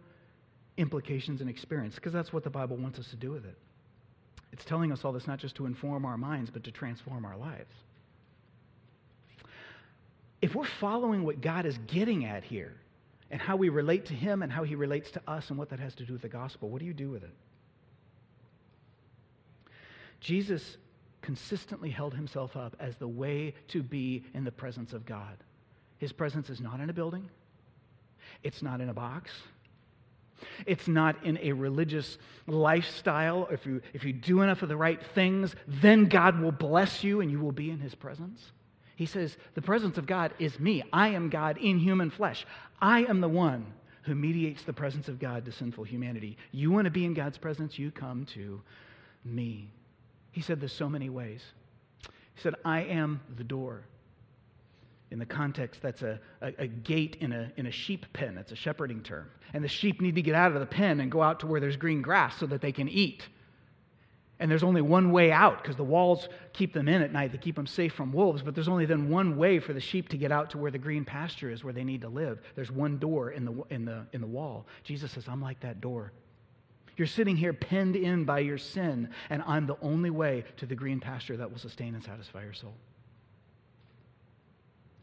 implications 0.78 1.42
and 1.42 1.50
experience, 1.50 1.96
because 1.96 2.12
that's 2.12 2.34
what 2.34 2.44
the 2.44 2.50
Bible 2.50 2.76
wants 2.76 2.98
us 2.98 3.08
to 3.10 3.16
do 3.16 3.32
with 3.32 3.46
it. 3.46 3.56
It's 4.52 4.66
telling 4.66 4.92
us 4.92 5.06
all 5.06 5.12
this 5.12 5.28
not 5.28 5.38
just 5.38 5.56
to 5.56 5.68
inform 5.68 6.06
our 6.06 6.18
minds, 6.18 6.50
but 6.50 6.64
to 6.64 6.72
transform 6.72 7.24
our 7.24 7.38
lives. 7.38 7.74
If 10.42 10.56
we're 10.56 10.66
following 10.66 11.24
what 11.24 11.42
God 11.42 11.66
is 11.66 11.78
getting 11.88 12.26
at 12.26 12.44
here, 12.44 12.74
and 13.30 13.40
how 13.42 13.58
we 13.58 13.70
relate 13.70 14.06
to 14.06 14.14
Him 14.14 14.42
and 14.42 14.52
how 14.52 14.64
He 14.64 14.74
relates 14.76 15.12
to 15.12 15.22
us, 15.28 15.50
and 15.50 15.60
what 15.60 15.70
that 15.70 15.80
has 15.80 15.94
to 15.96 16.06
do 16.06 16.14
with 16.14 16.22
the 16.22 16.30
gospel, 16.30 16.70
what 16.70 16.80
do 16.80 16.86
you 16.86 16.94
do 16.94 17.10
with 17.10 17.24
it? 17.24 17.34
Jesus 20.20 20.78
consistently 21.22 21.90
held 21.90 22.14
himself 22.14 22.56
up 22.56 22.76
as 22.80 22.96
the 22.96 23.08
way 23.08 23.54
to 23.68 23.84
be 23.84 24.24
in 24.34 24.46
the 24.46 24.52
presence 24.52 24.94
of 24.94 25.06
God. 25.06 25.38
His 25.98 26.12
presence 26.12 26.50
is 26.50 26.62
not 26.62 26.80
in 26.80 26.90
a 26.90 26.94
building, 26.94 27.30
it's 28.44 28.62
not 28.62 28.82
in 28.82 28.90
a 28.90 28.94
box. 28.94 29.32
It's 30.68 30.88
not 30.88 31.26
in 31.26 31.40
a 31.42 31.52
religious 31.54 32.20
lifestyle. 32.46 33.48
If 33.52 33.66
you, 33.66 33.82
if 33.94 34.04
you 34.04 34.14
do 34.14 34.42
enough 34.42 34.62
of 34.62 34.70
the 34.70 34.78
right 34.78 35.04
things, 35.16 35.56
then 35.68 36.06
God 36.06 36.40
will 36.40 36.52
bless 36.52 37.04
you 37.04 37.22
and 37.22 37.32
you 37.32 37.40
will 37.40 37.52
be 37.52 37.72
in 37.72 37.80
his 37.80 37.96
presence. 37.96 38.52
He 38.96 39.06
says, 39.06 39.38
The 39.56 39.62
presence 39.62 39.98
of 39.98 40.06
God 40.06 40.34
is 40.40 40.60
me. 40.60 40.84
I 40.94 41.10
am 41.10 41.30
God 41.30 41.58
in 41.58 41.80
human 41.80 42.10
flesh. 42.10 42.46
I 42.82 43.04
am 43.06 43.22
the 43.22 43.30
one 43.30 43.66
who 44.04 44.16
mediates 44.16 44.64
the 44.64 44.74
presence 44.74 45.08
of 45.08 45.20
God 45.20 45.46
to 45.46 45.52
sinful 45.52 45.84
humanity. 45.84 46.38
You 46.52 46.72
want 46.72 46.86
to 46.86 46.92
be 46.92 47.06
in 47.06 47.14
God's 47.14 47.38
presence? 47.38 47.78
You 47.78 47.92
come 47.92 48.26
to 48.34 48.62
me. 49.26 49.70
He 50.32 50.42
said 50.42 50.62
this 50.62 50.74
so 50.74 50.88
many 50.88 51.10
ways. 51.10 51.44
He 52.02 52.42
said, 52.42 52.56
I 52.64 52.82
am 52.82 53.22
the 53.36 53.44
door. 53.44 53.84
In 55.10 55.20
the 55.20 55.26
context, 55.26 55.82
that's 55.82 56.02
a, 56.02 56.20
a, 56.42 56.54
a, 56.64 56.68
gate 56.68 57.18
in 57.22 57.32
a, 57.32 57.52
in 57.56 57.68
a 57.68 57.72
sheep 57.72 58.06
pen. 58.12 58.36
That's 58.36 58.52
a 58.52 58.58
shepherding 58.58 59.04
term. 59.04 59.30
And 59.54 59.64
the 59.64 59.70
sheep 59.70 60.02
need 60.02 60.16
to 60.16 60.22
get 60.22 60.36
out 60.36 60.52
of 60.52 60.60
the 60.60 60.66
pen 60.66 61.00
and 61.00 61.10
go 61.10 61.22
out 61.22 61.40
to 61.42 61.48
where 61.48 61.62
there's 61.62 61.78
green 61.78 62.02
grass 62.02 62.38
so 62.38 62.46
that 62.48 62.62
they 62.62 62.74
can 62.74 62.90
eat. 62.90 63.24
And 64.40 64.52
there's 64.52 64.64
only 64.64 64.82
one 64.82 65.12
way 65.12 65.32
out 65.32 65.64
because 65.64 65.78
the 65.78 65.84
walls 65.84 66.28
keep 66.54 66.74
them 66.74 66.88
in 66.88 67.02
at 67.02 67.12
night. 67.12 67.32
They 67.32 67.38
keep 67.38 67.56
them 67.56 67.66
safe 67.66 67.94
from 67.94 68.12
wolves, 68.12 68.44
but 68.44 68.54
there's 68.54 68.68
only 68.68 68.86
then 68.86 69.10
one 69.10 69.38
way 69.38 69.60
for 69.60 69.74
the 69.74 69.80
sheep 69.80 70.10
to 70.10 70.18
get 70.18 70.32
out 70.32 70.52
to 70.52 70.58
where 70.58 70.70
the 70.70 70.78
green 70.78 71.06
pasture 71.06 71.50
is, 71.50 71.64
where 71.64 71.74
they 71.74 71.84
need 71.84 72.02
to 72.02 72.10
live. 72.10 72.40
There's 72.56 72.70
one 72.70 73.00
door 73.00 73.32
in 73.32 73.46
the, 73.46 73.64
in 73.70 73.86
the, 73.86 74.06
in 74.14 74.22
the 74.22 74.28
wall. 74.28 74.68
Jesus 74.84 75.12
says, 75.12 75.28
I'm 75.28 75.42
like 75.42 75.60
that 75.62 75.82
door. 75.82 76.12
You're 76.98 77.08
sitting 77.08 77.36
here 77.36 77.54
penned 77.54 77.96
in 77.96 78.26
by 78.26 78.40
your 78.40 78.58
sin, 78.58 79.10
and 79.30 79.42
I'm 79.46 79.68
the 79.68 79.78
only 79.82 80.10
way 80.10 80.44
to 80.58 80.66
the 80.66 80.76
green 80.76 81.00
pasture 81.00 81.38
that 81.38 81.50
will 81.50 81.60
sustain 81.60 81.96
and 81.96 82.04
satisfy 82.04 82.44
your 82.44 82.54
soul. 82.54 82.74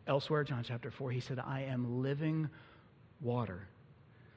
Elsewhere, 0.06 0.44
John 0.44 0.62
chapter 0.66 0.90
4, 0.90 1.10
he 1.10 1.20
said, 1.20 1.38
I 1.38 1.62
am 1.62 2.02
living 2.02 2.48
water, 3.20 3.66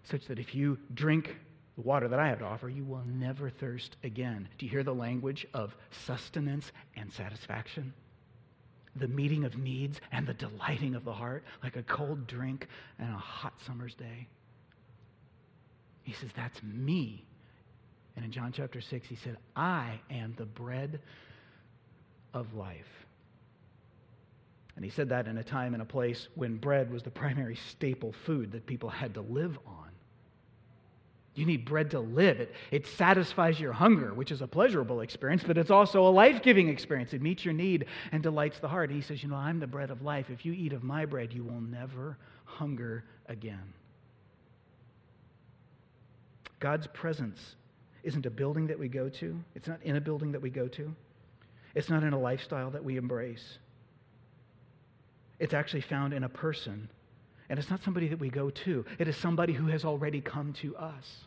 such 0.03 0.25
that 0.27 0.39
if 0.39 0.55
you 0.55 0.77
drink 0.93 1.35
the 1.75 1.81
water 1.81 2.07
that 2.07 2.19
I 2.19 2.29
have 2.29 2.39
to 2.39 2.45
offer, 2.45 2.69
you 2.69 2.85
will 2.85 3.03
never 3.05 3.49
thirst 3.49 3.97
again. 4.03 4.47
Do 4.57 4.65
you 4.65 4.71
hear 4.71 4.83
the 4.83 4.95
language 4.95 5.45
of 5.53 5.75
sustenance 6.05 6.71
and 6.95 7.11
satisfaction? 7.11 7.93
The 8.95 9.07
meeting 9.07 9.43
of 9.43 9.57
needs 9.57 9.99
and 10.11 10.25
the 10.25 10.33
delighting 10.33 10.95
of 10.95 11.03
the 11.03 11.13
heart, 11.13 11.43
like 11.61 11.75
a 11.75 11.83
cold 11.83 12.25
drink 12.27 12.67
and 12.97 13.09
a 13.09 13.17
hot 13.17 13.53
summer's 13.65 13.93
day. 13.93 14.27
He 16.03 16.13
says, 16.13 16.29
That's 16.35 16.63
me. 16.63 17.25
And 18.15 18.25
in 18.25 18.31
John 18.31 18.51
chapter 18.51 18.81
6, 18.81 19.07
he 19.07 19.15
said, 19.15 19.37
I 19.55 19.99
am 20.09 20.33
the 20.37 20.45
bread 20.45 21.01
of 22.33 22.55
life. 22.55 23.06
And 24.77 24.85
he 24.85 24.91
said 24.91 25.09
that 25.09 25.27
in 25.27 25.39
a 25.39 25.43
time 25.43 25.73
and 25.73 25.81
a 25.81 25.85
place 25.85 26.27
when 26.35 26.57
bread 26.57 26.91
was 26.91 27.01
the 27.01 27.09
primary 27.09 27.55
staple 27.55 28.13
food 28.13 28.51
that 28.51 28.67
people 28.67 28.89
had 28.89 29.15
to 29.15 29.21
live 29.21 29.57
on. 29.65 29.89
You 31.33 31.47
need 31.47 31.65
bread 31.65 31.91
to 31.91 31.99
live. 31.99 32.39
It, 32.39 32.53
it 32.69 32.85
satisfies 32.85 33.59
your 33.59 33.73
hunger, 33.73 34.13
which 34.13 34.31
is 34.31 34.43
a 34.43 34.47
pleasurable 34.47 35.01
experience, 35.01 35.43
but 35.43 35.57
it's 35.57 35.71
also 35.71 36.07
a 36.07 36.09
life 36.09 36.43
giving 36.43 36.69
experience. 36.69 37.11
It 37.13 37.23
meets 37.23 37.43
your 37.43 37.55
need 37.55 37.85
and 38.11 38.21
delights 38.21 38.59
the 38.59 38.67
heart. 38.67 38.91
He 38.91 39.01
says, 39.01 39.23
You 39.23 39.29
know, 39.29 39.35
I'm 39.35 39.59
the 39.59 39.65
bread 39.65 39.89
of 39.89 40.03
life. 40.03 40.29
If 40.29 40.45
you 40.45 40.53
eat 40.53 40.73
of 40.73 40.83
my 40.83 41.05
bread, 41.05 41.33
you 41.33 41.43
will 41.43 41.59
never 41.59 42.17
hunger 42.45 43.03
again. 43.27 43.73
God's 46.59 46.85
presence 46.85 47.55
isn't 48.03 48.27
a 48.27 48.31
building 48.31 48.67
that 48.67 48.77
we 48.77 48.89
go 48.89 49.09
to, 49.09 49.43
it's 49.55 49.67
not 49.67 49.81
in 49.81 49.95
a 49.95 50.01
building 50.01 50.31
that 50.33 50.41
we 50.41 50.51
go 50.51 50.67
to, 50.67 50.95
it's 51.73 51.89
not 51.89 52.03
in 52.03 52.13
a 52.13 52.19
lifestyle 52.19 52.69
that 52.71 52.83
we 52.83 52.97
embrace. 52.97 53.57
It's 55.39 55.53
actually 55.53 55.81
found 55.81 56.13
in 56.13 56.23
a 56.23 56.29
person. 56.29 56.89
And 57.49 57.59
it's 57.59 57.69
not 57.69 57.83
somebody 57.83 58.07
that 58.09 58.19
we 58.19 58.29
go 58.29 58.49
to, 58.49 58.85
it 58.99 59.07
is 59.07 59.15
somebody 59.15 59.53
who 59.53 59.67
has 59.67 59.85
already 59.85 60.21
come 60.21 60.53
to 60.53 60.75
us. 60.75 61.25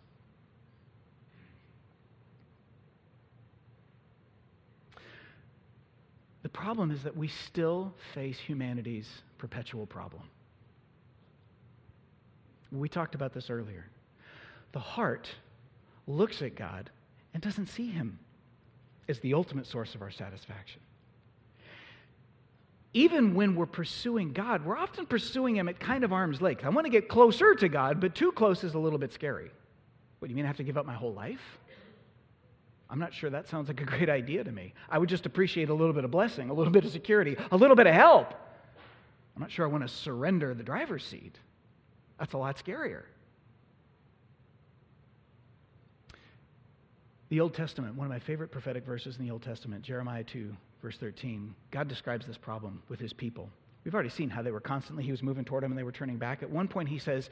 The 6.42 6.48
problem 6.48 6.90
is 6.90 7.02
that 7.04 7.16
we 7.16 7.28
still 7.28 7.94
face 8.14 8.38
humanity's 8.38 9.08
perpetual 9.38 9.86
problem. 9.86 10.22
We 12.72 12.88
talked 12.88 13.14
about 13.14 13.32
this 13.32 13.50
earlier. 13.50 13.86
The 14.72 14.80
heart 14.80 15.28
looks 16.06 16.42
at 16.42 16.54
God 16.54 16.90
and 17.34 17.42
doesn't 17.42 17.66
see 17.66 17.90
him 17.90 18.18
as 19.08 19.20
the 19.20 19.34
ultimate 19.34 19.66
source 19.66 19.94
of 19.94 20.02
our 20.02 20.10
satisfaction 20.10 20.80
even 22.92 23.34
when 23.34 23.54
we're 23.54 23.66
pursuing 23.66 24.32
God, 24.32 24.64
we're 24.64 24.76
often 24.76 25.06
pursuing 25.06 25.56
Him 25.56 25.68
at 25.68 25.78
kind 25.78 26.02
of 26.02 26.12
arm's 26.12 26.40
length. 26.40 26.64
I 26.64 26.70
want 26.70 26.86
to 26.86 26.90
get 26.90 27.08
closer 27.08 27.54
to 27.54 27.68
God, 27.68 28.00
but 28.00 28.14
too 28.14 28.32
close 28.32 28.64
is 28.64 28.74
a 28.74 28.78
little 28.78 28.98
bit 28.98 29.12
scary. 29.12 29.50
What 30.18 30.28
do 30.28 30.32
you 30.32 30.36
mean 30.36 30.44
I 30.44 30.48
have 30.48 30.56
to 30.56 30.64
give 30.64 30.76
up 30.76 30.86
my 30.86 30.94
whole 30.94 31.12
life? 31.12 31.58
I'm 32.90 32.98
not 32.98 33.14
sure 33.14 33.30
that 33.30 33.48
sounds 33.48 33.68
like 33.68 33.80
a 33.80 33.84
great 33.96 34.10
idea 34.10 34.42
to 34.42 34.50
me. 34.50 34.74
I 34.88 34.98
would 34.98 35.08
just 35.08 35.24
appreciate 35.24 35.70
a 35.70 35.74
little 35.74 35.94
bit 35.94 36.04
of 36.04 36.10
blessing, 36.10 36.50
a 36.50 36.52
little 36.52 36.72
bit 36.72 36.84
of 36.84 36.90
security, 36.90 37.36
a 37.52 37.56
little 37.56 37.76
bit 37.76 37.86
of 37.86 37.94
help. 37.94 38.34
I'm 39.36 39.40
not 39.40 39.52
sure 39.52 39.64
I 39.64 39.68
want 39.68 39.84
to 39.84 39.88
surrender 39.88 40.52
the 40.52 40.64
driver's 40.64 41.04
seat. 41.04 41.38
That's 42.18 42.34
a 42.34 42.38
lot 42.38 42.62
scarier. 42.62 43.04
The 47.28 47.40
Old 47.40 47.54
Testament, 47.54 47.94
one 47.94 48.06
of 48.06 48.10
my 48.10 48.18
favorite 48.18 48.50
prophetic 48.50 48.84
verses 48.84 49.16
in 49.16 49.24
the 49.24 49.30
Old 49.30 49.42
Testament, 49.42 49.82
Jeremiah 49.82 50.24
2, 50.24 50.54
verse 50.82 50.96
13, 50.98 51.54
God 51.70 51.88
describes 51.88 52.26
this 52.26 52.36
problem 52.36 52.82
with 52.88 53.00
his 53.00 53.12
people. 53.12 53.48
We've 53.84 53.94
already 53.94 54.10
seen 54.10 54.30
how 54.30 54.42
they 54.42 54.50
were 54.50 54.60
constantly, 54.60 55.04
he 55.04 55.10
was 55.10 55.22
moving 55.22 55.44
toward 55.44 55.62
them 55.62 55.72
and 55.72 55.78
they 55.78 55.84
were 55.84 55.92
turning 55.92 56.16
back. 56.16 56.42
At 56.42 56.50
one 56.50 56.68
point, 56.68 56.88
he 56.88 56.98
says, 56.98 57.30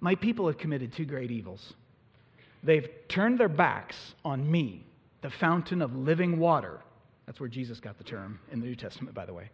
My 0.00 0.14
people 0.14 0.46
have 0.46 0.58
committed 0.58 0.92
two 0.92 1.04
great 1.04 1.30
evils. 1.30 1.74
They've 2.62 2.88
turned 3.08 3.38
their 3.38 3.48
backs 3.48 4.14
on 4.24 4.50
me, 4.50 4.84
the 5.22 5.30
fountain 5.30 5.82
of 5.82 5.94
living 5.94 6.38
water. 6.38 6.80
That's 7.26 7.38
where 7.40 7.48
Jesus 7.48 7.80
got 7.80 7.98
the 7.98 8.04
term 8.04 8.38
in 8.50 8.60
the 8.60 8.66
New 8.66 8.74
Testament, 8.74 9.14
by 9.14 9.26
the 9.26 9.34
way. 9.34 9.50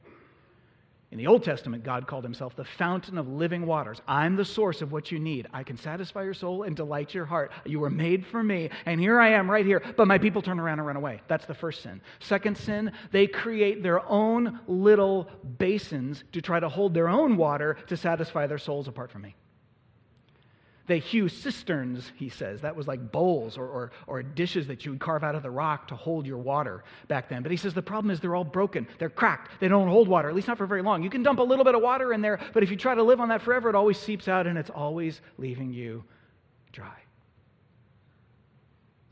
In 1.12 1.18
the 1.18 1.26
Old 1.26 1.42
Testament, 1.42 1.82
God 1.82 2.06
called 2.06 2.22
himself 2.22 2.54
the 2.54 2.64
fountain 2.64 3.18
of 3.18 3.28
living 3.28 3.66
waters. 3.66 4.00
I'm 4.06 4.36
the 4.36 4.44
source 4.44 4.80
of 4.80 4.92
what 4.92 5.10
you 5.10 5.18
need. 5.18 5.48
I 5.52 5.64
can 5.64 5.76
satisfy 5.76 6.22
your 6.22 6.34
soul 6.34 6.62
and 6.62 6.76
delight 6.76 7.14
your 7.14 7.24
heart. 7.24 7.50
You 7.64 7.80
were 7.80 7.90
made 7.90 8.24
for 8.24 8.44
me, 8.44 8.70
and 8.86 9.00
here 9.00 9.18
I 9.18 9.30
am 9.30 9.50
right 9.50 9.66
here. 9.66 9.82
But 9.96 10.06
my 10.06 10.18
people 10.18 10.40
turn 10.40 10.60
around 10.60 10.78
and 10.78 10.86
run 10.86 10.94
away. 10.94 11.20
That's 11.26 11.46
the 11.46 11.54
first 11.54 11.82
sin. 11.82 12.00
Second 12.20 12.56
sin, 12.56 12.92
they 13.10 13.26
create 13.26 13.82
their 13.82 14.08
own 14.08 14.60
little 14.68 15.28
basins 15.58 16.22
to 16.30 16.40
try 16.40 16.60
to 16.60 16.68
hold 16.68 16.94
their 16.94 17.08
own 17.08 17.36
water 17.36 17.76
to 17.88 17.96
satisfy 17.96 18.46
their 18.46 18.58
souls 18.58 18.86
apart 18.86 19.10
from 19.10 19.22
me. 19.22 19.34
They 20.90 20.98
hew 20.98 21.28
cisterns, 21.28 22.10
he 22.16 22.28
says. 22.28 22.62
That 22.62 22.74
was 22.74 22.88
like 22.88 23.12
bowls 23.12 23.56
or, 23.56 23.64
or, 23.64 23.92
or, 24.08 24.24
dishes 24.24 24.66
that 24.66 24.84
you 24.84 24.90
would 24.90 24.98
carve 24.98 25.22
out 25.22 25.36
of 25.36 25.44
the 25.44 25.50
rock 25.50 25.86
to 25.86 25.94
hold 25.94 26.26
your 26.26 26.38
water 26.38 26.82
back 27.06 27.28
then. 27.28 27.44
But 27.44 27.52
he 27.52 27.56
says 27.56 27.74
the 27.74 27.80
problem 27.80 28.10
is 28.10 28.18
they're 28.18 28.34
all 28.34 28.42
broken. 28.42 28.88
They're 28.98 29.08
cracked. 29.08 29.60
They 29.60 29.68
don't 29.68 29.86
hold 29.86 30.08
water, 30.08 30.28
at 30.28 30.34
least 30.34 30.48
not 30.48 30.58
for 30.58 30.66
very 30.66 30.82
long. 30.82 31.04
You 31.04 31.08
can 31.08 31.22
dump 31.22 31.38
a 31.38 31.44
little 31.44 31.64
bit 31.64 31.76
of 31.76 31.80
water 31.80 32.12
in 32.12 32.22
there, 32.22 32.40
but 32.52 32.64
if 32.64 32.72
you 32.72 32.76
try 32.76 32.96
to 32.96 33.04
live 33.04 33.20
on 33.20 33.28
that 33.28 33.40
forever, 33.40 33.68
it 33.68 33.76
always 33.76 34.00
seeps 34.00 34.26
out 34.26 34.48
and 34.48 34.58
it's 34.58 34.68
always 34.68 35.20
leaving 35.38 35.72
you 35.72 36.02
dry. 36.72 36.98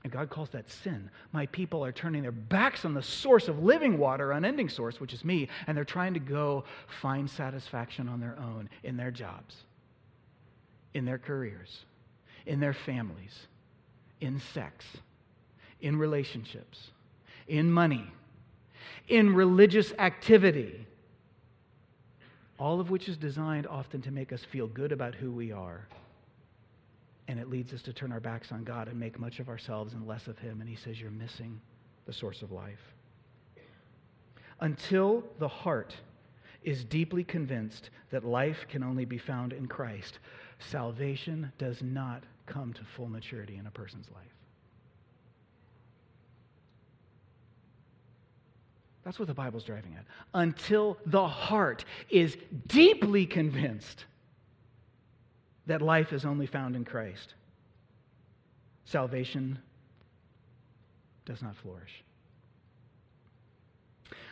And 0.03 0.13
God 0.13 0.31
calls 0.31 0.49
that 0.49 0.69
sin. 0.69 1.11
My 1.31 1.47
people 1.47 1.85
are 1.85 1.93
turning 1.93 2.23
their 2.23 2.33
backs 2.33 2.85
on 2.85 2.95
the 2.95 3.03
source 3.03 3.47
of 3.47 3.63
living 3.63 3.99
water, 3.99 4.33
unending 4.33 4.69
source, 4.69 4.99
which 4.99 5.13
is 5.13 5.25
me, 5.25 5.47
and 5.69 5.77
they're 5.77 5.85
trying 5.85 6.15
to 6.15 6.21
go 6.21 6.65
find 7.01 7.31
satisfaction 7.31 8.09
on 8.09 8.19
their 8.19 8.37
own 8.41 8.69
in 8.83 8.97
their 8.97 9.13
jobs 9.13 9.63
in 10.99 11.05
their 11.05 11.17
careers, 11.17 11.85
in 12.45 12.59
their 12.59 12.75
families, 12.75 13.47
in 14.21 14.41
sex, 14.53 14.85
in 15.81 15.97
relationships, 15.97 16.91
in 17.47 17.71
money, 17.71 18.05
in 19.07 19.33
religious 19.33 19.93
activity, 20.01 20.85
all 22.59 22.81
of 22.81 22.91
which 22.91 23.09
is 23.09 23.17
designed 23.17 23.67
often 23.69 24.03
to 24.03 24.11
make 24.11 24.33
us 24.33 24.43
feel 24.43 24.67
good 24.67 24.91
about 24.91 25.15
who 25.15 25.31
we 25.31 25.53
are. 25.53 25.87
And 27.29 27.39
it 27.39 27.49
leads 27.49 27.73
us 27.73 27.83
to 27.83 27.93
turn 27.93 28.11
our 28.11 28.21
backs 28.21 28.51
on 28.51 28.65
God 28.65 28.89
and 28.89 28.99
make 28.99 29.21
much 29.21 29.39
of 29.39 29.49
ourselves 29.49 29.95
and 29.95 30.05
less 30.05 30.27
of 30.27 30.37
Him. 30.39 30.61
And 30.61 30.69
He 30.69 30.75
says, 30.75 31.01
You're 31.01 31.13
missing 31.13 31.61
the 32.07 32.13
source 32.13 32.43
of 32.43 32.51
life. 32.51 32.81
Until 34.61 35.23
the 35.39 35.47
heart 35.47 35.95
is 36.65 36.85
deeply 36.85 37.23
convinced 37.23 37.91
that 38.11 38.25
life 38.25 38.67
can 38.69 38.83
only 38.83 39.05
be 39.05 39.19
found 39.19 39.53
in 39.53 39.67
Christ, 39.67 40.19
salvation 40.59 41.53
does 41.59 41.83
not 41.83 42.23
come 42.47 42.73
to 42.73 42.81
full 42.97 43.09
maturity 43.09 43.57
in 43.57 43.67
a 43.67 43.71
person's 43.71 44.07
life. 44.15 44.25
That's 49.05 49.19
what 49.19 49.29
the 49.29 49.35
Bible's 49.35 49.65
driving 49.65 49.95
at. 49.97 50.05
Until 50.35 50.99
the 51.07 51.27
heart 51.27 51.85
is 52.11 52.37
deeply 52.67 53.25
convinced 53.25 54.05
that 55.67 55.81
life 55.81 56.13
is 56.13 56.25
only 56.25 56.47
found 56.47 56.77
in 56.77 56.85
Christ, 56.85 57.35
salvation 58.85 59.59
does 61.25 61.43
not 61.43 61.57
flourish. 61.57 62.05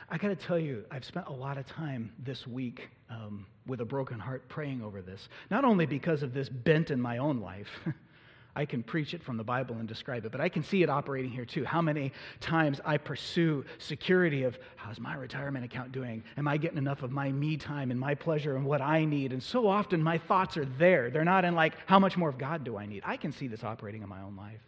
I 0.09 0.19
got 0.19 0.29
to 0.29 0.37
tell 0.37 0.59
you, 0.59 0.85
I've 0.91 1.05
spent 1.05 1.27
a 1.27 1.33
lot 1.33 1.59
of 1.59 1.67
time 1.67 2.13
this 2.21 2.47
week 2.47 2.89
um, 3.11 3.45
with 3.67 3.81
a 3.81 3.85
broken 3.85 4.21
heart 4.21 4.49
praying 4.49 4.81
over 4.83 5.03
this. 5.03 5.29
Not 5.51 5.65
only 5.65 5.85
because 5.85 6.23
of 6.23 6.33
this 6.33 6.49
bent 6.49 6.93
in 6.93 7.01
my 7.01 7.19
own 7.19 7.41
life, 7.41 7.69
I 8.57 8.65
can 8.65 8.85
preach 8.85 9.15
it 9.15 9.23
from 9.23 9.37
the 9.37 9.45
Bible 9.45 9.77
and 9.77 9.89
describe 9.89 10.25
it, 10.25 10.33
but 10.33 10.41
I 10.41 10.49
can 10.49 10.63
see 10.63 10.83
it 10.83 10.89
operating 10.89 11.31
here 11.31 11.45
too. 11.45 11.65
How 11.65 11.83
many 11.83 12.13
times 12.41 12.81
I 12.85 12.97
pursue 12.99 13.65
security 13.79 14.45
of 14.45 14.59
how's 14.77 15.01
my 15.01 15.15
retirement 15.15 15.65
account 15.65 15.91
doing? 15.91 16.23
Am 16.39 16.47
I 16.47 16.57
getting 16.57 16.79
enough 16.79 17.03
of 17.03 17.11
my 17.11 17.31
me 17.33 17.57
time 17.57 17.91
and 17.91 17.99
my 17.99 18.15
pleasure 18.15 18.57
and 18.57 18.65
what 18.65 18.81
I 18.81 19.05
need? 19.05 19.33
And 19.33 19.43
so 19.43 19.69
often 19.69 20.03
my 20.03 20.19
thoughts 20.19 20.57
are 20.57 20.65
there. 20.79 21.11
They're 21.11 21.25
not 21.25 21.45
in 21.45 21.55
like, 21.55 21.75
how 21.85 21.99
much 21.99 22.17
more 22.17 22.29
of 22.29 22.39
God 22.39 22.65
do 22.65 22.79
I 22.79 22.87
need? 22.87 23.03
I 23.05 23.17
can 23.17 23.33
see 23.33 23.49
this 23.49 23.65
operating 23.65 24.03
in 24.03 24.09
my 24.09 24.23
own 24.23 24.37
life. 24.37 24.61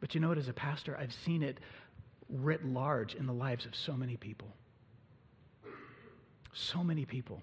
But 0.00 0.14
you 0.14 0.20
know 0.20 0.28
what, 0.28 0.38
as 0.38 0.48
a 0.48 0.52
pastor, 0.52 0.96
I've 0.98 1.12
seen 1.12 1.42
it 1.42 1.58
writ 2.28 2.64
large 2.64 3.14
in 3.14 3.26
the 3.26 3.32
lives 3.32 3.66
of 3.66 3.74
so 3.74 3.92
many 3.94 4.16
people. 4.16 4.48
So 6.52 6.82
many 6.82 7.04
people. 7.04 7.42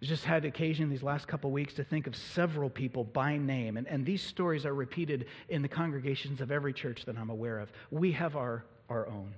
I 0.00 0.06
just 0.06 0.24
had 0.24 0.44
occasion 0.44 0.90
these 0.90 1.02
last 1.02 1.26
couple 1.26 1.50
weeks 1.50 1.74
to 1.74 1.84
think 1.84 2.06
of 2.06 2.14
several 2.14 2.70
people 2.70 3.02
by 3.02 3.36
name, 3.36 3.76
and, 3.76 3.86
and 3.88 4.06
these 4.06 4.22
stories 4.22 4.64
are 4.64 4.74
repeated 4.74 5.26
in 5.48 5.62
the 5.62 5.68
congregations 5.68 6.40
of 6.40 6.52
every 6.52 6.72
church 6.72 7.04
that 7.06 7.18
I'm 7.18 7.30
aware 7.30 7.58
of. 7.58 7.72
We 7.90 8.12
have 8.12 8.36
our, 8.36 8.64
our 8.88 9.08
own. 9.08 9.34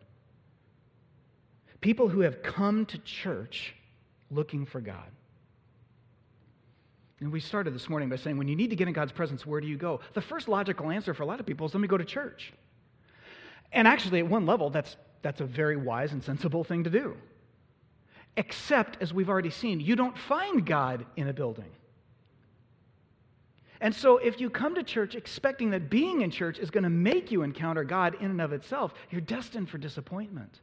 People 1.81 2.09
who 2.09 2.21
have 2.21 2.43
come 2.43 2.85
to 2.87 2.99
church 2.99 3.75
looking 4.31 4.67
for 4.67 4.83
God. 4.83 5.11
And 7.21 7.33
we 7.33 7.41
started 7.41 7.75
this 7.75 7.89
morning 7.89 8.09
by 8.11 8.17
saying 8.17 8.37
when 8.37 8.49
you 8.49 8.57
need 8.57 8.71
to 8.71 8.77
get 8.77 8.87
in 8.87 8.95
God's 8.95 9.13
presence, 9.13 9.47
where 9.47 9.61
do 9.61 9.67
you 9.67 9.77
go? 9.77 10.01
The 10.13 10.23
first 10.23 10.49
logical 10.49 10.91
answer 10.91 11.15
for 11.15 11.23
a 11.23 11.27
lot 11.27 11.41
of 11.41 11.47
people 11.47 11.67
is 11.67 11.75
let 11.75 11.81
me 11.81 11.89
go 11.89 11.99
to 11.99 12.05
church. 12.05 12.53
And 13.73 13.87
actually, 13.87 14.21
at 14.21 14.29
one 14.29 14.47
level, 14.47 14.71
that's, 14.71 14.97
that's 15.23 15.41
a 15.41 15.45
very 15.45 15.77
wise 15.77 16.13
and 16.13 16.23
sensible 16.23 16.65
thing 16.65 16.85
to 16.85 16.91
do. 16.91 17.17
Except, 18.37 19.01
as 19.01 19.13
we've 19.13 19.29
already 19.29 19.51
seen, 19.51 19.81
you 19.81 19.97
don't 19.97 20.17
find 20.17 20.65
God 20.65 21.07
in 21.17 21.29
a 21.29 21.33
building. 21.33 21.71
And 23.81 23.95
so, 23.95 24.19
if 24.19 24.41
you 24.41 24.51
come 24.51 24.75
to 24.75 24.83
church 24.83 25.15
expecting 25.15 25.71
that 25.71 25.89
being 25.89 26.21
in 26.21 26.31
church 26.31 26.59
is 26.59 26.71
going 26.71 26.85
to 26.85 26.91
make 26.91 27.31
you 27.31 27.43
encounter 27.43 27.85
God 27.85 28.17
in 28.21 28.31
and 28.31 28.41
of 28.41 28.53
itself, 28.53 28.93
you're 29.11 29.21
destined 29.21 29.71
for 29.71 29.79
disappointment. 29.79 30.61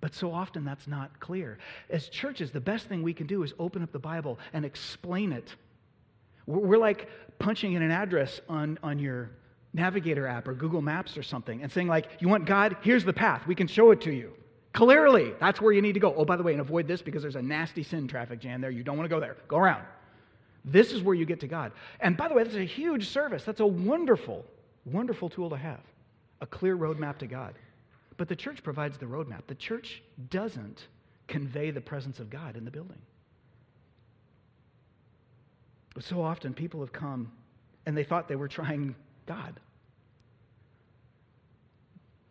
But 0.00 0.14
so 0.14 0.32
often 0.32 0.64
that's 0.64 0.86
not 0.86 1.20
clear. 1.20 1.58
As 1.90 2.08
churches, 2.08 2.50
the 2.50 2.60
best 2.60 2.86
thing 2.86 3.02
we 3.02 3.12
can 3.14 3.26
do 3.26 3.42
is 3.42 3.52
open 3.58 3.82
up 3.82 3.92
the 3.92 3.98
Bible 3.98 4.38
and 4.52 4.64
explain 4.64 5.32
it. 5.32 5.54
We're 6.46 6.78
like 6.78 7.08
punching 7.38 7.74
in 7.74 7.82
an 7.82 7.90
address 7.90 8.40
on, 8.48 8.78
on 8.82 8.98
your 8.98 9.30
Navigator 9.72 10.26
app 10.26 10.48
or 10.48 10.54
Google 10.54 10.82
Maps 10.82 11.16
or 11.16 11.22
something 11.22 11.62
and 11.62 11.70
saying, 11.70 11.86
like, 11.86 12.08
you 12.18 12.28
want 12.28 12.44
God? 12.44 12.76
Here's 12.82 13.04
the 13.04 13.12
path. 13.12 13.46
We 13.46 13.54
can 13.54 13.66
show 13.66 13.90
it 13.92 14.00
to 14.02 14.12
you. 14.12 14.32
Clearly, 14.72 15.32
that's 15.40 15.60
where 15.60 15.72
you 15.72 15.82
need 15.82 15.94
to 15.94 16.00
go. 16.00 16.14
Oh, 16.14 16.24
by 16.24 16.36
the 16.36 16.42
way, 16.42 16.52
and 16.52 16.60
avoid 16.60 16.86
this 16.86 17.02
because 17.02 17.22
there's 17.22 17.36
a 17.36 17.42
nasty 17.42 17.82
sin 17.82 18.06
traffic 18.06 18.40
jam 18.40 18.60
there. 18.60 18.70
You 18.70 18.84
don't 18.84 18.96
want 18.96 19.08
to 19.08 19.14
go 19.14 19.20
there. 19.20 19.36
Go 19.48 19.58
around. 19.58 19.84
This 20.64 20.92
is 20.92 21.02
where 21.02 21.14
you 21.14 21.24
get 21.24 21.40
to 21.40 21.48
God. 21.48 21.72
And 22.00 22.16
by 22.16 22.28
the 22.28 22.34
way, 22.34 22.44
that's 22.44 22.56
a 22.56 22.64
huge 22.64 23.08
service. 23.08 23.44
That's 23.44 23.60
a 23.60 23.66
wonderful, 23.66 24.44
wonderful 24.84 25.28
tool 25.28 25.50
to 25.50 25.56
have 25.56 25.80
a 26.40 26.46
clear 26.46 26.76
roadmap 26.76 27.18
to 27.18 27.26
God. 27.26 27.54
But 28.16 28.28
the 28.28 28.36
church 28.36 28.62
provides 28.62 28.98
the 28.98 29.06
roadmap. 29.06 29.46
The 29.46 29.54
church 29.54 30.02
doesn't 30.30 30.86
convey 31.26 31.70
the 31.70 31.80
presence 31.80 32.18
of 32.18 32.28
God 32.28 32.56
in 32.56 32.64
the 32.64 32.70
building. 32.70 33.00
So 35.98 36.22
often 36.22 36.54
people 36.54 36.80
have 36.80 36.92
come 36.92 37.32
and 37.86 37.96
they 37.96 38.04
thought 38.04 38.28
they 38.28 38.36
were 38.36 38.48
trying 38.48 38.94
God. 39.30 39.60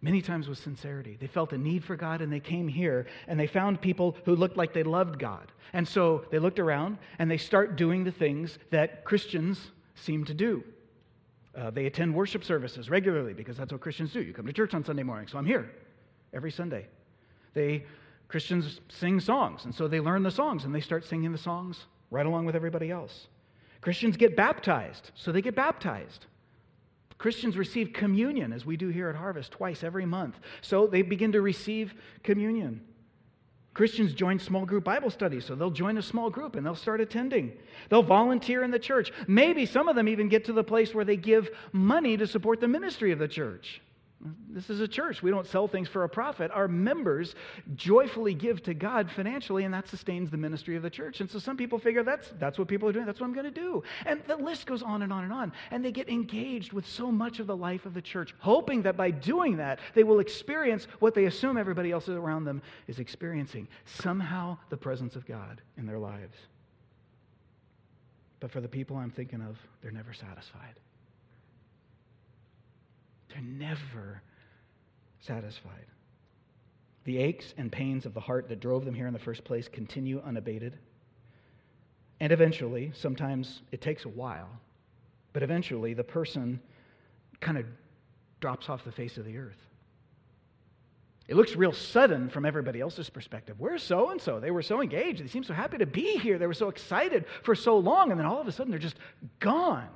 Many 0.01 0.21
times 0.21 0.49
with 0.49 0.57
sincerity. 0.57 1.17
They 1.17 1.27
felt 1.27 1.53
a 1.53 1.57
need 1.57 1.81
for 1.85 1.95
God 1.95 2.21
and 2.21 2.31
they 2.31 2.41
came 2.41 2.67
here 2.67 3.07
and 3.25 3.39
they 3.39 3.47
found 3.47 3.79
people 3.79 4.17
who 4.25 4.35
looked 4.35 4.57
like 4.57 4.73
they 4.73 4.83
loved 4.83 5.17
God. 5.17 5.49
And 5.71 5.87
so 5.87 6.25
they 6.29 6.39
looked 6.39 6.59
around 6.59 6.97
and 7.17 7.31
they 7.31 7.37
start 7.37 7.77
doing 7.77 8.03
the 8.03 8.11
things 8.11 8.59
that 8.71 9.05
Christians 9.05 9.71
seem 9.95 10.25
to 10.25 10.33
do. 10.33 10.61
Uh, 11.57 11.69
they 11.71 11.85
attend 11.85 12.13
worship 12.13 12.43
services 12.43 12.89
regularly 12.89 13.33
because 13.33 13.55
that's 13.55 13.71
what 13.71 13.79
Christians 13.79 14.11
do. 14.11 14.21
You 14.21 14.33
come 14.33 14.45
to 14.45 14.53
church 14.53 14.73
on 14.73 14.83
Sunday 14.83 15.03
morning, 15.03 15.27
so 15.29 15.37
I'm 15.37 15.45
here 15.45 15.71
every 16.33 16.51
Sunday. 16.51 16.85
They 17.53 17.85
Christians 18.27 18.81
sing 18.89 19.21
songs, 19.21 19.63
and 19.65 19.73
so 19.73 19.87
they 19.87 20.01
learn 20.01 20.23
the 20.23 20.31
songs 20.31 20.65
and 20.65 20.75
they 20.75 20.81
start 20.81 21.05
singing 21.05 21.31
the 21.31 21.37
songs 21.37 21.85
right 22.11 22.25
along 22.25 22.45
with 22.45 22.55
everybody 22.55 22.91
else. 22.91 23.27
Christians 23.81 24.17
get 24.17 24.35
baptized, 24.35 25.11
so 25.15 25.31
they 25.31 25.41
get 25.41 25.55
baptized. 25.55 26.25
Christians 27.19 27.57
receive 27.57 27.91
communion, 27.93 28.53
as 28.53 28.65
we 28.65 28.77
do 28.77 28.87
here 28.87 29.09
at 29.09 29.15
Harvest, 29.15 29.51
twice 29.51 29.83
every 29.83 30.05
month. 30.05 30.39
So 30.61 30.87
they 30.87 31.01
begin 31.01 31.33
to 31.33 31.41
receive 31.41 31.93
communion. 32.23 32.81
Christians 33.73 34.13
join 34.13 34.39
small 34.39 34.65
group 34.65 34.85
Bible 34.85 35.09
studies, 35.09 35.45
so 35.45 35.53
they'll 35.53 35.69
join 35.69 35.97
a 35.97 36.01
small 36.01 36.29
group 36.29 36.55
and 36.55 36.65
they'll 36.65 36.75
start 36.75 37.01
attending. 37.01 37.51
They'll 37.89 38.03
volunteer 38.03 38.63
in 38.63 38.71
the 38.71 38.79
church. 38.79 39.11
Maybe 39.27 39.65
some 39.65 39.89
of 39.89 39.95
them 39.95 40.07
even 40.07 40.29
get 40.29 40.45
to 40.45 40.53
the 40.53 40.63
place 40.63 40.95
where 40.95 41.05
they 41.05 41.17
give 41.17 41.49
money 41.73 42.17
to 42.17 42.25
support 42.25 42.61
the 42.61 42.67
ministry 42.67 43.11
of 43.11 43.19
the 43.19 43.27
church. 43.27 43.81
This 44.49 44.69
is 44.69 44.81
a 44.81 44.87
church. 44.87 45.23
We 45.23 45.31
don't 45.31 45.47
sell 45.47 45.69
things 45.69 45.87
for 45.87 46.03
a 46.03 46.09
profit. 46.09 46.51
Our 46.51 46.67
members 46.67 47.35
joyfully 47.75 48.33
give 48.33 48.61
to 48.63 48.73
God 48.73 49.09
financially, 49.09 49.63
and 49.63 49.73
that 49.73 49.87
sustains 49.87 50.29
the 50.29 50.35
ministry 50.35 50.75
of 50.75 50.83
the 50.83 50.89
church. 50.89 51.21
And 51.21 51.29
so 51.29 51.39
some 51.39 51.55
people 51.55 51.79
figure 51.79 52.03
that's, 52.03 52.29
that's 52.37 52.59
what 52.59 52.67
people 52.67 52.89
are 52.89 52.91
doing. 52.91 53.05
That's 53.05 53.21
what 53.21 53.27
I'm 53.27 53.33
going 53.33 53.45
to 53.45 53.51
do. 53.51 53.81
And 54.05 54.21
the 54.27 54.35
list 54.35 54.65
goes 54.65 54.83
on 54.83 55.03
and 55.03 55.13
on 55.13 55.23
and 55.23 55.31
on. 55.31 55.53
And 55.71 55.85
they 55.85 55.93
get 55.93 56.09
engaged 56.09 56.73
with 56.73 56.85
so 56.85 57.09
much 57.09 57.39
of 57.39 57.47
the 57.47 57.55
life 57.55 57.85
of 57.85 57.93
the 57.93 58.01
church, 58.01 58.35
hoping 58.39 58.81
that 58.81 58.97
by 58.97 59.09
doing 59.09 59.55
that, 59.57 59.79
they 59.93 60.03
will 60.03 60.19
experience 60.19 60.87
what 60.99 61.13
they 61.13 61.25
assume 61.25 61.57
everybody 61.57 61.91
else 61.91 62.09
around 62.09 62.43
them 62.43 62.61
is 62.87 62.99
experiencing 62.99 63.69
somehow 63.85 64.57
the 64.69 64.77
presence 64.77 65.15
of 65.15 65.25
God 65.25 65.61
in 65.77 65.85
their 65.85 65.99
lives. 65.99 66.35
But 68.41 68.51
for 68.51 68.59
the 68.59 68.67
people 68.67 68.97
I'm 68.97 69.11
thinking 69.11 69.41
of, 69.41 69.57
they're 69.81 69.91
never 69.91 70.11
satisfied. 70.11 70.79
They're 73.39 73.69
never 73.69 74.21
satisfied. 75.21 75.85
The 77.05 77.19
aches 77.19 77.53
and 77.57 77.71
pains 77.71 78.05
of 78.05 78.13
the 78.13 78.19
heart 78.19 78.49
that 78.49 78.59
drove 78.59 78.85
them 78.85 78.93
here 78.93 79.07
in 79.07 79.13
the 79.13 79.19
first 79.19 79.43
place 79.43 79.67
continue 79.67 80.21
unabated. 80.25 80.77
And 82.19 82.33
eventually, 82.33 82.91
sometimes 82.93 83.61
it 83.71 83.81
takes 83.81 84.05
a 84.05 84.09
while, 84.09 84.49
but 85.31 85.41
eventually 85.41 85.93
the 85.93 86.03
person 86.03 86.59
kind 87.39 87.57
of 87.57 87.65
drops 88.41 88.67
off 88.67 88.83
the 88.83 88.91
face 88.91 89.17
of 89.17 89.25
the 89.25 89.37
earth. 89.37 89.57
It 91.29 91.35
looks 91.35 91.55
real 91.55 91.71
sudden 91.71 92.29
from 92.29 92.43
everybody 92.43 92.81
else's 92.81 93.09
perspective. 93.09 93.55
Where's 93.59 93.83
so 93.83 94.09
and 94.09 94.19
so? 94.19 94.39
They 94.39 94.51
were 94.51 94.63
so 94.63 94.81
engaged. 94.81 95.23
They 95.23 95.27
seemed 95.27 95.45
so 95.45 95.53
happy 95.53 95.77
to 95.77 95.85
be 95.85 96.17
here. 96.17 96.37
They 96.37 96.47
were 96.47 96.53
so 96.53 96.69
excited 96.69 97.25
for 97.43 97.55
so 97.55 97.77
long, 97.77 98.11
and 98.11 98.19
then 98.19 98.25
all 98.25 98.41
of 98.41 98.47
a 98.47 98.51
sudden 98.51 98.71
they're 98.71 98.79
just 98.79 98.97
gone. 99.39 99.87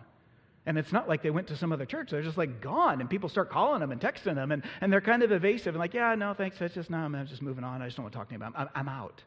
And 0.66 0.78
it's 0.78 0.94
not 0.94 1.10
like 1.10 1.22
they 1.22 1.30
went 1.30 1.48
to 1.48 1.58
some 1.58 1.74
other 1.74 1.86
church. 1.86 2.12
They're 2.12 2.22
just 2.22 2.38
like 2.38 2.62
gone. 2.62 3.02
And 3.02 3.10
people 3.10 3.28
start 3.28 3.50
calling 3.50 3.82
them 3.82 3.92
and 3.92 4.00
texting 4.00 4.36
them. 4.36 4.52
And, 4.52 4.64
and 4.80 4.92
they're 4.92 5.02
kind 5.02 5.22
of 5.22 5.32
evasive 5.32 5.76
and 5.76 5.80
like, 5.80 5.94
yeah, 5.94 6.16
no, 6.16 6.34
thanks. 6.34 6.58
That's 6.58 6.74
just, 6.74 6.90
no, 6.90 6.98
I'm 6.98 7.28
just 7.28 7.42
moving 7.42 7.64
on. 7.64 7.82
I 7.82 7.86
just 7.86 7.98
don't 7.98 8.06
want 8.06 8.14
to 8.14 8.18
talk 8.18 8.30
to 8.30 8.34
you 8.34 8.38
about 8.38 8.54
I'm, 8.56 8.70
I'm 8.74 8.88
out. 8.88 9.22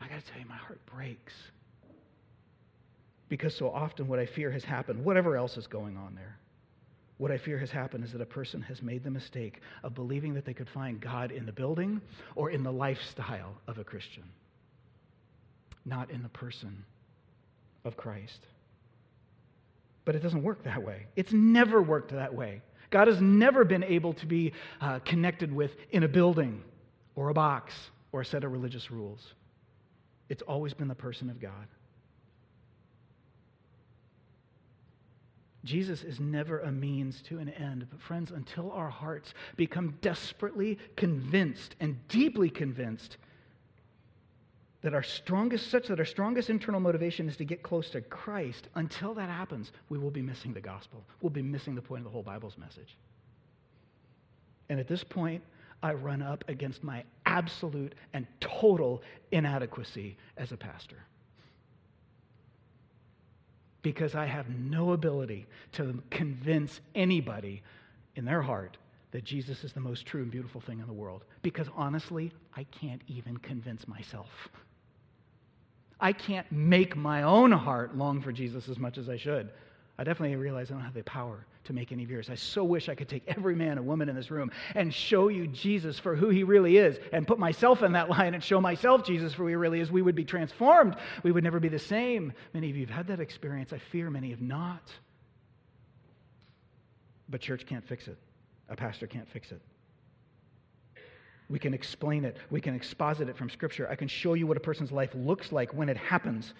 I 0.00 0.08
got 0.08 0.24
to 0.24 0.30
tell 0.30 0.40
you, 0.40 0.46
my 0.48 0.56
heart 0.56 0.80
breaks. 0.86 1.34
Because 3.28 3.56
so 3.56 3.70
often 3.70 4.06
what 4.08 4.18
I 4.18 4.26
fear 4.26 4.50
has 4.50 4.62
happened, 4.62 5.04
whatever 5.04 5.36
else 5.36 5.56
is 5.56 5.66
going 5.66 5.96
on 5.96 6.14
there, 6.14 6.38
what 7.18 7.30
I 7.30 7.38
fear 7.38 7.58
has 7.58 7.70
happened 7.70 8.04
is 8.04 8.12
that 8.12 8.20
a 8.20 8.26
person 8.26 8.60
has 8.62 8.82
made 8.82 9.04
the 9.04 9.10
mistake 9.10 9.60
of 9.82 9.94
believing 9.94 10.34
that 10.34 10.44
they 10.44 10.54
could 10.54 10.68
find 10.68 11.00
God 11.00 11.30
in 11.30 11.46
the 11.46 11.52
building 11.52 12.00
or 12.34 12.50
in 12.50 12.62
the 12.62 12.72
lifestyle 12.72 13.54
of 13.66 13.78
a 13.78 13.84
Christian, 13.84 14.24
not 15.84 16.10
in 16.10 16.22
the 16.22 16.28
person 16.28 16.84
of 17.84 17.96
Christ. 17.96 18.46
But 20.04 20.16
it 20.16 20.22
doesn't 20.22 20.42
work 20.42 20.64
that 20.64 20.82
way. 20.82 21.06
It's 21.16 21.32
never 21.32 21.80
worked 21.80 22.10
that 22.12 22.34
way. 22.34 22.62
God 22.90 23.08
has 23.08 23.20
never 23.20 23.64
been 23.64 23.84
able 23.84 24.12
to 24.14 24.26
be 24.26 24.52
uh, 24.80 24.98
connected 25.00 25.52
with 25.52 25.74
in 25.90 26.02
a 26.02 26.08
building 26.08 26.62
or 27.14 27.30
a 27.30 27.34
box 27.34 27.74
or 28.12 28.20
a 28.20 28.24
set 28.24 28.44
of 28.44 28.52
religious 28.52 28.90
rules. 28.90 29.34
It's 30.28 30.42
always 30.42 30.74
been 30.74 30.88
the 30.88 30.94
person 30.94 31.30
of 31.30 31.40
God. 31.40 31.66
Jesus 35.64 36.02
is 36.02 36.18
never 36.18 36.58
a 36.60 36.72
means 36.72 37.22
to 37.22 37.38
an 37.38 37.48
end. 37.48 37.86
But, 37.90 38.00
friends, 38.02 38.30
until 38.32 38.72
our 38.72 38.90
hearts 38.90 39.32
become 39.56 39.96
desperately 40.00 40.78
convinced 40.96 41.76
and 41.78 41.96
deeply 42.08 42.50
convinced 42.50 43.16
that 44.82 44.94
our 44.94 45.02
strongest, 45.02 45.70
such 45.70 45.86
that 45.86 45.98
our 45.98 46.04
strongest 46.04 46.50
internal 46.50 46.80
motivation 46.80 47.28
is 47.28 47.36
to 47.36 47.44
get 47.44 47.62
close 47.62 47.90
to 47.90 48.00
Christ, 48.00 48.68
until 48.74 49.14
that 49.14 49.30
happens, 49.30 49.72
we 49.88 49.98
will 49.98 50.10
be 50.10 50.22
missing 50.22 50.52
the 50.52 50.60
gospel. 50.60 51.04
We'll 51.20 51.30
be 51.30 51.42
missing 51.42 51.74
the 51.74 51.82
point 51.82 52.00
of 52.00 52.04
the 52.04 52.10
whole 52.10 52.22
Bible's 52.22 52.58
message. 52.58 52.96
And 54.68 54.80
at 54.80 54.88
this 54.88 55.04
point, 55.04 55.42
I 55.82 55.92
run 55.94 56.20
up 56.20 56.44
against 56.48 56.82
my 56.82 57.04
absolute 57.26 57.94
and 58.12 58.26
total 58.40 59.02
inadequacy 59.30 60.16
as 60.36 60.52
a 60.52 60.56
pastor. 60.56 61.04
Because 63.82 64.14
I 64.14 64.26
have 64.26 64.48
no 64.48 64.92
ability 64.92 65.46
to 65.72 66.02
convince 66.10 66.80
anybody 66.94 67.62
in 68.14 68.24
their 68.24 68.42
heart 68.42 68.76
that 69.12 69.24
Jesus 69.24 69.64
is 69.64 69.72
the 69.72 69.80
most 69.80 70.06
true 70.06 70.22
and 70.22 70.30
beautiful 70.30 70.60
thing 70.60 70.80
in 70.80 70.86
the 70.86 70.92
world. 70.92 71.24
Because 71.42 71.66
honestly, 71.76 72.32
I 72.56 72.64
can't 72.64 73.02
even 73.06 73.36
convince 73.38 73.86
myself. 73.86 74.28
I 76.02 76.12
can't 76.12 76.50
make 76.50 76.96
my 76.96 77.22
own 77.22 77.52
heart 77.52 77.96
long 77.96 78.20
for 78.20 78.32
Jesus 78.32 78.68
as 78.68 78.76
much 78.76 78.98
as 78.98 79.08
I 79.08 79.16
should. 79.16 79.50
I 79.96 80.02
definitely 80.04 80.34
realize 80.34 80.70
I 80.70 80.74
don't 80.74 80.82
have 80.82 80.94
the 80.94 81.04
power 81.04 81.46
to 81.64 81.72
make 81.72 81.92
any 81.92 82.02
of 82.02 82.10
yours. 82.10 82.28
I 82.28 82.34
so 82.34 82.64
wish 82.64 82.88
I 82.88 82.96
could 82.96 83.08
take 83.08 83.22
every 83.28 83.54
man 83.54 83.78
and 83.78 83.86
woman 83.86 84.08
in 84.08 84.16
this 84.16 84.28
room 84.28 84.50
and 84.74 84.92
show 84.92 85.28
you 85.28 85.46
Jesus 85.46 86.00
for 86.00 86.16
who 86.16 86.28
he 86.28 86.42
really 86.42 86.76
is 86.76 86.98
and 87.12 87.24
put 87.24 87.38
myself 87.38 87.84
in 87.84 87.92
that 87.92 88.10
line 88.18 88.34
and 88.34 88.42
show 88.42 88.60
myself 88.60 89.04
Jesus 89.04 89.32
for 89.32 89.44
who 89.44 89.48
he 89.50 89.54
really 89.54 89.78
is. 89.78 89.92
We 89.92 90.02
would 90.02 90.16
be 90.16 90.24
transformed. 90.24 90.96
We 91.22 91.30
would 91.30 91.44
never 91.44 91.60
be 91.60 91.68
the 91.68 91.78
same. 91.78 92.32
Many 92.52 92.68
of 92.68 92.76
you 92.76 92.84
have 92.86 92.96
had 92.96 93.06
that 93.06 93.20
experience. 93.20 93.72
I 93.72 93.78
fear 93.78 94.10
many 94.10 94.30
have 94.30 94.42
not. 94.42 94.92
But 97.28 97.40
church 97.40 97.64
can't 97.64 97.86
fix 97.86 98.08
it, 98.08 98.18
a 98.68 98.74
pastor 98.74 99.06
can't 99.06 99.28
fix 99.28 99.52
it. 99.52 99.62
We 101.52 101.58
can 101.58 101.74
explain 101.74 102.24
it. 102.24 102.38
We 102.48 102.62
can 102.62 102.74
exposit 102.74 103.28
it 103.28 103.36
from 103.36 103.50
Scripture. 103.50 103.86
I 103.90 103.94
can 103.94 104.08
show 104.08 104.32
you 104.32 104.46
what 104.46 104.56
a 104.56 104.60
person's 104.60 104.90
life 104.90 105.10
looks 105.14 105.52
like 105.52 105.74
when 105.74 105.90
it 105.90 105.98
happens. 105.98 106.54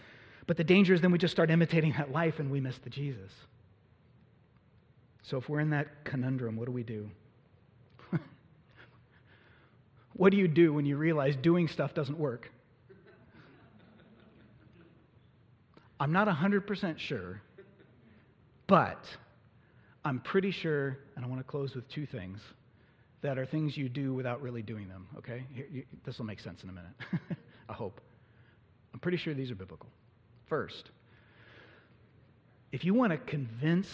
But 0.46 0.58
the 0.58 0.64
danger 0.64 0.92
is 0.92 1.00
then 1.00 1.10
we 1.10 1.16
just 1.16 1.32
start 1.32 1.50
imitating 1.50 1.94
that 1.96 2.12
life 2.12 2.40
and 2.40 2.50
we 2.50 2.60
miss 2.60 2.76
the 2.76 2.90
Jesus. 2.90 3.32
So 5.22 5.38
if 5.38 5.48
we're 5.48 5.60
in 5.60 5.70
that 5.70 6.04
conundrum, 6.04 6.56
what 6.56 6.66
do 6.66 6.72
we 6.72 6.82
do? 6.82 7.10
what 10.12 10.30
do 10.30 10.36
you 10.36 10.46
do 10.46 10.74
when 10.74 10.84
you 10.84 10.98
realize 10.98 11.36
doing 11.36 11.68
stuff 11.68 11.94
doesn't 11.94 12.18
work? 12.18 12.52
I'm 15.98 16.12
not 16.12 16.28
100% 16.28 16.98
sure, 16.98 17.40
but 18.66 19.06
I'm 20.04 20.20
pretty 20.20 20.50
sure, 20.50 20.98
and 21.16 21.24
I 21.24 21.28
want 21.28 21.40
to 21.40 21.44
close 21.44 21.74
with 21.74 21.88
two 21.88 22.04
things 22.04 22.42
that 23.22 23.38
are 23.38 23.46
things 23.46 23.76
you 23.76 23.88
do 23.88 24.12
without 24.12 24.42
really 24.42 24.62
doing 24.62 24.88
them, 24.88 25.06
okay? 25.16 25.44
This 26.04 26.18
will 26.18 26.26
make 26.26 26.40
sense 26.40 26.62
in 26.62 26.68
a 26.68 26.72
minute, 26.72 26.92
I 27.68 27.72
hope. 27.72 28.00
I'm 28.92 29.00
pretty 29.00 29.16
sure 29.16 29.32
these 29.32 29.50
are 29.50 29.54
biblical. 29.54 29.88
First, 30.46 30.90
if 32.72 32.84
you 32.84 32.94
want 32.94 33.12
to 33.12 33.18
convince 33.18 33.88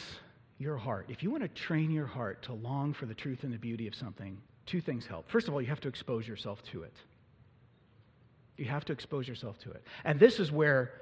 your 0.58 0.76
heart, 0.76 1.06
if 1.08 1.22
you 1.22 1.30
want 1.30 1.42
to 1.42 1.48
train 1.48 1.90
your 1.90 2.06
heart 2.06 2.42
to 2.44 2.52
long 2.54 2.92
for 2.92 3.06
the 3.06 3.14
truth 3.14 3.44
and 3.44 3.52
the 3.52 3.58
beauty 3.58 3.86
of 3.86 3.94
something, 3.94 4.38
two 4.66 4.80
things 4.80 5.06
help. 5.06 5.30
First 5.30 5.46
of 5.46 5.54
all, 5.54 5.60
you 5.60 5.68
have 5.68 5.80
to 5.80 5.88
expose 5.88 6.26
yourself 6.26 6.62
to 6.72 6.82
it. 6.82 6.94
You 8.56 8.64
have 8.64 8.84
to 8.86 8.92
expose 8.92 9.28
yourself 9.28 9.58
to 9.60 9.70
it. 9.70 9.82
And 10.04 10.18
this 10.18 10.40
is 10.40 10.50
where 10.50 10.92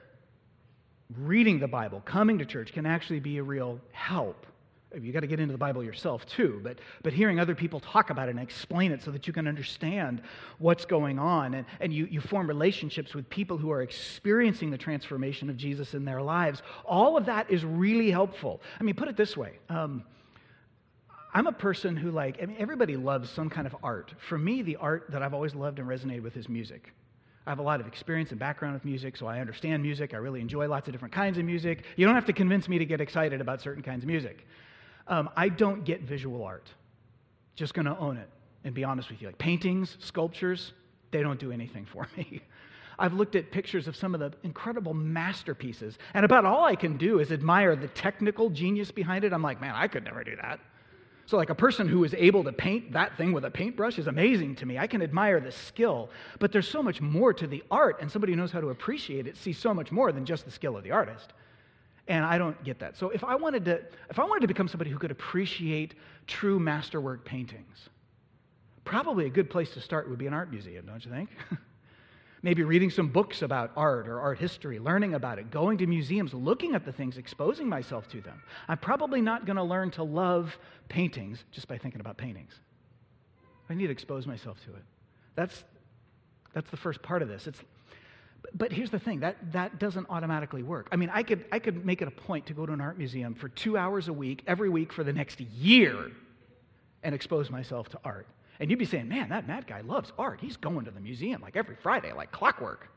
reading 1.16 1.58
the 1.58 1.68
Bible, 1.68 2.02
coming 2.04 2.38
to 2.38 2.44
church, 2.44 2.72
can 2.72 2.86
actually 2.86 3.20
be 3.20 3.38
a 3.38 3.42
real 3.42 3.80
help. 3.92 4.46
You 4.94 5.12
got 5.12 5.20
to 5.20 5.26
get 5.26 5.40
into 5.40 5.52
the 5.52 5.58
Bible 5.58 5.82
yourself 5.82 6.24
too, 6.26 6.60
but, 6.62 6.78
but 7.02 7.12
hearing 7.12 7.40
other 7.40 7.56
people 7.56 7.80
talk 7.80 8.10
about 8.10 8.28
it 8.28 8.32
and 8.32 8.40
explain 8.40 8.92
it 8.92 9.02
so 9.02 9.10
that 9.10 9.26
you 9.26 9.32
can 9.32 9.48
understand 9.48 10.22
what's 10.58 10.84
going 10.84 11.18
on. 11.18 11.54
And, 11.54 11.66
and 11.80 11.92
you, 11.92 12.06
you 12.06 12.20
form 12.20 12.46
relationships 12.46 13.12
with 13.12 13.28
people 13.28 13.58
who 13.58 13.70
are 13.72 13.82
experiencing 13.82 14.70
the 14.70 14.78
transformation 14.78 15.50
of 15.50 15.56
Jesus 15.56 15.92
in 15.94 16.04
their 16.04 16.22
lives. 16.22 16.62
All 16.84 17.16
of 17.16 17.26
that 17.26 17.50
is 17.50 17.64
really 17.64 18.10
helpful. 18.10 18.62
I 18.80 18.84
mean, 18.84 18.94
put 18.94 19.08
it 19.08 19.16
this 19.16 19.36
way. 19.36 19.58
Um, 19.68 20.04
I'm 21.34 21.48
a 21.48 21.52
person 21.52 21.96
who, 21.96 22.12
like, 22.12 22.38
I 22.40 22.46
mean, 22.46 22.56
everybody 22.58 22.96
loves 22.96 23.28
some 23.28 23.50
kind 23.50 23.66
of 23.66 23.76
art. 23.82 24.14
For 24.28 24.38
me, 24.38 24.62
the 24.62 24.76
art 24.76 25.06
that 25.10 25.22
I've 25.22 25.34
always 25.34 25.54
loved 25.54 25.80
and 25.80 25.88
resonated 25.88 26.22
with 26.22 26.36
is 26.36 26.48
music. 26.48 26.92
I 27.46 27.50
have 27.50 27.58
a 27.58 27.62
lot 27.62 27.80
of 27.80 27.86
experience 27.86 28.30
and 28.30 28.40
background 28.40 28.74
with 28.74 28.84
music, 28.84 29.16
so 29.16 29.26
I 29.26 29.40
understand 29.40 29.82
music. 29.82 30.14
I 30.14 30.16
really 30.16 30.40
enjoy 30.40 30.68
lots 30.68 30.88
of 30.88 30.92
different 30.92 31.12
kinds 31.12 31.38
of 31.38 31.44
music. 31.44 31.84
You 31.96 32.06
don't 32.06 32.14
have 32.14 32.24
to 32.26 32.32
convince 32.32 32.68
me 32.68 32.78
to 32.78 32.86
get 32.86 33.00
excited 33.00 33.40
about 33.40 33.60
certain 33.60 33.82
kinds 33.82 34.02
of 34.02 34.08
music. 34.08 34.46
Um, 35.08 35.30
I 35.36 35.48
don't 35.48 35.84
get 35.84 36.02
visual 36.02 36.44
art. 36.44 36.68
Just 37.54 37.74
going 37.74 37.86
to 37.86 37.96
own 37.98 38.16
it 38.16 38.28
and 38.64 38.74
be 38.74 38.84
honest 38.84 39.08
with 39.08 39.22
you. 39.22 39.28
Like 39.28 39.38
paintings, 39.38 39.96
sculptures, 40.00 40.72
they 41.12 41.22
don't 41.22 41.38
do 41.38 41.52
anything 41.52 41.86
for 41.86 42.08
me. 42.16 42.42
I've 42.98 43.12
looked 43.12 43.36
at 43.36 43.50
pictures 43.50 43.88
of 43.88 43.96
some 43.96 44.14
of 44.14 44.20
the 44.20 44.32
incredible 44.42 44.94
masterpieces, 44.94 45.98
and 46.14 46.24
about 46.24 46.44
all 46.44 46.64
I 46.64 46.76
can 46.76 46.96
do 46.96 47.18
is 47.20 47.30
admire 47.30 47.76
the 47.76 47.88
technical 47.88 48.48
genius 48.48 48.90
behind 48.90 49.24
it. 49.24 49.32
I'm 49.32 49.42
like, 49.42 49.60
man, 49.60 49.74
I 49.74 49.86
could 49.86 50.04
never 50.04 50.24
do 50.24 50.34
that. 50.36 50.60
So, 51.26 51.36
like 51.36 51.50
a 51.50 51.54
person 51.54 51.88
who 51.88 52.04
is 52.04 52.14
able 52.16 52.44
to 52.44 52.52
paint 52.52 52.92
that 52.92 53.16
thing 53.16 53.32
with 53.32 53.44
a 53.44 53.50
paintbrush 53.50 53.98
is 53.98 54.06
amazing 54.06 54.54
to 54.56 54.66
me. 54.66 54.78
I 54.78 54.86
can 54.86 55.02
admire 55.02 55.40
the 55.40 55.50
skill, 55.50 56.08
but 56.38 56.52
there's 56.52 56.68
so 56.68 56.82
much 56.82 57.00
more 57.00 57.34
to 57.34 57.46
the 57.46 57.64
art, 57.70 57.98
and 58.00 58.10
somebody 58.10 58.32
who 58.32 58.36
knows 58.36 58.52
how 58.52 58.60
to 58.60 58.70
appreciate 58.70 59.26
it 59.26 59.36
sees 59.36 59.58
so 59.58 59.74
much 59.74 59.90
more 59.90 60.12
than 60.12 60.24
just 60.24 60.44
the 60.44 60.50
skill 60.50 60.76
of 60.76 60.84
the 60.84 60.92
artist. 60.92 61.32
And 62.08 62.24
I 62.24 62.38
don't 62.38 62.62
get 62.62 62.78
that. 62.78 62.96
So, 62.96 63.10
if 63.10 63.24
I 63.24 63.34
wanted 63.34 63.64
to, 63.64 63.82
if 64.10 64.18
I 64.18 64.24
wanted 64.24 64.42
to 64.42 64.46
become 64.46 64.68
somebody 64.68 64.90
who 64.90 64.98
could 64.98 65.10
appreciate 65.10 65.94
true 66.26 66.58
masterwork 66.58 67.24
paintings, 67.24 67.88
probably 68.84 69.26
a 69.26 69.30
good 69.30 69.50
place 69.50 69.70
to 69.74 69.80
start 69.80 70.08
would 70.08 70.18
be 70.18 70.26
an 70.26 70.32
art 70.32 70.50
museum, 70.50 70.86
don't 70.86 71.04
you 71.04 71.10
think? 71.10 71.30
maybe 72.46 72.62
reading 72.62 72.90
some 72.90 73.08
books 73.08 73.42
about 73.42 73.72
art 73.76 74.06
or 74.06 74.20
art 74.20 74.38
history, 74.38 74.78
learning 74.78 75.14
about 75.14 75.40
it, 75.40 75.50
going 75.50 75.78
to 75.78 75.86
museums, 75.86 76.32
looking 76.32 76.76
at 76.76 76.84
the 76.84 76.92
things, 76.92 77.18
exposing 77.18 77.68
myself 77.68 78.08
to 78.08 78.20
them. 78.20 78.40
I'm 78.68 78.78
probably 78.78 79.20
not 79.20 79.46
going 79.46 79.56
to 79.56 79.64
learn 79.64 79.90
to 79.92 80.04
love 80.04 80.56
paintings 80.88 81.42
just 81.50 81.66
by 81.66 81.76
thinking 81.76 82.00
about 82.00 82.16
paintings. 82.16 82.52
I 83.68 83.74
need 83.74 83.86
to 83.86 83.92
expose 83.92 84.28
myself 84.28 84.62
to 84.66 84.70
it. 84.70 84.82
That's, 85.34 85.64
that's 86.54 86.70
the 86.70 86.76
first 86.76 87.02
part 87.02 87.20
of 87.20 87.28
this. 87.28 87.48
It's, 87.48 87.60
but 88.54 88.72
here's 88.72 88.90
the 88.90 88.98
thing 88.98 89.20
that, 89.20 89.36
that 89.52 89.78
doesn't 89.78 90.06
automatically 90.10 90.62
work. 90.62 90.88
I 90.92 90.96
mean, 90.96 91.10
I 91.12 91.22
could, 91.22 91.44
I 91.52 91.58
could 91.58 91.84
make 91.84 92.02
it 92.02 92.08
a 92.08 92.10
point 92.10 92.46
to 92.46 92.54
go 92.54 92.66
to 92.66 92.72
an 92.72 92.80
art 92.80 92.98
museum 92.98 93.34
for 93.34 93.48
two 93.48 93.76
hours 93.76 94.08
a 94.08 94.12
week, 94.12 94.42
every 94.46 94.68
week 94.68 94.92
for 94.92 95.04
the 95.04 95.12
next 95.12 95.40
year, 95.40 96.10
and 97.02 97.14
expose 97.14 97.50
myself 97.50 97.88
to 97.90 98.00
art. 98.04 98.26
And 98.58 98.70
you'd 98.70 98.78
be 98.78 98.86
saying, 98.86 99.08
man, 99.08 99.28
that 99.28 99.46
mad 99.46 99.66
guy 99.66 99.82
loves 99.82 100.12
art. 100.18 100.40
He's 100.40 100.56
going 100.56 100.84
to 100.86 100.90
the 100.90 101.00
museum 101.00 101.42
like 101.42 101.56
every 101.56 101.76
Friday, 101.76 102.12
like 102.12 102.32
clockwork. 102.32 102.88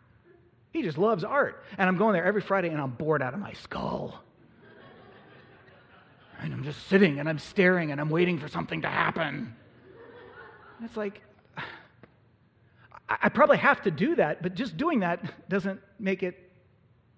He 0.71 0.83
just 0.83 0.97
loves 0.97 1.23
art. 1.23 1.63
And 1.77 1.87
I'm 1.87 1.97
going 1.97 2.13
there 2.13 2.25
every 2.25 2.41
Friday 2.41 2.69
and 2.69 2.79
I'm 2.79 2.91
bored 2.91 3.21
out 3.21 3.33
of 3.33 3.39
my 3.39 3.53
skull. 3.53 4.23
And 6.41 6.53
I'm 6.53 6.63
just 6.63 6.87
sitting 6.87 7.19
and 7.19 7.27
I'm 7.27 7.39
staring 7.39 7.91
and 7.91 7.99
I'm 7.99 8.09
waiting 8.09 8.39
for 8.39 8.47
something 8.47 8.83
to 8.83 8.87
happen. 8.87 9.55
It's 10.81 10.95
like, 10.95 11.21
I 13.09 13.29
probably 13.29 13.57
have 13.57 13.81
to 13.83 13.91
do 13.91 14.15
that, 14.15 14.43
but 14.43 14.53
just 14.53 14.77
doing 14.77 14.99
that 14.99 15.49
doesn't 15.49 15.81
make 15.99 16.21
it 16.21 16.49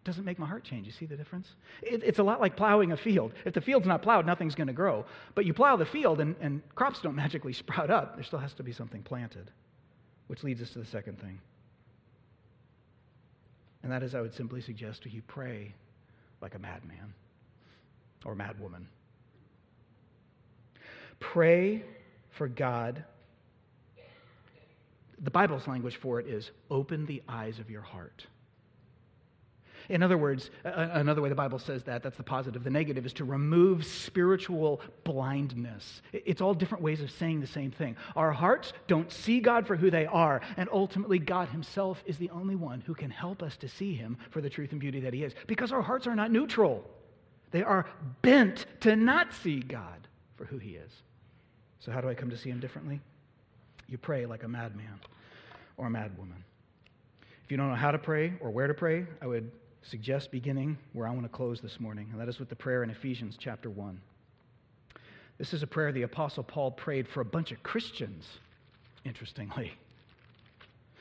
doesn't 0.03 0.25
make 0.25 0.39
my 0.39 0.47
heart 0.47 0.63
change. 0.63 0.87
You 0.87 0.93
see 0.93 1.05
the 1.05 1.15
difference? 1.15 1.47
It, 1.83 2.01
it's 2.03 2.17
a 2.17 2.23
lot 2.23 2.41
like 2.41 2.57
plowing 2.57 2.91
a 2.91 2.97
field. 2.97 3.33
If 3.45 3.53
the 3.53 3.61
field's 3.61 3.85
not 3.85 4.01
plowed, 4.01 4.25
nothing's 4.25 4.55
going 4.55 4.67
to 4.67 4.73
grow. 4.73 5.05
But 5.35 5.45
you 5.45 5.53
plow 5.53 5.75
the 5.75 5.85
field, 5.85 6.19
and, 6.19 6.35
and 6.41 6.61
crops 6.73 7.01
don't 7.01 7.15
magically 7.25 7.53
sprout 7.53 7.91
up. 7.91 8.15
There 8.15 8.23
still 8.23 8.39
has 8.39 8.53
to 8.53 8.63
be 8.63 8.71
something 8.71 9.03
planted, 9.03 9.51
which 10.25 10.43
leads 10.43 10.61
us 10.61 10.71
to 10.71 10.79
the 10.79 10.85
second 10.85 11.19
thing. 11.19 11.39
And 13.83 13.91
that 13.91 14.01
is, 14.01 14.15
I 14.15 14.21
would 14.21 14.33
simply 14.33 14.61
suggest 14.61 15.05
you 15.05 15.21
pray 15.27 15.73
like 16.41 16.55
a 16.55 16.59
madman 16.59 17.13
or 18.25 18.35
madwoman. 18.35 18.85
Pray 21.19 21.83
for 22.31 22.47
God. 22.47 23.03
The 25.21 25.31
Bible's 25.31 25.67
language 25.67 25.97
for 25.97 26.19
it 26.19 26.27
is 26.27 26.51
open 26.69 27.05
the 27.05 27.21
eyes 27.27 27.59
of 27.59 27.69
your 27.69 27.81
heart. 27.81 28.25
In 29.89 30.03
other 30.03 30.17
words, 30.17 30.49
another 30.63 31.21
way 31.21 31.29
the 31.29 31.35
Bible 31.35 31.59
says 31.59 31.83
that, 31.83 32.03
that's 32.03 32.17
the 32.17 32.23
positive. 32.23 32.63
The 32.63 32.69
negative 32.69 33.05
is 33.05 33.13
to 33.13 33.25
remove 33.25 33.85
spiritual 33.85 34.81
blindness. 35.03 36.01
It's 36.13 36.41
all 36.41 36.53
different 36.53 36.83
ways 36.83 37.01
of 37.01 37.11
saying 37.11 37.41
the 37.41 37.47
same 37.47 37.71
thing. 37.71 37.97
Our 38.15 38.31
hearts 38.31 38.73
don't 38.87 39.11
see 39.11 39.39
God 39.39 39.67
for 39.67 39.75
who 39.75 39.91
they 39.91 40.05
are, 40.05 40.41
and 40.55 40.69
ultimately, 40.71 41.19
God 41.19 41.49
Himself 41.49 42.03
is 42.05 42.17
the 42.17 42.29
only 42.29 42.55
one 42.55 42.81
who 42.81 42.93
can 42.93 43.09
help 43.09 43.43
us 43.43 43.57
to 43.57 43.67
see 43.67 43.93
Him 43.93 44.17
for 44.29 44.41
the 44.41 44.49
truth 44.49 44.71
and 44.71 44.79
beauty 44.79 45.01
that 45.01 45.13
He 45.13 45.23
is. 45.23 45.33
Because 45.47 45.71
our 45.71 45.81
hearts 45.81 46.07
are 46.07 46.15
not 46.15 46.31
neutral, 46.31 46.89
they 47.51 47.63
are 47.63 47.85
bent 48.21 48.65
to 48.81 48.95
not 48.95 49.33
see 49.33 49.59
God 49.59 50.07
for 50.35 50.45
who 50.45 50.57
He 50.57 50.71
is. 50.71 50.91
So, 51.79 51.91
how 51.91 52.01
do 52.01 52.09
I 52.09 52.13
come 52.13 52.29
to 52.29 52.37
see 52.37 52.49
Him 52.49 52.59
differently? 52.59 53.01
You 53.91 53.97
pray 53.97 54.25
like 54.25 54.43
a 54.43 54.47
madman 54.47 55.01
or 55.75 55.87
a 55.87 55.89
madwoman. 55.89 56.39
If 57.43 57.51
you 57.51 57.57
don't 57.57 57.67
know 57.67 57.75
how 57.75 57.91
to 57.91 57.97
pray 57.97 58.33
or 58.39 58.49
where 58.49 58.67
to 58.67 58.73
pray, 58.73 59.05
I 59.21 59.27
would 59.27 59.51
suggest 59.83 60.31
beginning 60.31 60.77
where 60.93 61.05
I 61.05 61.11
want 61.11 61.23
to 61.23 61.29
close 61.29 61.59
this 61.59 61.77
morning, 61.77 62.07
and 62.11 62.21
that 62.21 62.29
is 62.29 62.39
with 62.39 62.47
the 62.47 62.55
prayer 62.55 62.83
in 62.83 62.89
Ephesians 62.89 63.35
chapter 63.37 63.69
1. 63.69 63.99
This 65.37 65.53
is 65.53 65.61
a 65.61 65.67
prayer 65.67 65.91
the 65.91 66.03
Apostle 66.03 66.43
Paul 66.43 66.71
prayed 66.71 67.05
for 67.05 67.19
a 67.19 67.25
bunch 67.25 67.51
of 67.51 67.61
Christians, 67.63 68.25
interestingly. 69.03 69.73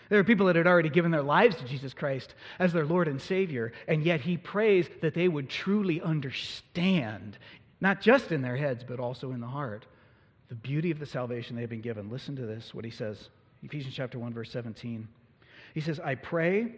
There 0.08 0.18
are 0.18 0.24
people 0.24 0.46
that 0.46 0.56
had 0.56 0.66
already 0.66 0.88
given 0.88 1.12
their 1.12 1.22
lives 1.22 1.54
to 1.56 1.64
Jesus 1.66 1.94
Christ 1.94 2.34
as 2.58 2.72
their 2.72 2.86
Lord 2.86 3.06
and 3.06 3.22
Savior, 3.22 3.72
and 3.86 4.02
yet 4.02 4.20
he 4.20 4.36
prays 4.36 4.88
that 5.00 5.14
they 5.14 5.28
would 5.28 5.48
truly 5.48 6.00
understand, 6.00 7.38
not 7.80 8.00
just 8.00 8.32
in 8.32 8.42
their 8.42 8.56
heads, 8.56 8.82
but 8.82 8.98
also 8.98 9.30
in 9.30 9.38
the 9.38 9.46
heart, 9.46 9.86
the 10.50 10.56
beauty 10.56 10.90
of 10.90 10.98
the 10.98 11.06
salvation 11.06 11.56
they've 11.56 11.70
been 11.70 11.80
given. 11.80 12.10
Listen 12.10 12.36
to 12.36 12.44
this, 12.44 12.74
what 12.74 12.84
he 12.84 12.90
says. 12.90 13.30
Ephesians 13.62 13.94
chapter 13.94 14.18
1, 14.18 14.34
verse 14.34 14.50
17. 14.50 15.08
He 15.72 15.80
says, 15.80 16.00
I 16.00 16.16
pray 16.16 16.72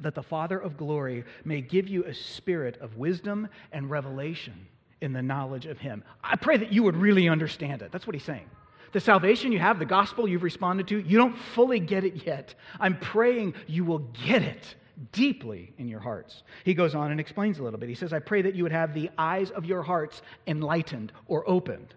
that 0.00 0.14
the 0.14 0.22
Father 0.22 0.58
of 0.58 0.76
glory 0.76 1.24
may 1.44 1.62
give 1.62 1.88
you 1.88 2.04
a 2.04 2.14
spirit 2.14 2.76
of 2.80 2.98
wisdom 2.98 3.48
and 3.72 3.90
revelation 3.90 4.68
in 5.00 5.12
the 5.12 5.22
knowledge 5.22 5.66
of 5.66 5.78
Him. 5.78 6.04
I 6.22 6.36
pray 6.36 6.58
that 6.58 6.72
you 6.72 6.82
would 6.82 6.96
really 6.96 7.28
understand 7.28 7.82
it. 7.82 7.90
That's 7.90 8.06
what 8.06 8.14
He's 8.14 8.24
saying. 8.24 8.48
The 8.92 9.00
salvation 9.00 9.52
you 9.52 9.58
have, 9.58 9.78
the 9.78 9.84
gospel 9.84 10.28
you've 10.28 10.42
responded 10.42 10.88
to, 10.88 10.98
you 10.98 11.18
don't 11.18 11.36
fully 11.36 11.80
get 11.80 12.04
it 12.04 12.26
yet. 12.26 12.54
I'm 12.78 12.98
praying 12.98 13.54
you 13.66 13.84
will 13.84 14.00
get 14.26 14.42
it 14.42 14.74
deeply 15.12 15.72
in 15.78 15.88
your 15.88 16.00
hearts. 16.00 16.42
He 16.64 16.74
goes 16.74 16.94
on 16.94 17.10
and 17.10 17.20
explains 17.20 17.58
a 17.58 17.62
little 17.62 17.78
bit. 17.78 17.88
He 17.88 17.94
says, 17.94 18.12
I 18.12 18.18
pray 18.18 18.42
that 18.42 18.54
you 18.54 18.64
would 18.64 18.72
have 18.72 18.94
the 18.94 19.10
eyes 19.16 19.50
of 19.50 19.64
your 19.64 19.82
hearts 19.82 20.22
enlightened 20.46 21.12
or 21.26 21.48
opened 21.48 21.94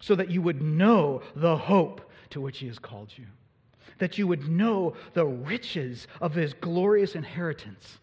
so 0.00 0.14
that 0.14 0.30
you 0.30 0.42
would 0.42 0.60
know 0.60 1.22
the 1.36 1.56
hope 1.56 2.10
to 2.30 2.40
which 2.40 2.58
He 2.58 2.66
has 2.66 2.78
called 2.78 3.12
you 3.16 3.26
that 4.00 4.18
you 4.18 4.26
would 4.26 4.48
know 4.48 4.94
the 5.14 5.26
riches 5.26 6.08
of 6.20 6.34
his 6.34 6.54
glorious 6.54 7.14
inheritance 7.14 7.98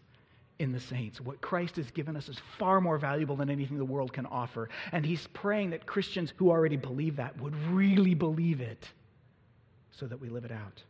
in 0.58 0.72
the 0.72 0.80
saints. 0.80 1.20
What 1.20 1.40
Christ 1.40 1.76
has 1.76 1.90
given 1.90 2.16
us 2.16 2.28
is 2.28 2.40
far 2.56 2.80
more 2.80 2.98
valuable 2.98 3.36
than 3.36 3.50
anything 3.50 3.78
the 3.78 3.84
world 3.84 4.12
can 4.12 4.26
offer. 4.26 4.70
And 4.92 5.04
he's 5.04 5.26
praying 5.28 5.70
that 5.70 5.86
Christians 5.86 6.32
who 6.36 6.50
already 6.50 6.76
believe 6.76 7.16
that 7.16 7.40
would 7.40 7.54
really 7.70 8.14
believe 8.14 8.60
it. 8.60 8.88
so 9.90 10.06
that 10.06 10.20
we 10.20 10.28
live 10.28 10.44
it 10.44 10.52
out. 10.52 10.82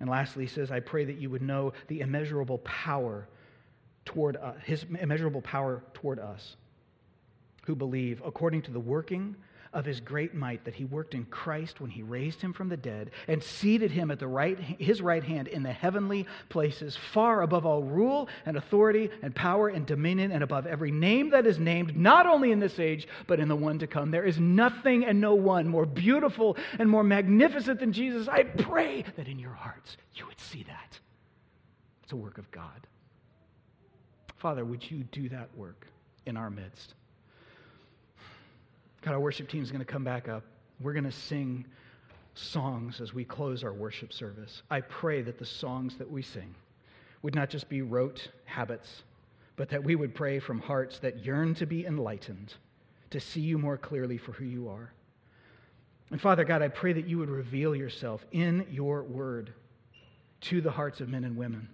And 0.00 0.10
lastly, 0.10 0.44
he 0.44 0.50
says, 0.50 0.70
I 0.70 0.80
pray 0.80 1.06
that 1.06 1.16
you 1.16 1.30
would 1.30 1.40
know 1.40 1.72
the 1.86 2.00
immeasurable 2.00 2.58
power 2.58 3.26
toward 4.04 4.36
us, 4.36 4.56
his 4.64 4.84
immeasurable 5.00 5.40
power 5.40 5.82
toward 5.94 6.18
us 6.18 6.56
who 7.64 7.74
believe, 7.74 8.20
according 8.24 8.62
to 8.62 8.70
the 8.70 8.80
working 8.80 9.34
of 9.72 9.84
his 9.84 10.00
great 10.00 10.34
might 10.34 10.64
that 10.64 10.74
he 10.74 10.84
worked 10.84 11.14
in 11.14 11.24
Christ 11.26 11.80
when 11.80 11.90
he 11.90 12.02
raised 12.02 12.40
him 12.40 12.52
from 12.52 12.68
the 12.68 12.76
dead 12.76 13.10
and 13.26 13.42
seated 13.42 13.90
him 13.90 14.10
at 14.10 14.18
the 14.18 14.26
right, 14.26 14.58
his 14.58 15.02
right 15.02 15.22
hand 15.22 15.48
in 15.48 15.62
the 15.62 15.72
heavenly 15.72 16.26
places, 16.48 16.96
far 16.96 17.42
above 17.42 17.66
all 17.66 17.82
rule 17.82 18.28
and 18.46 18.56
authority 18.56 19.10
and 19.22 19.34
power 19.34 19.68
and 19.68 19.86
dominion 19.86 20.32
and 20.32 20.42
above 20.42 20.66
every 20.66 20.90
name 20.90 21.30
that 21.30 21.46
is 21.46 21.58
named, 21.58 21.96
not 21.96 22.26
only 22.26 22.52
in 22.52 22.60
this 22.60 22.78
age, 22.78 23.06
but 23.26 23.40
in 23.40 23.48
the 23.48 23.56
one 23.56 23.78
to 23.78 23.86
come. 23.86 24.10
There 24.10 24.24
is 24.24 24.38
nothing 24.38 25.04
and 25.04 25.20
no 25.20 25.34
one 25.34 25.68
more 25.68 25.86
beautiful 25.86 26.56
and 26.78 26.88
more 26.88 27.04
magnificent 27.04 27.80
than 27.80 27.92
Jesus. 27.92 28.28
I 28.28 28.44
pray 28.44 29.04
that 29.16 29.28
in 29.28 29.38
your 29.38 29.52
hearts 29.52 29.96
you 30.14 30.26
would 30.26 30.40
see 30.40 30.64
that. 30.64 30.98
It's 32.02 32.12
a 32.12 32.16
work 32.16 32.38
of 32.38 32.50
God. 32.50 32.86
Father, 34.36 34.64
would 34.64 34.88
you 34.90 35.04
do 35.04 35.28
that 35.28 35.48
work 35.56 35.86
in 36.24 36.36
our 36.36 36.48
midst? 36.48 36.94
God, 39.02 39.12
our 39.12 39.20
worship 39.20 39.48
team 39.48 39.62
is 39.62 39.70
going 39.70 39.84
to 39.84 39.90
come 39.90 40.04
back 40.04 40.28
up. 40.28 40.42
We're 40.80 40.92
going 40.92 41.04
to 41.04 41.12
sing 41.12 41.66
songs 42.34 43.00
as 43.00 43.14
we 43.14 43.24
close 43.24 43.64
our 43.64 43.72
worship 43.72 44.12
service. 44.12 44.62
I 44.70 44.80
pray 44.80 45.22
that 45.22 45.38
the 45.38 45.46
songs 45.46 45.96
that 45.98 46.10
we 46.10 46.22
sing 46.22 46.54
would 47.22 47.34
not 47.34 47.50
just 47.50 47.68
be 47.68 47.82
rote 47.82 48.28
habits, 48.44 49.02
but 49.56 49.68
that 49.70 49.82
we 49.82 49.96
would 49.96 50.14
pray 50.14 50.38
from 50.38 50.60
hearts 50.60 50.98
that 51.00 51.24
yearn 51.24 51.54
to 51.56 51.66
be 51.66 51.84
enlightened, 51.84 52.54
to 53.10 53.20
see 53.20 53.40
you 53.40 53.58
more 53.58 53.76
clearly 53.76 54.18
for 54.18 54.32
who 54.32 54.44
you 54.44 54.68
are. 54.68 54.92
And 56.10 56.20
Father 56.20 56.44
God, 56.44 56.62
I 56.62 56.68
pray 56.68 56.92
that 56.92 57.06
you 57.06 57.18
would 57.18 57.28
reveal 57.28 57.74
yourself 57.74 58.24
in 58.32 58.66
your 58.70 59.02
word 59.02 59.52
to 60.42 60.60
the 60.60 60.70
hearts 60.70 61.00
of 61.00 61.08
men 61.08 61.24
and 61.24 61.36
women. 61.36 61.68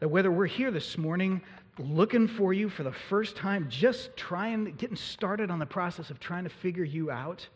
That 0.00 0.08
whether 0.08 0.30
we're 0.30 0.46
here 0.46 0.70
this 0.70 0.98
morning 0.98 1.42
looking 1.78 2.28
for 2.28 2.52
you 2.52 2.68
for 2.68 2.82
the 2.82 2.92
first 2.92 3.36
time, 3.36 3.66
just 3.68 4.16
trying, 4.16 4.64
getting 4.76 4.96
started 4.96 5.50
on 5.50 5.58
the 5.58 5.66
process 5.66 6.10
of 6.10 6.20
trying 6.20 6.44
to 6.44 6.50
figure 6.50 6.84
you 6.84 7.10
out, 7.10 7.46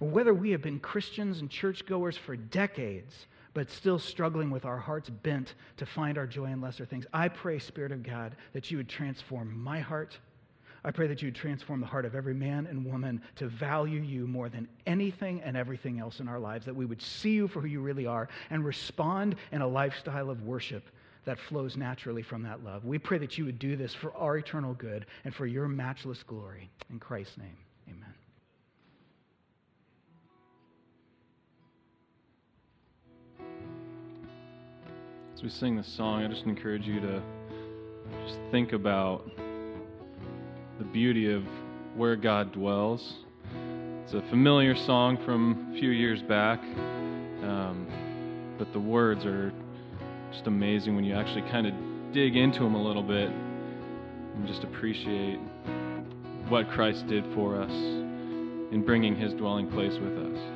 or 0.00 0.08
whether 0.08 0.34
we 0.34 0.50
have 0.50 0.62
been 0.62 0.80
Christians 0.80 1.40
and 1.40 1.50
churchgoers 1.50 2.16
for 2.16 2.36
decades, 2.36 3.26
but 3.54 3.70
still 3.70 3.98
struggling 3.98 4.50
with 4.50 4.64
our 4.64 4.78
hearts 4.78 5.08
bent 5.08 5.54
to 5.78 5.86
find 5.86 6.18
our 6.18 6.26
joy 6.26 6.46
in 6.46 6.60
lesser 6.60 6.84
things, 6.84 7.06
I 7.12 7.28
pray, 7.28 7.58
Spirit 7.58 7.92
of 7.92 8.02
God, 8.02 8.36
that 8.52 8.70
you 8.70 8.76
would 8.76 8.88
transform 8.88 9.58
my 9.58 9.80
heart. 9.80 10.18
I 10.84 10.90
pray 10.90 11.08
that 11.08 11.20
you 11.20 11.28
would 11.28 11.34
transform 11.34 11.80
the 11.80 11.86
heart 11.86 12.04
of 12.04 12.14
every 12.14 12.34
man 12.34 12.66
and 12.66 12.84
woman 12.84 13.20
to 13.36 13.48
value 13.48 14.00
you 14.00 14.26
more 14.26 14.48
than 14.48 14.68
anything 14.86 15.40
and 15.42 15.56
everything 15.56 15.98
else 15.98 16.20
in 16.20 16.28
our 16.28 16.38
lives, 16.38 16.66
that 16.66 16.76
we 16.76 16.84
would 16.84 17.02
see 17.02 17.32
you 17.32 17.48
for 17.48 17.60
who 17.60 17.66
you 17.66 17.80
really 17.80 18.06
are 18.06 18.28
and 18.50 18.64
respond 18.64 19.36
in 19.52 19.62
a 19.62 19.66
lifestyle 19.66 20.30
of 20.30 20.44
worship 20.44 20.84
that 21.26 21.38
flows 21.48 21.76
naturally 21.76 22.22
from 22.22 22.42
that 22.44 22.64
love. 22.64 22.84
We 22.84 22.98
pray 22.98 23.18
that 23.18 23.36
you 23.36 23.44
would 23.44 23.58
do 23.58 23.76
this 23.76 23.92
for 23.94 24.14
our 24.14 24.38
eternal 24.38 24.72
good 24.74 25.04
and 25.24 25.34
for 25.34 25.44
your 25.44 25.68
matchless 25.68 26.22
glory. 26.22 26.70
In 26.88 26.98
Christ's 26.98 27.36
name, 27.36 27.56
amen. 27.88 28.14
As 35.34 35.42
we 35.42 35.50
sing 35.50 35.76
this 35.76 35.88
song, 35.88 36.24
I 36.24 36.28
just 36.28 36.46
encourage 36.46 36.86
you 36.86 37.00
to 37.00 37.20
just 38.26 38.38
think 38.50 38.72
about 38.72 39.28
the 40.78 40.84
beauty 40.84 41.30
of 41.32 41.42
where 41.96 42.14
God 42.14 42.52
dwells. 42.52 43.14
It's 44.04 44.14
a 44.14 44.22
familiar 44.30 44.76
song 44.76 45.18
from 45.24 45.72
a 45.74 45.80
few 45.80 45.90
years 45.90 46.22
back, 46.22 46.60
um, 47.42 47.88
but 48.58 48.72
the 48.72 48.78
words 48.78 49.26
are 49.26 49.52
just 50.36 50.48
amazing 50.48 50.94
when 50.94 51.02
you 51.02 51.14
actually 51.14 51.40
kind 51.50 51.66
of 51.66 51.72
dig 52.12 52.36
into 52.36 52.58
them 52.58 52.74
a 52.74 52.82
little 52.82 53.02
bit 53.02 53.30
and 53.30 54.46
just 54.46 54.64
appreciate 54.64 55.38
what 56.50 56.68
Christ 56.68 57.06
did 57.06 57.24
for 57.34 57.58
us 57.58 57.70
in 57.70 58.82
bringing 58.84 59.16
his 59.16 59.32
dwelling 59.32 59.70
place 59.70 59.94
with 59.94 60.12
us. 60.18 60.55